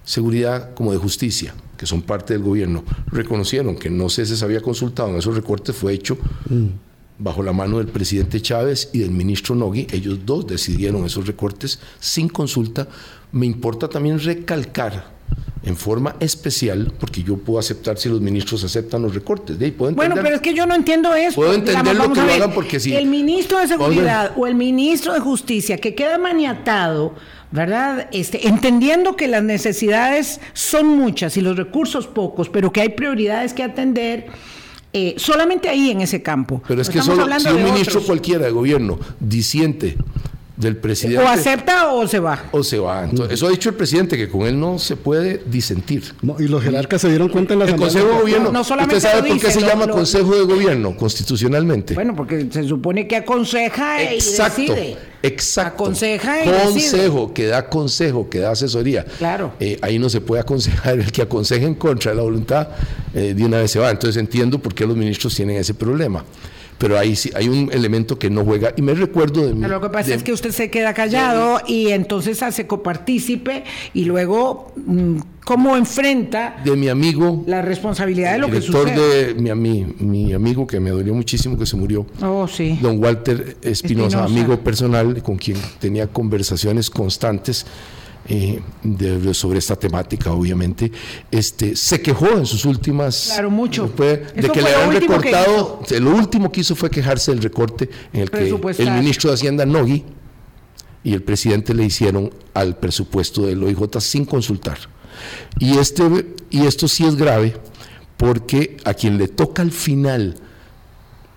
seguridad 0.04 0.74
como 0.74 0.92
de 0.92 0.98
justicia, 0.98 1.54
que 1.76 1.84
son 1.84 2.02
parte 2.02 2.32
del 2.32 2.42
gobierno, 2.42 2.82
reconocieron 3.08 3.76
que 3.76 3.90
no 3.90 4.08
se 4.08 4.22
les 4.22 4.42
había 4.42 4.62
consultado 4.62 5.10
en 5.10 5.16
esos 5.16 5.34
recortes, 5.34 5.76
fue 5.76 5.92
hecho 5.92 6.16
mm. 6.48 6.66
bajo 7.18 7.42
la 7.42 7.52
mano 7.52 7.76
del 7.78 7.88
presidente 7.88 8.40
Chávez 8.40 8.88
y 8.94 9.00
del 9.00 9.10
ministro 9.10 9.54
Nogui. 9.54 9.86
Ellos 9.90 10.20
dos 10.24 10.46
decidieron 10.46 11.04
esos 11.04 11.26
recortes 11.26 11.78
sin 12.00 12.28
consulta. 12.30 12.88
Me 13.32 13.44
importa 13.44 13.88
también 13.88 14.18
recalcar 14.18 15.17
en 15.62 15.76
forma 15.76 16.16
especial, 16.20 16.92
porque 16.98 17.22
yo 17.22 17.36
puedo 17.36 17.58
aceptar 17.58 17.98
si 17.98 18.08
los 18.08 18.20
ministros 18.20 18.64
aceptan 18.64 19.02
los 19.02 19.14
recortes. 19.14 19.56
bueno, 19.76 20.14
pero 20.16 20.36
es 20.36 20.40
que 20.40 20.54
yo 20.54 20.66
no 20.66 20.74
entiendo 20.74 21.14
eso. 21.14 21.34
Puedo 21.34 21.54
entender 21.54 21.96
lo 21.96 22.12
que 22.12 22.50
porque 22.54 22.80
si... 22.80 22.94
El 22.94 23.06
ministro 23.06 23.58
de 23.58 23.68
Seguridad 23.68 24.32
o 24.36 24.46
el 24.46 24.54
ministro 24.54 25.12
de 25.12 25.20
Justicia 25.20 25.78
que 25.78 25.94
queda 25.94 26.18
maniatado 26.18 27.14
¿verdad? 27.50 28.08
Este, 28.12 28.46
entendiendo 28.46 29.16
que 29.16 29.26
las 29.26 29.42
necesidades 29.42 30.40
son 30.52 30.86
muchas 30.86 31.36
y 31.36 31.40
los 31.40 31.56
recursos 31.56 32.06
pocos, 32.06 32.48
pero 32.48 32.72
que 32.72 32.82
hay 32.82 32.90
prioridades 32.90 33.54
que 33.54 33.62
atender. 33.62 34.26
Eh, 34.94 35.14
solamente 35.18 35.68
ahí 35.68 35.90
en 35.90 36.00
ese 36.00 36.22
campo. 36.22 36.62
Pero 36.66 36.80
es 36.80 36.88
que 36.88 37.02
solo, 37.02 37.26
si 37.38 37.48
un 37.48 37.62
ministro 37.62 38.02
cualquiera 38.02 38.46
de 38.46 38.50
gobierno 38.50 38.98
disiente 39.20 39.98
del 40.58 40.76
presidente. 40.76 41.22
O 41.22 41.28
acepta 41.28 41.92
o 41.92 42.06
se 42.06 42.18
va. 42.18 42.44
O 42.50 42.64
se 42.64 42.78
va. 42.78 43.04
Entonces, 43.04 43.34
eso 43.34 43.46
ha 43.46 43.50
dicho 43.50 43.68
el 43.68 43.76
presidente, 43.76 44.16
que 44.16 44.28
con 44.28 44.42
él 44.42 44.58
no 44.58 44.78
se 44.78 44.96
puede 44.96 45.40
disentir. 45.46 46.02
y 46.38 46.48
los 46.48 46.62
jerarcas 46.62 47.00
se 47.00 47.08
dieron 47.08 47.28
cuenta 47.28 47.52
en 47.54 47.60
la 47.60 47.66
El 47.66 47.76
Consejo 47.76 48.08
de 48.08 48.14
Gobierno. 48.14 48.52
No, 48.52 48.64
solamente 48.64 48.96
¿Usted 48.96 49.08
sabe 49.08 49.28
por 49.28 49.40
qué 49.40 49.50
se 49.50 49.60
llama 49.60 49.86
Consejo 49.88 50.34
de 50.34 50.42
Gobierno 50.42 50.96
constitucionalmente? 50.96 51.94
Bueno, 51.94 52.14
porque 52.16 52.48
se 52.50 52.64
supone 52.64 53.06
que 53.06 53.16
aconseja 53.16 54.02
exacto, 54.02 54.62
y 54.62 54.66
decide. 54.66 54.96
Exacto. 55.22 55.84
Aconseja 55.84 56.44
y 56.44 56.48
Consejo, 56.48 57.32
que 57.32 57.46
da 57.46 57.68
consejo, 57.68 58.28
que 58.28 58.38
da 58.40 58.50
asesoría. 58.50 59.04
Claro. 59.04 59.52
Eh, 59.60 59.78
ahí 59.82 59.98
no 59.98 60.08
se 60.08 60.20
puede 60.20 60.42
aconsejar. 60.42 60.98
El 60.98 61.12
que 61.12 61.22
aconseja 61.22 61.66
en 61.66 61.74
contra 61.74 62.10
de 62.10 62.16
la 62.16 62.22
voluntad, 62.22 62.68
eh, 63.14 63.34
de 63.34 63.44
una 63.44 63.58
vez 63.58 63.70
se 63.70 63.78
va. 63.78 63.90
Entonces 63.90 64.16
entiendo 64.18 64.58
por 64.58 64.74
qué 64.74 64.86
los 64.86 64.96
ministros 64.96 65.34
tienen 65.34 65.56
ese 65.56 65.74
problema 65.74 66.24
pero 66.78 66.98
ahí 66.98 67.16
sí 67.16 67.30
hay 67.34 67.48
un 67.48 67.70
elemento 67.72 68.18
que 68.18 68.30
no 68.30 68.44
juega. 68.44 68.72
Y 68.76 68.82
me 68.82 68.94
recuerdo 68.94 69.46
de 69.46 69.68
Lo 69.68 69.80
que 69.80 69.90
pasa 69.90 70.14
es 70.14 70.22
que 70.22 70.32
usted 70.32 70.52
se 70.52 70.70
queda 70.70 70.94
callado 70.94 71.60
y 71.66 71.88
entonces 71.88 72.42
hace 72.42 72.66
copartícipe 72.66 73.64
y 73.92 74.04
luego, 74.04 74.72
mm, 74.86 75.18
¿cómo 75.44 75.76
enfrenta 75.76 76.60
de 76.64 76.76
mi 76.76 76.88
amigo 76.88 77.42
la 77.46 77.62
responsabilidad 77.62 78.32
de 78.32 78.38
lo 78.38 78.50
que 78.50 78.60
sucede? 78.60 79.34
de 79.34 79.54
mi, 79.54 79.84
mi 79.98 80.32
amigo 80.32 80.66
que 80.66 80.78
me 80.78 80.90
dolió 80.90 81.14
muchísimo 81.14 81.58
que 81.58 81.66
se 81.66 81.76
murió, 81.76 82.06
oh, 82.22 82.46
sí. 82.46 82.78
don 82.80 83.02
Walter 83.02 83.56
Espinosa, 83.62 84.24
amigo 84.24 84.58
personal 84.60 85.22
con 85.22 85.36
quien 85.36 85.58
tenía 85.80 86.06
conversaciones 86.06 86.90
constantes 86.90 87.66
eh, 88.28 88.60
sobre 89.32 89.58
esta 89.58 89.76
temática, 89.76 90.32
obviamente, 90.32 90.92
este, 91.30 91.74
se 91.74 92.02
quejó 92.02 92.28
en 92.28 92.44
sus 92.44 92.64
últimas... 92.66 93.30
Claro, 93.32 93.50
mucho. 93.50 93.88
de 93.88 94.50
que 94.52 94.62
le 94.62 94.74
habían 94.74 95.00
recortado, 95.00 95.82
lo 95.98 96.10
último 96.10 96.52
que 96.52 96.60
hizo 96.60 96.76
fue 96.76 96.90
quejarse 96.90 97.30
del 97.30 97.42
recorte 97.42 97.88
en 98.12 98.20
el 98.22 98.30
que 98.30 98.48
el 98.78 98.90
ministro 98.92 99.30
de 99.30 99.34
Hacienda, 99.34 99.64
Nogui, 99.64 100.04
y 101.04 101.14
el 101.14 101.22
presidente 101.22 101.72
le 101.72 101.84
hicieron 101.84 102.30
al 102.52 102.76
presupuesto 102.76 103.46
del 103.46 103.62
OIJ 103.62 104.00
sin 104.00 104.26
consultar. 104.26 104.78
Y, 105.58 105.78
este, 105.78 106.04
y 106.50 106.66
esto 106.66 106.86
sí 106.86 107.06
es 107.06 107.16
grave 107.16 107.56
porque 108.18 108.76
a 108.84 108.92
quien 108.92 109.16
le 109.16 109.28
toca 109.28 109.62
al 109.62 109.72
final 109.72 110.36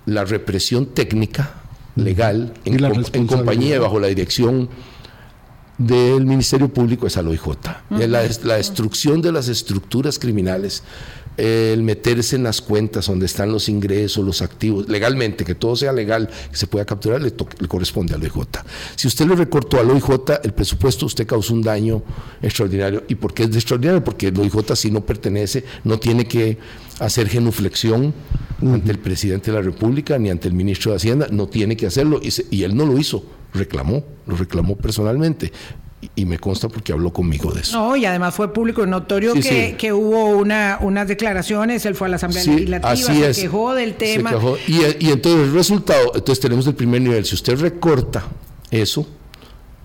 la 0.06 0.26
represión 0.26 0.88
técnica, 0.88 1.62
legal, 1.96 2.54
en, 2.66 2.84
en 3.14 3.28
compañía 3.28 3.80
bajo 3.80 4.00
la 4.00 4.08
dirección 4.08 4.68
del 5.88 6.26
Ministerio 6.26 6.70
Público 6.70 7.08
es 7.08 7.18
al 7.18 7.28
OIJ. 7.28 7.48
la, 7.90 8.28
la, 8.44 8.56
destrucción 8.56 9.22
de 9.22 9.32
las 9.32 9.48
estructuras 9.48 10.20
criminales, 10.20 10.84
el 11.38 11.82
meterse 11.82 12.36
en 12.36 12.44
las 12.44 12.62
cuentas 12.62 13.08
donde 13.08 13.26
están 13.26 13.52
los 13.52 13.70
ingresos, 13.70 14.24
los 14.26 14.42
activos, 14.42 14.88
legalmente, 14.88 15.44
que 15.44 15.56
todo 15.56 15.76
sea 15.76 15.92
legal, 15.94 16.30
que 16.50 16.58
se 16.58 16.68
pueda 16.68 16.86
capturar, 16.86 17.22
le, 17.22 17.34
le 17.60 17.68
corresponde 17.68 18.14
al 18.14 18.22
OIJ. 18.22 18.48
Si 18.96 19.08
usted 19.08 19.26
le 19.26 19.36
recortó 19.36 19.80
al 19.80 19.90
OIJ 19.90 20.10
el 20.44 20.54
presupuesto, 20.54 21.06
usted 21.06 21.26
causó 21.26 21.54
un 21.54 21.62
daño 21.62 22.04
extraordinario. 22.42 23.04
¿Y 23.08 23.16
por 23.16 23.34
qué 23.34 23.44
es 23.44 23.56
extraordinario? 23.56 24.04
Porque 24.04 24.28
el 24.28 24.40
OIJ 24.40 24.76
si 24.76 24.92
no 24.92 25.06
pertenece, 25.06 25.64
no 25.84 26.00
tiene 26.00 26.26
que 26.26 26.58
hacer 27.00 27.28
genuflexión 27.30 28.14
ante 28.62 28.92
el 28.92 29.00
presidente 29.00 29.52
de 29.52 29.58
la 29.58 29.64
República 29.64 30.20
ni 30.20 30.30
ante 30.30 30.48
el 30.48 30.54
ministro 30.54 30.92
de 30.92 30.98
Hacienda, 30.98 31.28
no 31.32 31.48
tiene 31.48 31.76
que 31.76 31.88
hacerlo 31.88 32.20
y, 32.22 32.32
y 32.56 32.64
él 32.64 32.76
no 32.76 32.86
lo 32.86 33.00
hizo 33.00 33.24
reclamó, 33.54 34.04
lo 34.28 34.36
reclamó 34.36 34.76
personalmente. 34.76 35.52
Y, 36.16 36.26
me 36.26 36.40
consta 36.40 36.68
porque 36.68 36.92
habló 36.94 37.14
conmigo 37.14 37.52
de 37.52 37.62
eso. 37.62 37.78
No, 37.78 37.96
y 37.96 38.06
además 38.06 38.34
fue 38.34 38.52
público 38.52 38.84
y 38.84 38.88
notorio 38.88 39.34
que, 39.36 39.94
hubo 39.94 40.30
una, 40.30 40.80
unas 40.82 41.08
declaraciones, 41.08 41.86
él 41.86 41.94
fue 41.94 42.08
a 42.08 42.10
la 42.10 42.16
Asamblea 42.16 42.44
Legislativa, 42.44 42.96
se 42.96 43.42
quejó 43.42 43.76
del 43.76 43.94
tema. 43.94 44.34
Y, 44.68 44.80
y 45.00 45.12
entonces 45.12 45.48
el 45.48 45.54
resultado, 45.54 46.12
entonces 46.16 46.40
tenemos 46.40 46.66
el 46.66 46.74
primer 46.74 47.04
nivel, 47.04 47.24
si 47.24 47.36
usted 47.36 47.60
recorta 47.60 48.24
eso, 48.72 49.08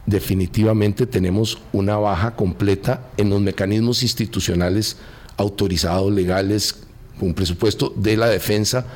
definitivamente 0.06 1.06
tenemos 1.06 1.58
una 1.72 1.98
baja 1.98 2.34
completa 2.34 3.10
en 3.18 3.28
los 3.28 3.42
mecanismos 3.42 4.02
institucionales 4.02 4.96
autorizados, 5.36 6.10
legales, 6.12 6.76
con 7.18 7.34
presupuesto 7.34 7.92
de 7.96 8.16
la 8.16 8.28
defensa 8.28 8.86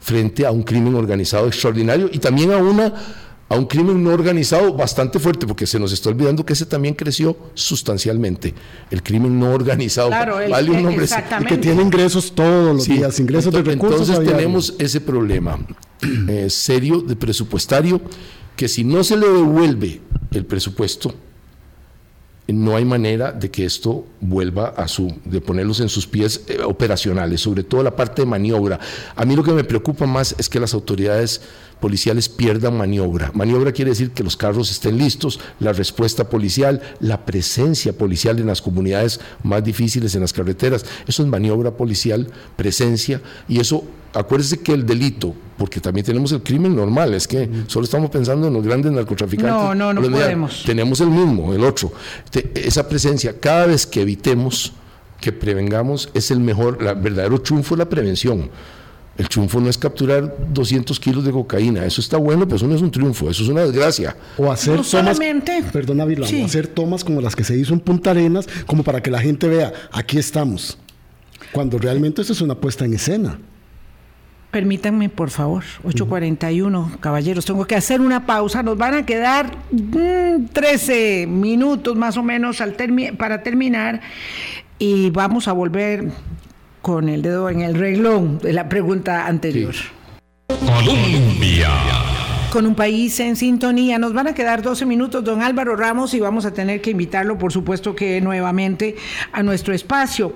frente 0.00 0.46
a 0.46 0.50
un 0.50 0.62
crimen 0.62 0.94
organizado 0.94 1.46
extraordinario 1.46 2.08
y 2.12 2.18
también 2.18 2.52
a 2.52 2.58
una 2.58 2.92
a 3.48 3.56
un 3.56 3.64
crimen 3.64 4.02
no 4.02 4.10
organizado 4.10 4.74
bastante 4.74 5.18
fuerte, 5.18 5.46
porque 5.46 5.66
se 5.66 5.78
nos 5.78 5.92
está 5.92 6.10
olvidando 6.10 6.44
que 6.44 6.52
ese 6.52 6.66
también 6.66 6.94
creció 6.94 7.36
sustancialmente. 7.54 8.54
El 8.90 9.02
crimen 9.02 9.40
no 9.40 9.52
organizado 9.52 10.10
vale 10.10 10.70
un 10.70 10.82
nombre 10.82 11.06
y 11.40 11.44
que 11.46 11.56
tiene 11.56 11.82
ingresos 11.82 12.32
todos 12.32 12.76
los 12.76 12.86
días, 12.86 13.18
ingresos 13.20 13.52
de 13.52 13.62
recursos. 13.62 14.08
Entonces 14.08 14.36
tenemos 14.36 14.74
ese 14.78 15.00
problema 15.00 15.58
eh, 16.28 16.50
serio 16.50 17.00
de 17.00 17.16
presupuestario 17.16 18.00
que 18.54 18.68
si 18.68 18.84
no 18.84 19.02
se 19.02 19.16
le 19.16 19.28
devuelve 19.28 20.00
el 20.32 20.44
presupuesto, 20.44 21.14
no 22.48 22.74
hay 22.74 22.84
manera 22.84 23.30
de 23.30 23.50
que 23.50 23.64
esto 23.64 24.06
vuelva 24.20 24.68
a 24.68 24.88
su, 24.88 25.14
de 25.24 25.40
ponerlos 25.40 25.80
en 25.80 25.88
sus 25.90 26.06
pies 26.06 26.44
eh, 26.48 26.58
operacionales, 26.64 27.42
sobre 27.42 27.62
todo 27.62 27.82
la 27.82 27.94
parte 27.94 28.22
de 28.22 28.26
maniobra. 28.26 28.80
A 29.14 29.24
mí 29.26 29.36
lo 29.36 29.44
que 29.44 29.52
me 29.52 29.64
preocupa 29.64 30.06
más 30.06 30.34
es 30.38 30.48
que 30.48 30.58
las 30.58 30.72
autoridades 30.72 31.42
policiales 31.80 32.28
pierdan 32.28 32.76
maniobra. 32.76 33.30
Maniobra 33.34 33.72
quiere 33.72 33.90
decir 33.90 34.10
que 34.10 34.24
los 34.24 34.36
carros 34.36 34.70
estén 34.70 34.98
listos, 34.98 35.40
la 35.60 35.72
respuesta 35.72 36.28
policial, 36.28 36.80
la 37.00 37.24
presencia 37.24 37.92
policial 37.92 38.38
en 38.38 38.46
las 38.46 38.62
comunidades 38.62 39.20
más 39.42 39.62
difíciles, 39.62 40.14
en 40.14 40.22
las 40.22 40.32
carreteras. 40.32 40.84
Eso 41.06 41.22
es 41.22 41.28
maniobra 41.28 41.70
policial, 41.72 42.30
presencia, 42.56 43.20
y 43.48 43.60
eso, 43.60 43.84
acuérdese 44.14 44.60
que 44.60 44.72
el 44.72 44.86
delito, 44.86 45.34
porque 45.56 45.80
también 45.80 46.04
tenemos 46.04 46.32
el 46.32 46.42
crimen 46.42 46.74
normal, 46.74 47.14
es 47.14 47.26
que 47.26 47.48
solo 47.66 47.84
estamos 47.84 48.10
pensando 48.10 48.48
en 48.48 48.54
los 48.54 48.64
grandes 48.64 48.92
narcotraficantes. 48.92 49.52
No, 49.52 49.74
no, 49.74 49.92
no 49.92 50.02
podemos. 50.02 50.62
Tenemos 50.64 51.00
el 51.00 51.10
mismo, 51.10 51.54
el 51.54 51.64
otro. 51.64 51.92
Esa 52.54 52.88
presencia, 52.88 53.38
cada 53.38 53.66
vez 53.66 53.86
que 53.86 54.02
evitemos, 54.02 54.72
que 55.20 55.32
prevengamos, 55.32 56.10
es 56.14 56.30
el 56.30 56.40
mejor, 56.40 56.78
el 56.80 56.94
verdadero 56.96 57.40
triunfo 57.40 57.74
es 57.74 57.78
la 57.78 57.88
prevención. 57.88 58.50
El 59.18 59.28
triunfo 59.28 59.60
no 59.60 59.68
es 59.68 59.76
capturar 59.76 60.32
200 60.52 60.98
kilos 61.00 61.24
de 61.24 61.32
cocaína, 61.32 61.84
eso 61.84 62.00
está 62.00 62.16
bueno, 62.16 62.44
pero 62.46 62.54
eso 62.54 62.68
no 62.68 62.76
es 62.76 62.82
un 62.82 62.90
triunfo, 62.92 63.28
eso 63.28 63.42
es 63.42 63.48
una 63.48 63.62
desgracia. 63.62 64.16
O 64.36 64.50
hacer 64.50 64.74
tomas, 64.74 64.86
solamente, 64.86 65.60
perdona 65.72 66.06
hacer 66.44 66.68
tomas 66.68 67.02
como 67.02 67.20
las 67.20 67.34
que 67.34 67.42
se 67.42 67.58
hizo 67.58 67.74
en 67.74 67.80
Punta 67.80 68.12
Arenas, 68.12 68.48
como 68.64 68.84
para 68.84 69.02
que 69.02 69.10
la 69.10 69.20
gente 69.20 69.48
vea, 69.48 69.72
aquí 69.90 70.18
estamos, 70.18 70.78
cuando 71.50 71.78
realmente 71.78 72.22
eso 72.22 72.32
es 72.32 72.40
una 72.40 72.54
puesta 72.54 72.84
en 72.84 72.94
escena. 72.94 73.38
Permítanme, 74.52 75.08
por 75.08 75.30
favor, 75.30 75.64
8.41, 75.84 77.00
caballeros, 77.00 77.44
tengo 77.44 77.66
que 77.66 77.74
hacer 77.74 78.00
una 78.00 78.24
pausa, 78.24 78.62
nos 78.62 78.78
van 78.78 78.94
a 78.94 79.04
quedar 79.04 79.50
13 80.52 81.26
mm, 81.26 81.40
minutos 81.40 81.96
más 81.96 82.16
o 82.16 82.22
menos 82.22 82.60
al 82.60 82.76
para 83.18 83.42
terminar 83.42 84.00
y 84.78 85.10
vamos 85.10 85.48
a 85.48 85.52
volver 85.52 86.12
con 86.88 87.10
el 87.10 87.20
dedo 87.20 87.50
en 87.50 87.60
el 87.60 87.74
reglón 87.74 88.38
de 88.38 88.54
la 88.54 88.66
pregunta 88.70 89.26
anterior. 89.26 89.74
Colombia. 90.48 91.68
Con 92.50 92.64
un 92.64 92.74
país 92.74 93.20
en 93.20 93.36
sintonía. 93.36 93.98
Nos 93.98 94.14
van 94.14 94.28
a 94.28 94.32
quedar 94.32 94.62
12 94.62 94.86
minutos, 94.86 95.22
don 95.22 95.42
Álvaro 95.42 95.76
Ramos, 95.76 96.14
y 96.14 96.20
vamos 96.20 96.46
a 96.46 96.54
tener 96.54 96.80
que 96.80 96.92
invitarlo, 96.92 97.36
por 97.36 97.52
supuesto 97.52 97.94
que 97.94 98.22
nuevamente, 98.22 98.96
a 99.32 99.42
nuestro 99.42 99.74
espacio. 99.74 100.32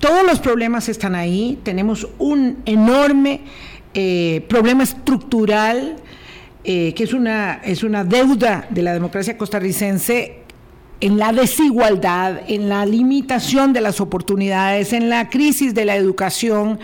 todos 0.00 0.26
los 0.26 0.40
problemas 0.40 0.88
están 0.88 1.14
ahí. 1.14 1.60
Tenemos 1.62 2.08
un 2.18 2.62
enorme 2.66 3.42
eh, 3.94 4.44
problema 4.48 4.82
estructural. 4.82 5.94
Eh, 6.66 6.94
que 6.94 7.04
es 7.04 7.12
una, 7.12 7.60
es 7.62 7.84
una 7.84 8.04
deuda 8.04 8.66
de 8.70 8.80
la 8.80 8.94
democracia 8.94 9.36
costarricense 9.36 10.43
en 11.00 11.18
la 11.18 11.32
desigualdad, 11.32 12.40
en 12.48 12.68
la 12.68 12.86
limitación 12.86 13.72
de 13.72 13.80
las 13.80 14.00
oportunidades, 14.00 14.92
en 14.92 15.08
la 15.08 15.28
crisis 15.28 15.74
de 15.74 15.84
la 15.84 15.96
educación. 15.96 16.78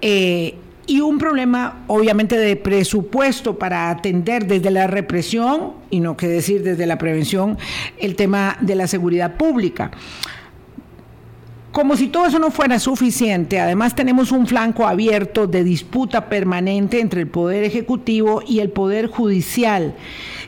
Eh, 0.00 0.56
y 0.86 1.00
un 1.00 1.18
problema 1.18 1.84
obviamente 1.86 2.36
de 2.36 2.56
presupuesto 2.56 3.58
para 3.58 3.88
atender 3.90 4.46
desde 4.46 4.70
la 4.70 4.86
represión, 4.86 5.74
y 5.90 6.00
no 6.00 6.16
que 6.16 6.26
decir 6.26 6.62
desde 6.62 6.86
la 6.86 6.98
prevención, 6.98 7.56
el 7.98 8.16
tema 8.16 8.56
de 8.60 8.74
la 8.74 8.86
seguridad 8.86 9.36
pública. 9.36 9.92
Como 11.72 11.96
si 11.96 12.08
todo 12.08 12.26
eso 12.26 12.38
no 12.38 12.50
fuera 12.50 12.78
suficiente, 12.78 13.58
además 13.58 13.94
tenemos 13.94 14.30
un 14.30 14.46
flanco 14.46 14.86
abierto 14.86 15.46
de 15.46 15.64
disputa 15.64 16.28
permanente 16.28 17.00
entre 17.00 17.22
el 17.22 17.28
Poder 17.28 17.64
Ejecutivo 17.64 18.42
y 18.46 18.58
el 18.60 18.68
Poder 18.68 19.06
Judicial. 19.06 19.94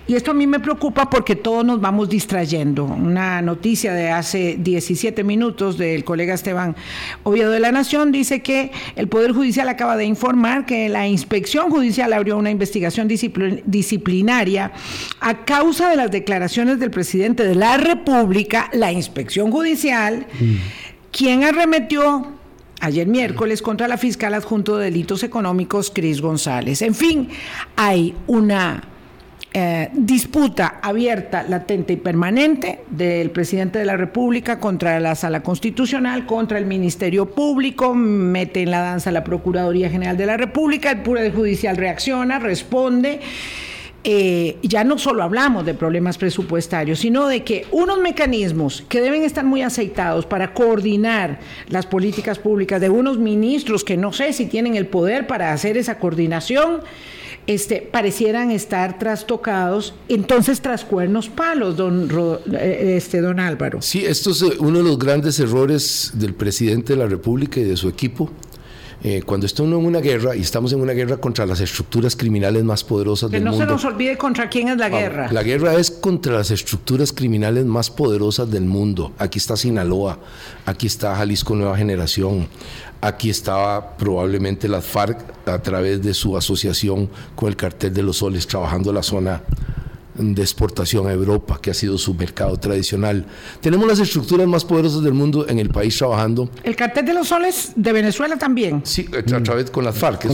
Y 0.06 0.16
esto 0.16 0.32
a 0.32 0.34
mí 0.34 0.46
me 0.46 0.60
preocupa 0.60 1.08
porque 1.08 1.34
todos 1.34 1.64
nos 1.64 1.80
vamos 1.80 2.10
distrayendo. 2.10 2.84
Una 2.84 3.40
noticia 3.40 3.94
de 3.94 4.10
hace 4.10 4.56
17 4.58 5.24
minutos 5.24 5.78
del 5.78 6.04
colega 6.04 6.34
Esteban 6.34 6.76
Oviedo 7.22 7.50
de 7.52 7.60
la 7.60 7.72
Nación 7.72 8.12
dice 8.12 8.42
que 8.42 8.70
el 8.94 9.08
Poder 9.08 9.32
Judicial 9.32 9.66
acaba 9.70 9.96
de 9.96 10.04
informar 10.04 10.66
que 10.66 10.90
la 10.90 11.08
Inspección 11.08 11.70
Judicial 11.70 12.12
abrió 12.12 12.36
una 12.36 12.50
investigación 12.50 13.08
disciplinaria 13.08 14.72
a 15.20 15.46
causa 15.46 15.88
de 15.88 15.96
las 15.96 16.10
declaraciones 16.10 16.78
del 16.78 16.90
presidente 16.90 17.44
de 17.44 17.54
la 17.54 17.78
República, 17.78 18.68
la 18.74 18.92
Inspección 18.92 19.50
Judicial. 19.50 20.26
Mm 20.38 20.56
quien 21.16 21.44
arremetió 21.44 22.26
ayer 22.80 23.06
miércoles 23.06 23.62
contra 23.62 23.86
la 23.86 23.96
fiscal 23.96 24.34
adjunto 24.34 24.76
de 24.76 24.86
delitos 24.86 25.22
económicos, 25.22 25.92
Cris 25.94 26.20
González. 26.20 26.82
En 26.82 26.94
fin, 26.94 27.28
hay 27.76 28.14
una 28.26 28.82
eh, 29.52 29.90
disputa 29.92 30.80
abierta, 30.82 31.44
latente 31.48 31.92
y 31.92 31.96
permanente 31.96 32.80
del 32.90 33.30
presidente 33.30 33.78
de 33.78 33.84
la 33.84 33.96
República 33.96 34.58
contra 34.58 34.98
la 34.98 35.14
Sala 35.14 35.44
Constitucional, 35.44 36.26
contra 36.26 36.58
el 36.58 36.66
Ministerio 36.66 37.26
Público, 37.26 37.94
mete 37.94 38.62
en 38.62 38.72
la 38.72 38.80
danza 38.80 39.12
la 39.12 39.22
Procuraduría 39.22 39.88
General 39.88 40.16
de 40.16 40.26
la 40.26 40.36
República, 40.36 40.90
el 40.90 41.02
Poder 41.02 41.32
Judicial 41.32 41.76
reacciona, 41.76 42.40
responde. 42.40 43.20
Eh, 44.06 44.58
ya 44.62 44.84
no 44.84 44.98
solo 44.98 45.22
hablamos 45.22 45.64
de 45.64 45.72
problemas 45.72 46.18
presupuestarios, 46.18 46.98
sino 46.98 47.26
de 47.26 47.42
que 47.42 47.66
unos 47.70 47.98
mecanismos 48.00 48.84
que 48.86 49.00
deben 49.00 49.22
estar 49.22 49.46
muy 49.46 49.62
aceitados 49.62 50.26
para 50.26 50.52
coordinar 50.52 51.40
las 51.70 51.86
políticas 51.86 52.38
públicas 52.38 52.82
de 52.82 52.90
unos 52.90 53.18
ministros 53.18 53.82
que 53.82 53.96
no 53.96 54.12
sé 54.12 54.34
si 54.34 54.44
tienen 54.44 54.74
el 54.76 54.86
poder 54.88 55.26
para 55.26 55.54
hacer 55.54 55.78
esa 55.78 55.98
coordinación, 55.98 56.82
este, 57.46 57.80
parecieran 57.80 58.50
estar 58.50 58.98
trastocados, 58.98 59.94
entonces 60.08 60.60
tras 60.60 60.84
cuernos 60.84 61.28
palos, 61.28 61.76
don, 61.76 62.08
eh, 62.52 62.94
este, 62.96 63.20
don 63.20 63.40
Álvaro. 63.40 63.82
Sí, 63.82 64.04
esto 64.04 64.30
es 64.30 64.42
uno 64.42 64.78
de 64.78 64.84
los 64.84 64.98
grandes 64.98 65.38
errores 65.40 66.12
del 66.14 66.34
presidente 66.34 66.94
de 66.94 66.98
la 66.98 67.06
República 67.06 67.60
y 67.60 67.64
de 67.64 67.76
su 67.76 67.88
equipo, 67.88 68.30
eh, 69.06 69.22
cuando 69.22 69.44
estamos 69.44 69.70
en 69.78 69.84
una 69.84 70.00
guerra, 70.00 70.34
y 70.34 70.40
estamos 70.40 70.72
en 70.72 70.80
una 70.80 70.94
guerra 70.94 71.18
contra 71.18 71.44
las 71.44 71.60
estructuras 71.60 72.16
criminales 72.16 72.64
más 72.64 72.82
poderosas 72.82 73.30
del 73.30 73.42
mundo. 73.42 73.58
Que 73.58 73.66
no 73.66 73.66
se 73.66 73.72
nos 73.72 73.84
olvide 73.84 74.16
contra 74.16 74.48
quién 74.48 74.68
es 74.68 74.78
la 74.78 74.88
guerra. 74.88 75.30
La 75.30 75.42
guerra 75.42 75.74
es 75.74 75.90
contra 75.90 76.32
las 76.32 76.50
estructuras 76.50 77.12
criminales 77.12 77.66
más 77.66 77.90
poderosas 77.90 78.50
del 78.50 78.64
mundo. 78.64 79.12
Aquí 79.18 79.38
está 79.38 79.58
Sinaloa, 79.58 80.20
aquí 80.64 80.86
está 80.86 81.14
Jalisco 81.16 81.54
Nueva 81.54 81.76
Generación, 81.76 82.48
aquí 83.02 83.28
estaba 83.28 83.94
probablemente 83.98 84.68
las 84.68 84.86
FARC 84.86 85.18
a 85.50 85.58
través 85.58 86.02
de 86.02 86.14
su 86.14 86.34
asociación 86.38 87.10
con 87.36 87.50
el 87.50 87.56
cartel 87.56 87.92
de 87.92 88.02
los 88.02 88.16
soles 88.16 88.46
trabajando 88.46 88.90
la 88.90 89.02
zona 89.02 89.42
de 90.16 90.42
exportación 90.42 91.06
a 91.08 91.12
Europa, 91.12 91.58
que 91.60 91.70
ha 91.70 91.74
sido 91.74 91.98
su 91.98 92.14
mercado 92.14 92.56
tradicional. 92.56 93.26
Tenemos 93.60 93.86
las 93.86 93.98
estructuras 93.98 94.46
más 94.46 94.64
poderosas 94.64 95.02
del 95.02 95.14
mundo 95.14 95.46
en 95.48 95.58
el 95.58 95.70
país 95.70 95.96
trabajando. 95.96 96.48
¿El 96.62 96.76
cartel 96.76 97.04
de 97.04 97.14
los 97.14 97.28
soles 97.28 97.72
de 97.74 97.92
Venezuela 97.92 98.36
también? 98.36 98.82
Sí, 98.84 99.06
a, 99.16 99.42
través 99.42 99.70
con 99.70 99.84
las 99.84 99.96
FARC. 99.96 100.26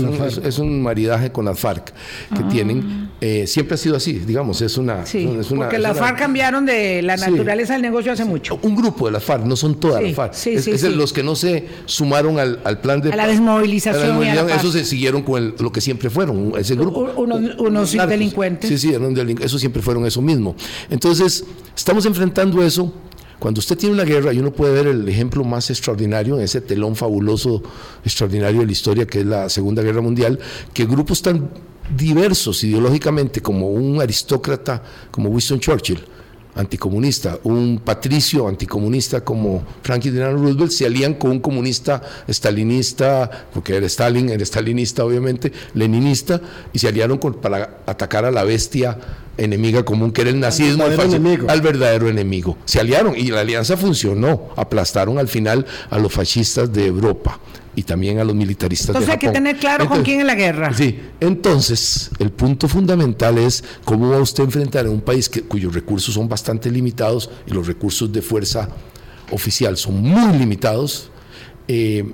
Es, 0.45 0.59
un, 0.59 0.83
maridaje 0.83 1.33
con 1.33 1.45
las 1.45 1.59
FARC 1.59 1.87
que 1.87 2.43
ah. 2.43 2.49
tienen. 2.51 3.11
Eh, 3.21 3.47
siempre 3.47 3.75
ha 3.75 3.79
sido 3.79 3.97
así, 3.97 4.15
digamos, 4.15 4.61
es 4.63 4.77
una... 4.77 5.05
Sí, 5.07 5.29
porque 5.55 5.79
las 5.79 5.99
FARC 5.99 6.19
cambiaron 6.19 6.67
de 6.67 7.03
la 7.03 7.17
naturaleza 7.17 7.75
del 7.75 7.83
negocio 7.83 8.13
hace 8.13 8.25
mucho. 8.25 8.59
Un 8.63 8.77
grupo 8.77 9.07
de 9.07 9.13
las 9.13 9.25
FARC, 9.25 9.45
no 9.45 9.57
son 9.57 9.79
todas 9.81 10.03
las 10.03 10.15
FARC. 10.15 10.35
es, 10.47 10.83
los 10.83 11.13
que 11.13 11.23
no 11.23 11.35
se 11.37 11.67
sumaron 11.87 12.39
al, 12.39 12.81
plan 12.81 13.01
de... 13.01 13.13
A 13.13 13.17
la 13.17 13.27
desmovilización. 13.27 14.23
eso 14.23 14.73
se 14.73 14.85
siguieron 14.85 15.23
con 15.23 15.55
lo 15.59 15.73
que 15.73 15.81
siempre 15.81 16.11
fueron, 16.11 16.53
ese 16.59 16.75
grupo. 16.75 17.13
unos, 17.17 17.93
delincuentes. 17.93 18.69
Sí, 18.69 18.79
sí, 18.79 18.95
eran 18.95 19.15
delincuentes. 19.15 19.47
Eso 19.47 19.59
siempre 19.59 19.70
fueron 19.79 20.05
eso 20.07 20.21
mismo. 20.21 20.57
Entonces, 20.91 21.45
estamos 21.77 22.05
enfrentando 22.07 22.63
eso. 22.63 22.93
Cuando 23.39 23.61
usted 23.61 23.79
tiene 23.79 23.95
una 23.95 24.05
guerra, 24.05 24.35
y 24.35 24.39
uno 24.39 24.53
puede 24.53 24.75
ver 24.75 24.87
el 24.89 25.09
ejemplo 25.09 25.43
más 25.45 25.71
extraordinario 25.71 26.37
en 26.37 26.43
ese 26.43 26.61
telón 26.61 26.95
fabuloso, 26.95 27.63
extraordinario 28.05 28.61
de 28.61 28.67
la 28.67 28.73
historia, 28.73 29.07
que 29.07 29.21
es 29.21 29.27
la 29.27 29.49
Segunda 29.49 29.83
Guerra 29.83 30.03
Mundial, 30.03 30.39
que 30.75 30.85
grupos 30.85 31.23
tan 31.23 31.49
diversos 31.97 32.63
ideológicamente 32.65 33.41
como 33.41 33.71
un 33.71 34.01
aristócrata 34.01 34.83
como 35.11 35.31
Winston 35.31 35.59
Churchill, 35.59 36.01
anticomunista, 36.55 37.39
un 37.45 37.81
patricio 37.85 38.49
anticomunista 38.49 39.25
como 39.25 39.65
Franklin 39.83 40.15
Delano 40.15 40.39
Roosevelt 40.39 40.73
se 40.73 40.87
alían 40.87 41.15
con 41.15 41.31
un 41.31 41.41
comunista 41.41 42.03
stalinista, 42.29 43.49
porque 43.53 43.77
era 43.77 43.87
Stalin, 43.87 44.31
era 44.31 44.45
stalinista 44.45 45.05
obviamente, 45.05 45.53
leninista, 45.75 46.41
y 46.73 46.79
se 46.79 46.89
aliaron 46.89 47.19
para 47.19 47.83
atacar 47.87 48.25
a 48.25 48.31
la 48.31 48.45
bestia 48.45 48.99
enemiga 49.37 49.85
común 49.85 50.13
que 50.13 50.23
era 50.23 50.31
el 50.31 50.41
nazismo 50.41 50.85
al 50.85 50.97
verdadero, 50.97 51.51
al 51.51 51.61
verdadero 51.61 52.09
enemigo. 52.09 52.59
Se 52.65 52.81
aliaron 52.81 53.17
y 53.17 53.31
la 53.31 53.41
alianza 53.41 53.77
funcionó, 53.77 54.51
aplastaron 54.57 55.19
al 55.19 55.29
final 55.29 55.67
a 55.91 55.99
los 55.99 56.13
fascistas 56.13 56.73
de 56.73 56.87
Europa 56.87 57.39
y 57.75 57.83
también 57.83 58.19
a 58.19 58.25
los 58.25 58.35
militaristas 58.35 58.89
Entonces 58.89 59.07
de 59.07 59.13
hay 59.13 59.19
que 59.19 59.29
tener 59.31 59.57
claro 59.57 59.89
con 59.89 60.03
quién 60.03 60.21
es 60.21 60.27
la 60.27 60.35
guerra. 60.35 60.75
Sí, 60.75 60.99
entonces 61.21 62.11
el 62.19 62.31
punto 62.31 62.69
fundamental 62.69 63.39
es 63.39 63.63
cómo 63.85 64.11
va 64.11 64.19
usted 64.19 64.43
a 64.43 64.47
enfrentar 64.47 64.87
en 64.87 64.93
un 64.93 65.01
país 65.01 65.29
que, 65.29 65.43
cuyos 65.43 65.75
recursos 65.75 66.15
son 66.15 66.29
bastante 66.29 66.71
limitados 66.71 67.31
y 67.47 67.53
los 67.53 67.67
recursos 67.67 68.13
de 68.13 68.23
fuerza 68.23 68.69
oficial 69.31 69.77
son 69.77 70.03
muy 70.03 70.37
limitados. 70.39 71.11
Eh, 71.69 72.13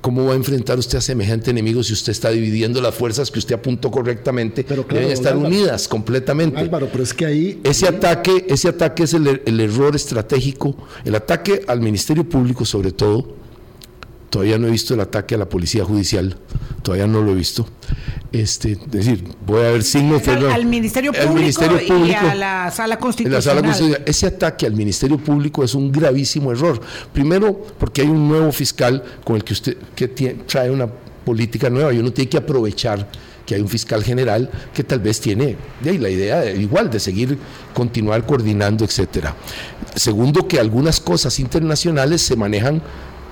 ¿Cómo 0.00 0.24
va 0.24 0.32
a 0.32 0.36
enfrentar 0.36 0.78
usted 0.78 0.98
a 0.98 1.00
semejante 1.00 1.50
enemigo 1.50 1.82
si 1.82 1.92
usted 1.92 2.12
está 2.12 2.30
dividiendo 2.30 2.80
las 2.80 2.94
fuerzas 2.94 3.30
que 3.30 3.38
usted 3.38 3.54
apuntó 3.54 3.90
correctamente? 3.90 4.64
Pero 4.64 4.84
deben 4.88 5.10
estar 5.10 5.36
unidas 5.36 5.88
completamente. 5.88 6.58
Álvaro, 6.58 6.88
pero 6.90 7.04
es 7.04 7.12
que 7.12 7.26
ahí... 7.26 7.60
Ese 7.64 7.86
ataque, 7.86 8.46
ese 8.48 8.68
ataque 8.68 9.02
es 9.02 9.12
el, 9.12 9.42
el 9.44 9.60
error 9.60 9.94
estratégico, 9.94 10.74
el 11.04 11.14
ataque 11.14 11.62
al 11.66 11.80
Ministerio 11.80 12.26
Público 12.26 12.64
sobre 12.64 12.92
todo, 12.92 13.40
Todavía 14.30 14.58
no 14.58 14.68
he 14.68 14.70
visto 14.70 14.94
el 14.94 15.00
ataque 15.00 15.34
a 15.34 15.38
la 15.38 15.48
policía 15.48 15.84
judicial, 15.84 16.36
todavía 16.82 17.08
no 17.08 17.20
lo 17.20 17.32
he 17.32 17.34
visto. 17.34 17.66
Este, 18.30 18.72
es 18.72 18.90
decir, 18.90 19.24
voy 19.44 19.58
a 19.58 19.72
ver 19.72 19.82
signos 19.82 20.26
al, 20.28 20.46
al, 20.46 20.66
Ministerio 20.66 21.12
Público 21.12 21.64
y 22.06 22.12
a 22.12 22.34
la 22.36 22.70
Sala 22.70 22.96
Constitucional. 22.96 24.02
Ese 24.06 24.26
ataque 24.28 24.66
al 24.66 24.74
Ministerio 24.74 25.18
Público 25.18 25.64
es 25.64 25.74
un 25.74 25.90
gravísimo 25.90 26.52
error. 26.52 26.80
Primero, 27.12 27.60
porque 27.76 28.02
hay 28.02 28.08
un 28.08 28.28
nuevo 28.28 28.52
fiscal 28.52 29.02
con 29.24 29.34
el 29.34 29.42
que 29.42 29.52
usted 29.52 29.76
que 29.96 30.06
trae 30.06 30.70
una 30.70 30.86
política 30.86 31.68
nueva 31.68 31.92
y 31.92 31.98
uno 31.98 32.12
tiene 32.12 32.30
que 32.30 32.36
aprovechar 32.36 33.08
que 33.44 33.56
hay 33.56 33.60
un 33.62 33.68
fiscal 33.68 34.04
general 34.04 34.48
que 34.72 34.84
tal 34.84 35.00
vez 35.00 35.20
tiene 35.20 35.56
de 35.82 35.90
ahí, 35.90 35.98
la 35.98 36.08
idea 36.08 36.48
igual 36.52 36.88
de 36.88 37.00
seguir, 37.00 37.36
continuar 37.74 38.24
coordinando, 38.24 38.84
etcétera. 38.84 39.34
Segundo, 39.96 40.46
que 40.46 40.60
algunas 40.60 41.00
cosas 41.00 41.40
internacionales 41.40 42.22
se 42.22 42.36
manejan 42.36 42.80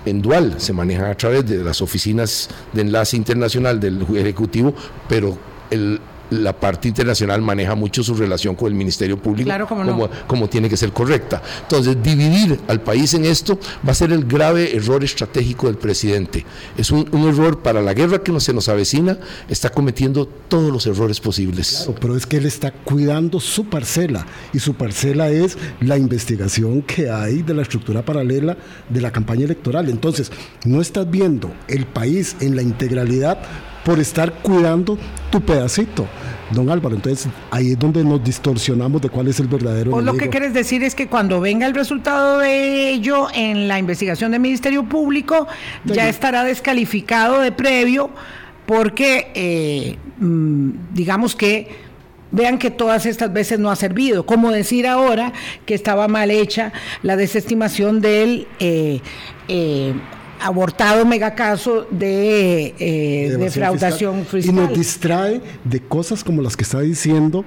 en 0.08 0.22
dual, 0.22 0.54
se 0.58 0.72
manejan 0.72 1.06
a 1.06 1.14
través 1.14 1.46
de 1.46 1.62
las 1.64 1.80
oficinas 1.82 2.48
de 2.72 2.82
enlace 2.82 3.16
internacional 3.16 3.80
del 3.80 4.02
Ejecutivo, 4.16 4.74
pero 5.08 5.38
el, 5.70 6.00
la 6.30 6.52
parte 6.52 6.88
internacional 6.88 7.40
maneja 7.42 7.74
mucho 7.74 8.02
su 8.02 8.14
relación 8.14 8.54
con 8.54 8.68
el 8.68 8.74
Ministerio 8.74 9.20
Público 9.20 9.50
como, 10.26 10.48
tiene 10.48 10.68
que 10.68 10.76
ser 10.76 10.92
correcta. 10.92 11.42
Entonces, 11.62 11.96
dividir 12.02 12.58
al 12.68 12.80
país 12.80 13.14
en 13.14 13.24
esto 13.24 13.58
va 13.86 13.92
a 13.92 13.94
ser 13.94 14.12
el 14.12 14.24
grave 14.24 14.76
error 14.76 15.04
estratégico 15.04 15.66
del 15.66 15.76
presidente. 15.76 16.44
Es 16.76 16.90
un, 16.90 17.08
error 17.28 17.60
para 17.62 17.82
la 17.82 17.94
guerra 17.94 18.22
que 18.22 18.32
no 18.32 18.40
se 18.40 18.52
nos 18.52 18.68
avecina, 18.68 19.18
está 19.48 19.70
cometiendo 19.70 20.26
todos 20.26 20.72
los 20.72 20.86
errores 20.86 21.20
posibles. 21.20 21.88
pero 22.00 22.16
es 22.16 22.26
que 22.26 22.38
él 22.38 22.46
está 22.46 22.72
cuidando 22.72 23.40
su 23.40 23.66
parcela 23.66 24.26
y 24.52 24.58
su 24.60 24.74
parcela 24.74 25.30
es 25.30 25.58
la 25.80 25.98
investigación 25.98 26.82
que 26.82 27.10
hay 27.10 27.42
de 27.42 27.54
la 27.54 27.62
estructura 27.62 28.02
paralela 28.02 28.56
de 28.88 29.00
la 29.00 29.10
campaña 29.10 29.44
electoral. 29.44 29.88
Entonces, 29.88 30.32
no 30.64 30.80
estás 30.80 31.10
viendo 31.10 31.52
el 31.68 31.86
país 31.86 32.36
en 32.40 32.56
la 32.56 32.62
integralidad 32.62 33.38
por 33.84 33.98
estar 33.98 34.32
cuidando 34.42 34.98
tu 35.30 35.40
pedacito, 35.40 36.06
don 36.50 36.70
Álvaro. 36.70 36.96
Entonces 36.96 37.28
ahí 37.50 37.72
es 37.72 37.78
donde 37.78 38.04
nos 38.04 38.22
distorsionamos 38.22 39.00
de 39.02 39.08
cuál 39.08 39.28
es 39.28 39.40
el 39.40 39.48
verdadero. 39.48 39.94
O 39.94 40.00
lo 40.00 40.14
que 40.16 40.28
quieres 40.28 40.54
decir 40.54 40.82
es 40.82 40.94
que 40.94 41.06
cuando 41.06 41.40
venga 41.40 41.66
el 41.66 41.74
resultado 41.74 42.38
de 42.38 42.90
ello 42.90 43.28
en 43.34 43.68
la 43.68 43.78
investigación 43.78 44.32
del 44.32 44.40
Ministerio 44.40 44.84
Público, 44.84 45.46
ya 45.84 46.08
estará 46.08 46.44
descalificado 46.44 47.40
de 47.40 47.52
previo 47.52 48.10
porque, 48.66 49.30
eh, 49.34 49.96
mm, 50.18 50.70
digamos 50.92 51.34
que 51.34 51.88
vean 52.30 52.58
que 52.58 52.70
todas 52.70 53.06
estas 53.06 53.32
veces 53.32 53.58
no 53.58 53.70
ha 53.70 53.76
servido. 53.76 54.26
Como 54.26 54.50
decir 54.50 54.86
ahora 54.86 55.32
que 55.66 55.74
estaba 55.74 56.08
mal 56.08 56.30
hecha 56.30 56.72
la 57.02 57.16
desestimación 57.16 58.00
del 58.00 58.46
eh, 58.60 59.00
eh, 59.48 59.94
abortado 60.40 61.04
megacaso 61.04 61.86
de, 61.90 62.74
eh, 62.78 63.36
defraudación 63.38 64.24
fiscal. 64.24 64.54
Y 64.54 64.58
nos 64.58 64.76
distrae 64.76 65.40
de 65.64 65.80
cosas 65.80 66.24
como 66.24 66.42
las 66.42 66.56
que 66.56 66.64
está 66.64 66.80
diciendo 66.80 67.44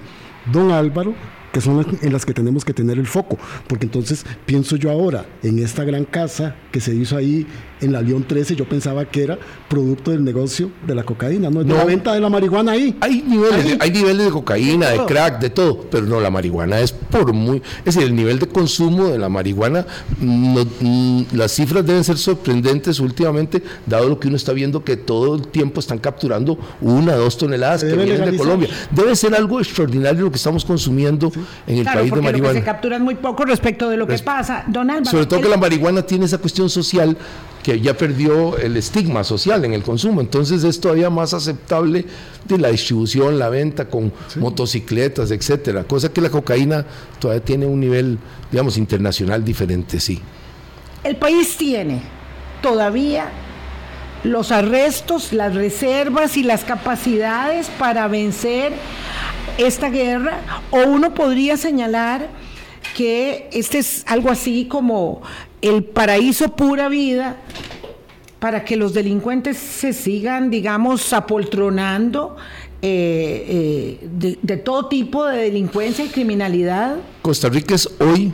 don 0.51 0.71
Álvaro, 0.71 1.13
que 1.51 1.61
son 1.61 1.85
en 2.01 2.13
las 2.13 2.25
que 2.25 2.33
tenemos 2.33 2.63
que 2.63 2.73
tener 2.73 2.97
el 2.97 3.07
foco, 3.07 3.37
porque 3.67 3.85
entonces 3.85 4.25
pienso 4.45 4.75
yo 4.75 4.89
ahora 4.89 5.25
en 5.43 5.59
esta 5.59 5.83
gran 5.83 6.05
casa 6.05 6.55
que 6.71 6.79
se 6.79 6.93
hizo 6.93 7.17
ahí 7.17 7.45
en 7.81 7.91
la 7.91 8.01
León 8.01 8.23
13, 8.27 8.55
yo 8.55 8.65
pensaba 8.65 9.05
que 9.05 9.23
era 9.23 9.37
producto 9.67 10.11
del 10.11 10.23
negocio 10.23 10.71
de 10.85 10.95
la 10.95 11.03
cocaína, 11.03 11.49
no, 11.49 11.63
de 11.63 11.73
la 11.73 11.83
venta 11.83 12.13
de 12.13 12.19
la 12.19 12.29
marihuana 12.29 12.73
ahí. 12.73 12.95
Hay 13.01 13.23
niveles, 13.23 13.77
hay 13.79 13.91
niveles 13.91 14.25
de 14.25 14.31
cocaína, 14.31 14.89
de 14.89 15.05
crack, 15.05 15.39
de 15.39 15.49
todo, 15.49 15.85
pero 15.89 16.05
no, 16.05 16.19
la 16.19 16.29
marihuana 16.29 16.79
es 16.79 16.91
por 16.91 17.33
muy, 17.33 17.61
es 17.79 17.95
decir, 17.95 18.03
el 18.03 18.15
nivel 18.15 18.39
de 18.39 18.47
consumo 18.47 19.05
de 19.07 19.17
la 19.17 19.29
marihuana, 19.29 19.85
mm, 20.19 21.23
las 21.33 21.51
cifras 21.51 21.85
deben 21.85 22.03
ser 22.03 22.17
sorprendentes 22.17 22.99
últimamente, 22.99 23.63
dado 23.85 24.07
lo 24.07 24.19
que 24.19 24.27
uno 24.27 24.37
está 24.37 24.53
viendo 24.53 24.83
que 24.83 24.97
todo 24.97 25.35
el 25.35 25.47
tiempo 25.47 25.79
están 25.79 25.97
capturando 25.97 26.57
una, 26.81 27.15
dos 27.15 27.37
toneladas 27.37 27.83
que 27.83 27.93
vienen 27.93 28.29
de 28.29 28.37
Colombia. 28.37 28.69
Debe 28.91 29.15
ser 29.15 29.33
algo 29.33 29.59
extraordinario 29.59 30.25
lo 30.25 30.31
que 30.31 30.37
estamos 30.37 30.63
consumiendo 30.63 31.31
en 31.67 31.79
el 31.79 31.85
país 31.85 32.11
de 32.11 32.21
marihuana. 32.21 32.53
Lo 32.53 32.53
que 32.53 32.59
se 32.59 32.65
capturan 32.65 33.01
muy 33.01 33.15
poco 33.15 33.43
respecto 33.45 33.89
de 33.89 33.97
lo 33.97 34.07
que 34.07 34.17
pasa. 34.19 34.63
Don 34.67 34.89
Sobre 35.05 35.25
todo 35.25 35.41
que 35.41 35.49
la 35.49 35.57
marihuana 35.57 36.03
tiene 36.03 36.25
esa 36.25 36.37
cuestión 36.37 36.69
social 36.69 37.17
que 37.63 37.79
ya 37.79 37.95
perdió 37.95 38.57
el 38.57 38.77
estigma 38.77 39.23
social 39.23 39.63
en 39.65 39.73
el 39.73 39.83
consumo. 39.83 40.21
Entonces 40.21 40.63
es 40.63 40.79
todavía 40.79 41.09
más 41.09 41.33
aceptable 41.33 42.05
de 42.45 42.57
la 42.57 42.69
distribución, 42.69 43.37
la 43.37 43.49
venta 43.49 43.85
con 43.85 44.11
motocicletas, 44.37 45.31
etcétera. 45.31 45.83
Cosa 45.83 46.11
que 46.11 46.21
la 46.21 46.29
cocaína 46.29 46.85
todavía 47.19 47.43
tiene 47.43 47.65
un 47.65 47.79
nivel, 47.79 48.17
digamos, 48.51 48.77
internacional 48.77 49.43
diferente, 49.43 49.99
sí. 49.99 50.19
El 51.03 51.15
país 51.15 51.57
tiene 51.57 52.01
todavía 52.61 53.29
los 54.23 54.51
arrestos, 54.51 55.33
las 55.33 55.55
reservas 55.55 56.37
y 56.37 56.43
las 56.43 56.63
capacidades 56.63 57.69
para 57.79 58.07
vencer 58.07 58.73
esta 59.57 59.89
guerra, 59.89 60.41
o 60.69 60.83
uno 60.87 61.13
podría 61.13 61.57
señalar 61.57 62.29
que 63.01 63.49
este 63.51 63.79
es 63.79 64.03
algo 64.05 64.29
así 64.29 64.65
como 64.65 65.21
el 65.61 65.83
paraíso 65.83 66.55
pura 66.55 66.87
vida 66.87 67.37
para 68.39 68.63
que 68.63 68.75
los 68.75 68.93
delincuentes 68.93 69.57
se 69.57 69.91
sigan, 69.91 70.51
digamos, 70.51 71.11
apoltronando 71.13 72.35
eh, 72.81 73.97
eh, 74.01 74.07
de, 74.11 74.37
de, 74.41 74.57
todo 74.57 74.87
tipo 74.87 75.25
de 75.25 75.37
delincuencia 75.37 76.05
y 76.05 76.09
criminalidad? 76.09 76.97
Costa 77.23 77.49
Rica 77.49 77.75
es 77.75 77.89
hoy 77.99 78.31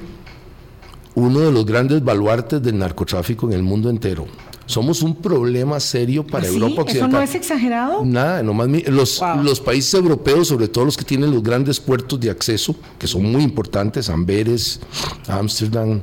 uno 1.15 1.39
de 1.39 1.51
los 1.51 1.65
grandes 1.65 2.03
baluartes 2.03 2.61
del 2.61 2.77
narcotráfico 2.77 3.47
en 3.47 3.53
el 3.53 3.63
mundo 3.63 3.89
entero. 3.89 4.25
Somos 4.67 5.01
un 5.01 5.15
problema 5.15 5.79
serio 5.79 6.27
para 6.27 6.45
¿Ah, 6.45 6.49
Europa 6.49 6.81
Occidental. 6.81 7.09
¿Eso 7.09 7.17
no 7.17 7.23
es 7.23 7.35
exagerado? 7.35 8.05
Nada, 8.05 8.43
nomás 8.43 8.67
los, 8.87 9.21
los 9.41 9.61
países 9.61 9.93
europeos, 9.93 10.49
sobre 10.49 10.67
todo 10.67 10.83
los 10.83 10.97
que 10.97 11.05
tienen 11.05 11.31
los 11.31 11.41
grandes 11.41 11.79
puertos 11.79 12.19
de 12.19 12.29
acceso, 12.29 12.75
que 12.99 13.07
son 13.07 13.23
muy 13.31 13.43
importantes, 13.43 14.09
Amberes, 14.09 14.81
Ámsterdam, 15.27 16.01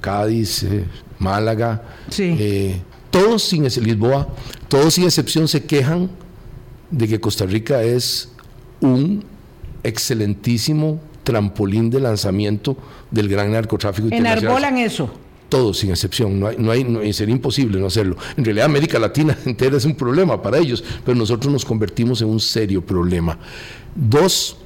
Cádiz, 0.00 0.62
eh, 0.62 0.86
Málaga, 1.18 1.82
eh, 2.18 2.80
todos 3.10 3.42
sin 3.42 3.64
Lisboa, 3.64 4.28
todos 4.68 4.94
sin 4.94 5.04
excepción 5.04 5.46
se 5.46 5.64
quejan 5.64 6.10
de 6.90 7.06
que 7.06 7.20
Costa 7.20 7.44
Rica 7.44 7.82
es 7.82 8.30
un 8.80 9.22
excelentísimo 9.82 11.00
trampolín 11.22 11.90
de 11.90 12.00
lanzamiento 12.00 12.78
del 13.10 13.28
gran 13.28 13.52
narcotráfico 13.52 14.06
internacional. 14.06 14.44
Enarbolan 14.44 14.78
eso 14.78 15.10
todos 15.50 15.78
sin 15.78 15.90
excepción, 15.90 16.40
no 16.40 16.46
hay, 16.46 16.56
no 16.84 17.00
hay, 17.00 17.12
sería 17.12 17.34
imposible 17.34 17.78
no 17.78 17.86
hacerlo. 17.86 18.16
En 18.36 18.44
realidad 18.44 18.66
América 18.66 18.98
Latina 18.98 19.36
entera 19.44 19.76
es 19.76 19.84
un 19.84 19.94
problema 19.94 20.40
para 20.40 20.58
ellos, 20.58 20.82
pero 21.04 21.16
nosotros 21.16 21.52
nos 21.52 21.64
convertimos 21.64 22.22
en 22.22 22.28
un 22.28 22.40
serio 22.40 22.80
problema. 22.80 23.38
Dos, 23.94 24.56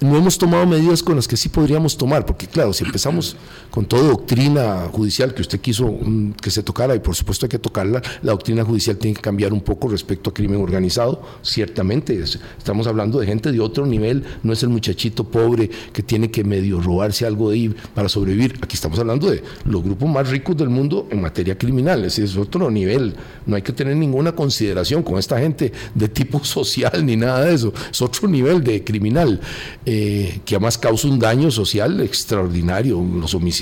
no 0.00 0.16
hemos 0.16 0.38
tomado 0.38 0.66
medidas 0.66 1.02
con 1.02 1.16
las 1.16 1.26
que 1.26 1.36
sí 1.36 1.48
podríamos 1.48 1.96
tomar, 1.96 2.24
porque 2.24 2.46
claro, 2.46 2.72
si 2.72 2.84
empezamos 2.84 3.36
con 3.70 3.86
toda 3.86 4.08
doctrina 4.08 4.88
judicial 4.92 5.34
que 5.34 5.42
usted 5.42 5.60
quiso 5.60 5.86
mm, 5.86 6.32
que 6.32 6.50
se 6.50 6.62
tocara, 6.62 6.94
y 6.94 7.00
por 7.00 7.14
supuesto 7.14 7.46
hay 7.46 7.50
que 7.50 7.58
tocarla, 7.58 8.02
la 8.22 8.32
doctrina 8.32 8.64
judicial 8.64 8.96
tiene 8.96 9.14
que 9.14 9.22
cambiar 9.22 9.52
un 9.52 9.60
poco 9.60 9.88
respecto 9.88 10.30
a 10.30 10.34
crimen 10.34 10.60
organizado, 10.60 11.22
ciertamente, 11.42 12.18
estamos 12.58 12.86
hablando 12.86 13.20
de 13.20 13.26
gente 13.26 13.52
de 13.52 13.60
otro 13.60 13.86
nivel, 13.86 14.24
no 14.42 14.52
es 14.52 14.62
el 14.62 14.68
muchachito 14.68 15.24
pobre 15.24 15.70
que 15.92 16.02
tiene 16.02 16.30
que 16.30 16.44
medio 16.44 16.80
robarse 16.80 17.26
algo 17.26 17.50
de 17.50 17.56
ahí 17.56 17.74
para 17.94 18.08
sobrevivir, 18.08 18.58
aquí 18.62 18.74
estamos 18.74 18.98
hablando 18.98 19.30
de 19.30 19.42
los 19.64 19.82
grupos 19.82 20.08
más 20.08 20.28
ricos 20.28 20.56
del 20.56 20.68
mundo 20.68 21.06
en 21.10 21.20
materia 21.20 21.56
criminal, 21.56 22.04
es, 22.04 22.18
otro 22.36 22.70
nivel, 22.70 23.14
no 23.46 23.56
hay 23.56 23.62
que 23.62 23.72
tener 23.72 23.96
ninguna 23.96 24.32
consideración 24.32 25.02
con 25.02 25.18
esta 25.18 25.38
gente 25.38 25.72
de 25.94 26.08
tipo 26.08 26.44
social 26.44 27.04
ni 27.04 27.16
nada 27.16 27.44
de 27.44 27.54
eso, 27.54 27.72
es 27.90 28.00
otro 28.02 28.28
nivel 28.28 28.62
de 28.62 28.82
criminal. 28.84 29.40
Eh, 29.84 30.40
que 30.44 30.54
además 30.54 30.78
causa 30.78 31.08
un 31.08 31.18
daño 31.18 31.50
social 31.50 32.00
extraordinario, 32.00 33.00
los 33.00 33.34
homicidios, 33.34 33.57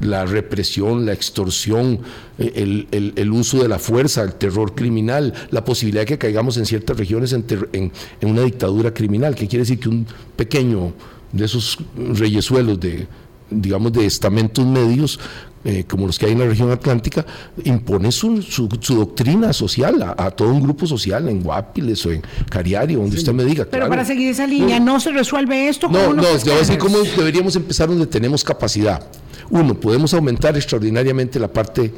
la 0.00 0.26
represión, 0.26 1.06
la 1.06 1.12
extorsión, 1.12 2.00
eh, 2.38 2.86
el, 3.16 3.32
uso 3.32 3.62
de 3.62 3.68
la 3.68 3.78
fuerza, 3.78 4.22
el 4.22 4.34
terror 4.34 4.74
criminal, 4.74 5.32
la 5.50 5.64
posibilidad 5.64 6.02
de 6.02 6.06
que 6.06 6.18
caigamos 6.18 6.56
en 6.56 6.66
ciertas 6.66 6.96
regiones 6.96 7.32
en, 7.32 7.44
en, 7.72 7.92
una 8.22 8.42
dictadura 8.42 8.92
criminal, 8.92 9.34
que 9.34 9.48
quiere 9.48 9.62
decir 9.62 9.78
que 9.78 9.88
un 9.88 10.06
pequeño 10.36 10.92
de 11.32 11.44
esos 11.44 11.78
reyesuelos 11.96 12.78
de 12.80 13.06
digamos, 13.50 13.92
de 13.92 14.06
estamentos 14.06 14.64
medios 14.64 15.18
eh, 15.62 15.84
como 15.86 16.06
los 16.06 16.18
que 16.18 16.24
hay 16.24 16.32
en 16.32 16.38
la 16.38 16.46
región 16.46 16.70
atlántica, 16.70 17.24
impone 17.64 18.10
su, 18.10 18.40
su, 18.40 18.66
doctrina 18.94 19.52
social 19.52 20.14
a, 20.16 20.30
todo 20.30 20.48
un 20.48 20.62
grupo 20.62 20.86
social 20.86 21.28
en 21.28 21.42
Guapiles 21.42 22.06
o 22.06 22.12
en 22.12 22.22
Cariari, 22.48 22.94
donde 22.94 23.16
usted 23.16 23.34
me 23.34 23.44
diga. 23.44 23.66
Pero 23.70 23.88
para 23.88 24.04
seguir 24.04 24.30
esa 24.30 24.46
línea, 24.46 24.80
¿no, 24.80 24.98
se 25.00 25.10
resuelve 25.12 25.68
esto? 25.68 25.88
No, 25.88 26.14
no, 26.14 26.22
yo 26.22 26.58
decir 26.58 26.78
cómo 26.78 26.98
deberíamos 26.98 27.56
empezar 27.56 27.88
donde 27.88 28.06
tenemos 28.06 28.42
capacidad. 28.42 29.06
Uno, 29.50 29.74
podemos 29.74 30.14
aumentar 30.14 30.56
extraordinariamente 30.56 31.38
la 31.38 31.48
parte 31.48 31.92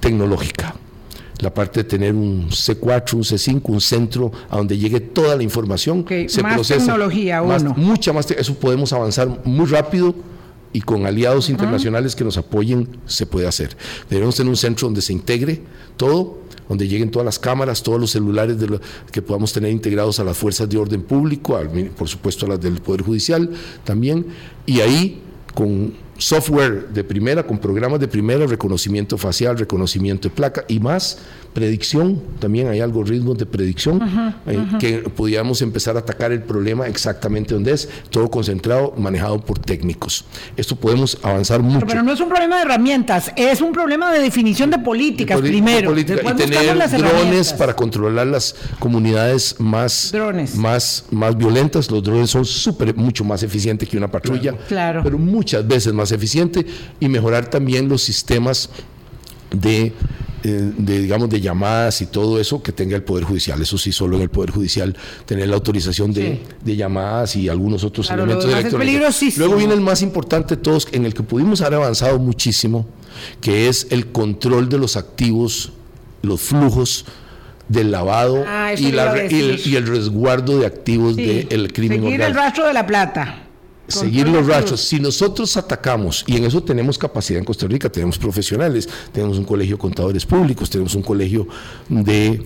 tecnológica 0.00 0.74
la 1.40 1.52
parte 1.52 1.82
de 1.82 1.84
tener 1.84 2.14
un 2.14 2.48
C4, 2.48 3.14
un 3.14 3.22
C5, 3.22 3.60
un 3.64 3.80
centro 3.80 4.30
a 4.48 4.56
donde 4.56 4.78
llegue 4.78 5.00
toda 5.00 5.36
la 5.36 5.42
información, 5.42 6.06
se 6.28 6.42
más 6.42 6.66
tecnología, 6.66 7.42
uno. 7.42 7.74
mucha 7.76 8.12
más, 8.12 8.30
eso 8.30 8.54
podemos 8.54 8.92
avanzar 8.92 9.28
muy 9.44 9.66
rápido 9.66 10.14
y 10.74 10.80
con 10.80 11.06
aliados 11.06 11.48
internacionales 11.48 12.16
que 12.16 12.24
nos 12.24 12.36
apoyen 12.36 12.88
se 13.06 13.24
puede 13.24 13.46
hacer. 13.46 13.76
Debemos 14.10 14.34
tener 14.34 14.50
un 14.50 14.56
centro 14.56 14.88
donde 14.88 15.00
se 15.00 15.12
integre 15.12 15.62
todo, 15.96 16.40
donde 16.68 16.88
lleguen 16.88 17.12
todas 17.12 17.24
las 17.24 17.38
cámaras, 17.38 17.82
todos 17.82 18.00
los 18.00 18.10
celulares 18.10 18.58
de 18.58 18.80
que 19.12 19.22
podamos 19.22 19.52
tener 19.52 19.70
integrados 19.70 20.18
a 20.18 20.24
las 20.24 20.36
fuerzas 20.36 20.68
de 20.68 20.76
orden 20.76 21.02
público, 21.02 21.58
por 21.96 22.08
supuesto 22.08 22.46
a 22.46 22.50
las 22.50 22.60
del 22.60 22.80
Poder 22.80 23.02
Judicial 23.02 23.50
también, 23.84 24.26
y 24.66 24.80
ahí 24.80 25.22
con 25.54 25.94
software 26.18 26.88
de 26.88 27.04
primera, 27.04 27.42
con 27.42 27.58
programas 27.58 28.00
de 28.00 28.08
primera, 28.08 28.46
reconocimiento 28.46 29.18
facial, 29.18 29.58
reconocimiento 29.58 30.28
de 30.28 30.34
placa 30.34 30.64
y 30.68 30.80
más 30.80 31.18
predicción, 31.54 32.20
también 32.40 32.66
hay 32.68 32.80
algoritmos 32.80 33.38
de 33.38 33.46
predicción 33.46 34.02
eh, 34.46 34.58
que 34.80 34.98
pudiéramos 34.98 35.62
empezar 35.62 35.96
a 35.96 36.00
atacar 36.00 36.32
el 36.32 36.42
problema 36.42 36.88
exactamente 36.88 37.54
donde 37.54 37.72
es, 37.72 37.88
todo 38.10 38.28
concentrado, 38.28 38.92
manejado 38.98 39.40
por 39.40 39.60
técnicos. 39.60 40.24
Esto 40.56 40.74
podemos 40.74 41.16
avanzar 41.22 41.62
mucho. 41.62 41.86
Pero, 41.86 42.02
no 42.02 42.12
es 42.12 42.20
un 42.20 42.28
problema 42.28 42.56
de 42.56 42.62
herramientas, 42.62 43.32
es 43.36 43.60
un 43.60 43.72
problema 43.72 44.12
de 44.12 44.18
definición 44.18 44.68
de 44.70 44.80
políticas 44.80 45.40
primero. 45.40 45.96
y 45.96 46.04
tener 46.04 46.76
drones 46.98 47.52
para 47.52 47.74
controlar 47.74 48.26
las 48.26 48.56
comunidades 48.80 49.54
más, 49.60 50.12
más, 50.56 51.04
más 51.12 51.38
violentas. 51.38 51.88
Los 51.88 52.02
drones 52.02 52.30
son 52.30 52.44
súper, 52.44 52.96
mucho 52.96 53.22
más 53.24 53.44
eficientes 53.44 53.88
que 53.88 53.96
una 53.96 54.10
patrulla, 54.10 54.54
claro. 54.68 55.02
pero 55.04 55.18
muchas 55.18 55.66
veces 55.66 55.92
más 55.92 56.03
eficiente 56.12 56.66
y 57.00 57.08
mejorar 57.08 57.50
también 57.50 57.88
los 57.88 58.02
sistemas 58.02 58.70
de 59.50 59.92
eh, 60.46 60.72
de, 60.76 61.00
digamos, 61.00 61.30
de 61.30 61.40
llamadas 61.40 62.02
y 62.02 62.06
todo 62.06 62.38
eso 62.38 62.62
que 62.62 62.70
tenga 62.70 62.96
el 62.96 63.02
Poder 63.02 63.24
Judicial. 63.24 63.62
Eso 63.62 63.78
sí, 63.78 63.92
solo 63.92 64.16
en 64.16 64.22
el 64.24 64.28
Poder 64.28 64.50
Judicial 64.50 64.94
tener 65.24 65.48
la 65.48 65.54
autorización 65.54 66.12
de, 66.12 66.38
llamadas 66.62 67.34
y 67.36 67.48
algunos 67.48 67.82
otros 67.82 68.10
elementos 68.10 68.44
electrónicos. 68.44 69.38
Luego 69.38 69.56
viene 69.56 69.72
el 69.72 69.80
más 69.80 70.02
importante 70.02 70.56
de 70.56 70.60
todos, 70.60 70.86
en 70.92 71.06
el 71.06 71.14
que 71.14 71.22
pudimos 71.22 71.62
haber 71.62 71.78
avanzado 71.78 72.18
muchísimo, 72.18 72.86
que 73.40 73.68
es 73.68 73.86
el 73.88 74.08
control 74.08 74.68
de 74.68 74.76
los 74.76 74.98
activos, 74.98 75.72
los 76.20 76.42
flujos 76.42 77.06
del 77.70 77.90
lavado 77.90 78.44
ah, 78.46 78.74
y, 78.76 78.92
la, 78.92 79.24
y, 79.24 79.76
el, 79.76 79.86
resguardo 79.86 80.58
de 80.58 80.66
activos 80.66 81.16
del 81.16 81.72
crimen 81.72 82.02
Seguir 82.02 82.20
el 82.20 82.34
rastro 82.34 82.66
de 82.66 82.74
la 82.74 82.86
plata 82.86 83.43
seguir 83.88 84.28
los 84.28 84.46
rastros. 84.46 84.80
Si 84.80 84.98
nosotros 84.98 85.56
atacamos, 85.56 86.24
y 86.26 86.36
en 86.36 86.44
eso 86.44 86.62
tenemos 86.62 86.98
capacidad 86.98 87.38
en 87.38 87.44
Costa 87.44 87.66
Rica, 87.66 87.90
tenemos 87.90 88.18
profesionales, 88.18 88.88
tenemos 89.12 89.38
un 89.38 89.44
colegio 89.44 89.76
de 89.76 89.80
contadores 89.80 90.24
públicos, 90.26 90.70
tenemos 90.70 90.94
un 90.94 91.02
colegio 91.02 91.46
de, 91.88 92.44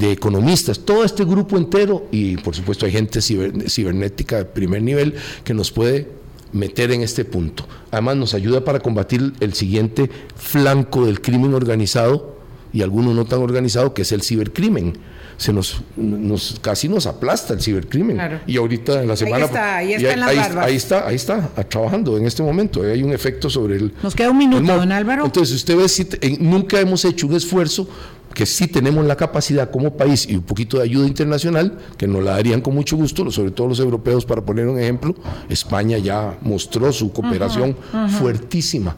economistas, 0.00 0.80
todo 0.80 1.04
este 1.04 1.24
grupo 1.24 1.56
entero, 1.56 2.06
y 2.10 2.36
por 2.36 2.54
supuesto 2.54 2.86
hay 2.86 2.92
gente 2.92 3.20
cibernética 3.20 4.38
de 4.38 4.44
primer 4.44 4.82
nivel 4.82 5.14
que 5.44 5.54
nos 5.54 5.70
puede 5.70 6.08
meter 6.52 6.92
en 6.92 7.02
este 7.02 7.24
punto. 7.24 7.66
Además 7.90 8.16
nos 8.16 8.34
ayuda 8.34 8.64
para 8.64 8.80
combatir 8.80 9.32
el 9.40 9.54
siguiente 9.54 10.10
flanco 10.36 11.06
del 11.06 11.20
crimen 11.20 11.54
organizado, 11.54 12.38
y 12.72 12.82
alguno 12.82 13.14
no 13.14 13.24
tan 13.24 13.40
organizado, 13.40 13.94
que 13.94 14.02
es 14.02 14.12
el 14.12 14.22
cibercrimen. 14.22 14.98
Se 15.38 15.52
nos, 15.52 15.80
nos 15.96 16.58
casi 16.60 16.88
nos 16.88 17.06
aplasta 17.06 17.54
el 17.54 17.62
cibercrimen. 17.62 18.40
Y 18.46 18.56
ahorita 18.58 19.02
en 19.02 19.08
la 19.08 19.16
semana. 19.16 19.44
Ahí 19.44 19.44
está, 19.44 19.76
ahí 19.76 19.92
está 19.94 20.64
ahí, 20.64 20.76
está, 20.76 21.06
ahí 21.06 21.14
está, 21.14 21.48
trabajando 21.68 22.18
en 22.18 22.26
este 22.26 22.42
momento. 22.42 22.82
Hay 22.82 23.02
un 23.02 23.12
efecto 23.12 23.48
sobre 23.48 23.76
el. 23.76 23.94
Nos 24.02 24.14
queda 24.14 24.30
un 24.30 24.38
minuto, 24.38 24.76
don 24.76 24.92
Álvaro. 24.92 25.24
Entonces, 25.24 25.56
usted 25.56 25.76
ve, 25.76 25.88
si 25.88 26.06
nunca 26.40 26.80
hemos 26.80 27.04
hecho 27.04 27.26
un 27.26 27.34
esfuerzo 27.34 27.88
que 28.34 28.46
sí 28.46 28.68
tenemos 28.68 29.04
la 29.04 29.16
capacidad 29.16 29.70
como 29.70 29.96
país 29.96 30.28
y 30.28 30.36
un 30.36 30.42
poquito 30.42 30.78
de 30.78 30.84
ayuda 30.84 31.06
internacional, 31.06 31.78
que 31.96 32.06
nos 32.06 32.22
la 32.22 32.32
darían 32.32 32.60
con 32.60 32.74
mucho 32.74 32.96
gusto, 32.96 33.28
sobre 33.30 33.50
todo 33.50 33.68
los 33.68 33.80
europeos, 33.80 34.24
para 34.24 34.42
poner 34.42 34.68
un 34.68 34.78
ejemplo. 34.78 35.14
España 35.48 35.98
ya 35.98 36.38
mostró 36.42 36.92
su 36.92 37.12
cooperación 37.12 37.76
fuertísima 38.18 38.94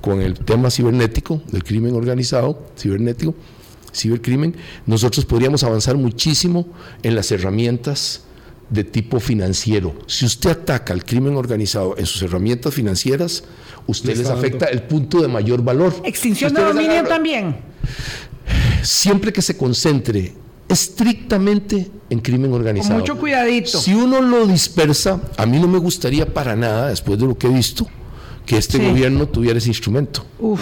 con 0.00 0.20
el 0.20 0.34
tema 0.34 0.70
cibernético, 0.70 1.40
del 1.50 1.64
crimen 1.64 1.94
organizado, 1.94 2.66
cibernético, 2.76 3.34
cibercrimen. 3.94 4.56
Nosotros 4.86 5.24
podríamos 5.24 5.64
avanzar 5.64 5.96
muchísimo 5.96 6.66
en 7.02 7.14
las 7.14 7.30
herramientas 7.32 8.24
de 8.70 8.84
tipo 8.84 9.20
financiero. 9.20 9.94
Si 10.06 10.24
usted 10.24 10.50
ataca 10.50 10.92
al 10.92 11.04
crimen 11.04 11.36
organizado 11.36 11.96
en 11.98 12.06
sus 12.06 12.22
herramientas 12.22 12.74
financieras, 12.74 13.44
usted 13.86 14.16
les 14.16 14.28
afecta 14.28 14.66
el 14.66 14.82
punto 14.82 15.20
de 15.20 15.28
mayor 15.28 15.62
valor. 15.62 15.94
Extinción 16.04 16.52
de 16.52 16.62
dominio 16.62 17.04
también 17.04 17.74
siempre 18.84 19.32
que 19.32 19.42
se 19.42 19.56
concentre 19.56 20.34
estrictamente 20.68 21.90
en 22.10 22.20
crimen 22.20 22.52
organizado. 22.52 22.98
mucho 22.98 23.18
cuidadito. 23.18 23.78
Si 23.78 23.94
uno 23.94 24.20
lo 24.20 24.46
dispersa, 24.46 25.20
a 25.36 25.46
mí 25.46 25.58
no 25.58 25.68
me 25.68 25.78
gustaría 25.78 26.32
para 26.32 26.56
nada, 26.56 26.88
después 26.88 27.18
de 27.18 27.26
lo 27.26 27.36
que 27.36 27.46
he 27.46 27.50
visto, 27.50 27.86
que 28.46 28.56
este 28.56 28.78
gobierno 28.78 29.26
tuviera 29.26 29.58
ese 29.58 29.68
instrumento. 29.68 30.24
Uf. 30.38 30.60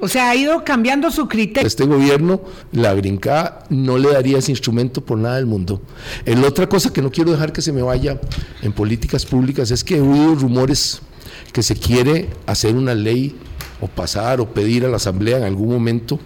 O 0.00 0.08
sea, 0.08 0.30
ha 0.30 0.36
ido 0.36 0.64
cambiando 0.64 1.10
su 1.10 1.28
criterio. 1.28 1.66
Este 1.66 1.84
gobierno, 1.84 2.40
la 2.72 2.94
brincada, 2.94 3.64
no 3.68 3.98
le 3.98 4.12
daría 4.12 4.38
ese 4.38 4.52
instrumento 4.52 5.04
por 5.04 5.18
nada 5.18 5.36
del 5.36 5.46
mundo. 5.46 5.82
La 6.24 6.46
otra 6.46 6.68
cosa 6.68 6.92
que 6.92 7.02
no 7.02 7.10
quiero 7.10 7.32
dejar 7.32 7.52
que 7.52 7.62
se 7.62 7.72
me 7.72 7.82
vaya 7.82 8.20
en 8.62 8.72
políticas 8.72 9.26
públicas 9.26 9.70
es 9.70 9.82
que 9.82 9.96
he 9.96 10.00
oído 10.00 10.34
rumores 10.34 11.00
que 11.52 11.62
se 11.62 11.74
quiere 11.74 12.30
hacer 12.46 12.74
una 12.74 12.94
ley 12.94 13.36
o 13.80 13.86
pasar 13.86 14.40
o 14.40 14.48
pedir 14.48 14.84
a 14.84 14.88
la 14.88 14.96
Asamblea 14.96 15.38
en 15.38 15.44
algún 15.44 15.68
momento 15.68 16.18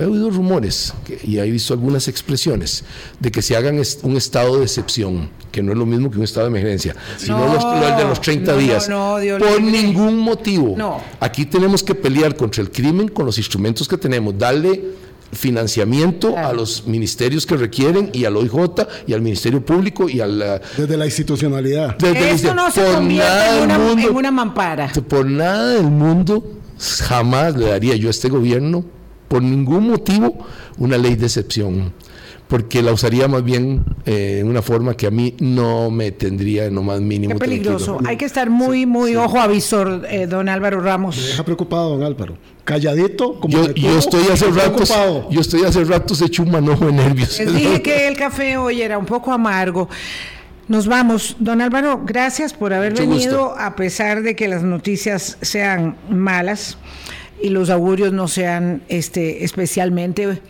He 0.00 0.04
oído 0.06 0.30
rumores 0.30 0.94
y 1.24 1.38
he 1.38 1.50
visto 1.50 1.74
algunas 1.74 2.08
expresiones 2.08 2.84
de 3.18 3.30
que 3.30 3.42
se 3.42 3.54
hagan 3.54 3.82
un 4.02 4.16
estado 4.16 4.56
de 4.56 4.64
excepción, 4.64 5.28
que 5.52 5.62
no 5.62 5.72
es 5.72 5.78
lo 5.78 5.84
mismo 5.84 6.10
que 6.10 6.16
un 6.16 6.24
estado 6.24 6.46
de 6.46 6.58
emergencia, 6.58 6.96
sino 7.18 7.44
el 7.44 7.96
de 7.96 8.04
los 8.04 8.20
30 8.20 8.56
días. 8.56 8.88
por 8.88 9.62
ningún 9.62 10.18
motivo. 10.18 11.02
Aquí 11.20 11.44
tenemos 11.44 11.82
que 11.82 11.94
pelear 11.94 12.34
contra 12.34 12.62
el 12.62 12.70
crimen 12.70 13.08
con 13.08 13.26
los 13.26 13.36
instrumentos 13.36 13.86
que 13.86 13.98
tenemos, 13.98 14.38
darle 14.38 14.82
financiamiento 15.32 16.36
a 16.36 16.52
los 16.52 16.86
ministerios 16.86 17.44
que 17.44 17.56
requieren 17.56 18.10
y 18.12 18.24
al 18.24 18.36
OIJ 18.36 18.54
y 19.06 19.12
al 19.12 19.20
Ministerio 19.20 19.64
Público 19.64 20.08
y 20.08 20.20
al... 20.20 20.62
Desde 20.76 20.96
la 20.96 21.04
institucionalidad. 21.04 22.02
Esto 22.02 22.54
no 22.54 22.70
se 22.70 22.84
convierte 22.84 23.58
en 23.58 23.70
una, 23.70 24.02
en 24.02 24.16
una 24.16 24.30
mampara. 24.30 24.90
Por 25.08 25.26
nada 25.26 25.74
del 25.74 25.90
mundo 25.90 26.42
jamás 27.00 27.54
le 27.54 27.66
daría 27.66 27.94
yo 27.96 28.08
a 28.08 28.10
este 28.10 28.30
gobierno 28.30 28.84
por 29.30 29.44
ningún 29.44 29.88
motivo 29.88 30.44
una 30.76 30.98
ley 30.98 31.14
de 31.14 31.26
excepción, 31.26 31.92
porque 32.48 32.82
la 32.82 32.92
usaría 32.92 33.28
más 33.28 33.44
bien 33.44 33.84
eh, 34.04 34.38
en 34.40 34.48
una 34.48 34.60
forma 34.60 34.96
que 34.96 35.06
a 35.06 35.12
mí 35.12 35.36
no 35.38 35.88
me 35.88 36.10
tendría 36.10 36.64
en 36.64 36.74
lo 36.74 36.82
más 36.82 37.00
mínimo. 37.00 37.34
Qué 37.34 37.38
peligroso. 37.38 37.98
Hay 38.04 38.16
que 38.16 38.24
estar 38.24 38.50
muy, 38.50 38.86
muy 38.86 39.14
ojo 39.14 39.38
avisor, 39.38 40.04
eh, 40.10 40.26
don 40.26 40.48
Álvaro 40.48 40.80
Ramos. 40.80 41.16
Me 41.16 41.22
deja 41.28 41.44
preocupado, 41.44 41.90
don 41.90 42.02
Álvaro. 42.02 42.36
Calladito, 42.64 43.38
como 43.38 43.56
yo, 43.56 43.72
yo 43.72 43.98
estoy 43.98 44.24
hace 44.32 44.50
ratos, 44.50 44.92
yo 45.30 45.40
estoy 45.40 45.62
hace 45.62 45.84
ratos 45.84 46.20
hecho 46.22 46.42
un 46.42 46.50
manojo 46.50 46.86
de 46.86 46.92
nervios. 46.92 47.38
Les 47.38 47.54
dije 47.54 47.82
que 47.82 48.08
el 48.08 48.16
café 48.16 48.56
hoy 48.56 48.82
era 48.82 48.98
un 48.98 49.06
poco 49.06 49.32
amargo. 49.32 49.88
Nos 50.66 50.88
vamos. 50.88 51.36
Don 51.38 51.60
Álvaro, 51.60 52.02
gracias 52.04 52.52
por 52.52 52.72
haber 52.74 52.94
venido, 52.94 53.56
a 53.56 53.76
pesar 53.76 54.22
de 54.22 54.34
que 54.34 54.48
las 54.48 54.64
noticias 54.64 55.38
sean 55.40 55.96
malas 56.08 56.78
y 57.42 57.50
los 57.50 57.70
augurios 57.70 58.12
no 58.12 58.28
sean 58.28 58.82
este, 58.88 59.44
especialmente 59.44 60.40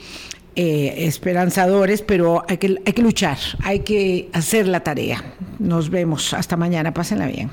eh, 0.56 1.06
esperanzadores, 1.06 2.02
pero 2.02 2.44
hay 2.48 2.58
que, 2.58 2.82
hay 2.84 2.92
que 2.92 3.02
luchar, 3.02 3.38
hay 3.62 3.80
que 3.80 4.28
hacer 4.32 4.66
la 4.66 4.80
tarea. 4.80 5.22
Nos 5.58 5.90
vemos. 5.90 6.34
Hasta 6.34 6.56
mañana. 6.56 6.92
Pásenla 6.92 7.26
bien. 7.26 7.50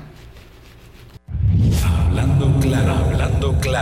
Hablando 1.84 2.58
claro, 2.60 2.92
hablando 2.92 3.58
claro. 3.60 3.78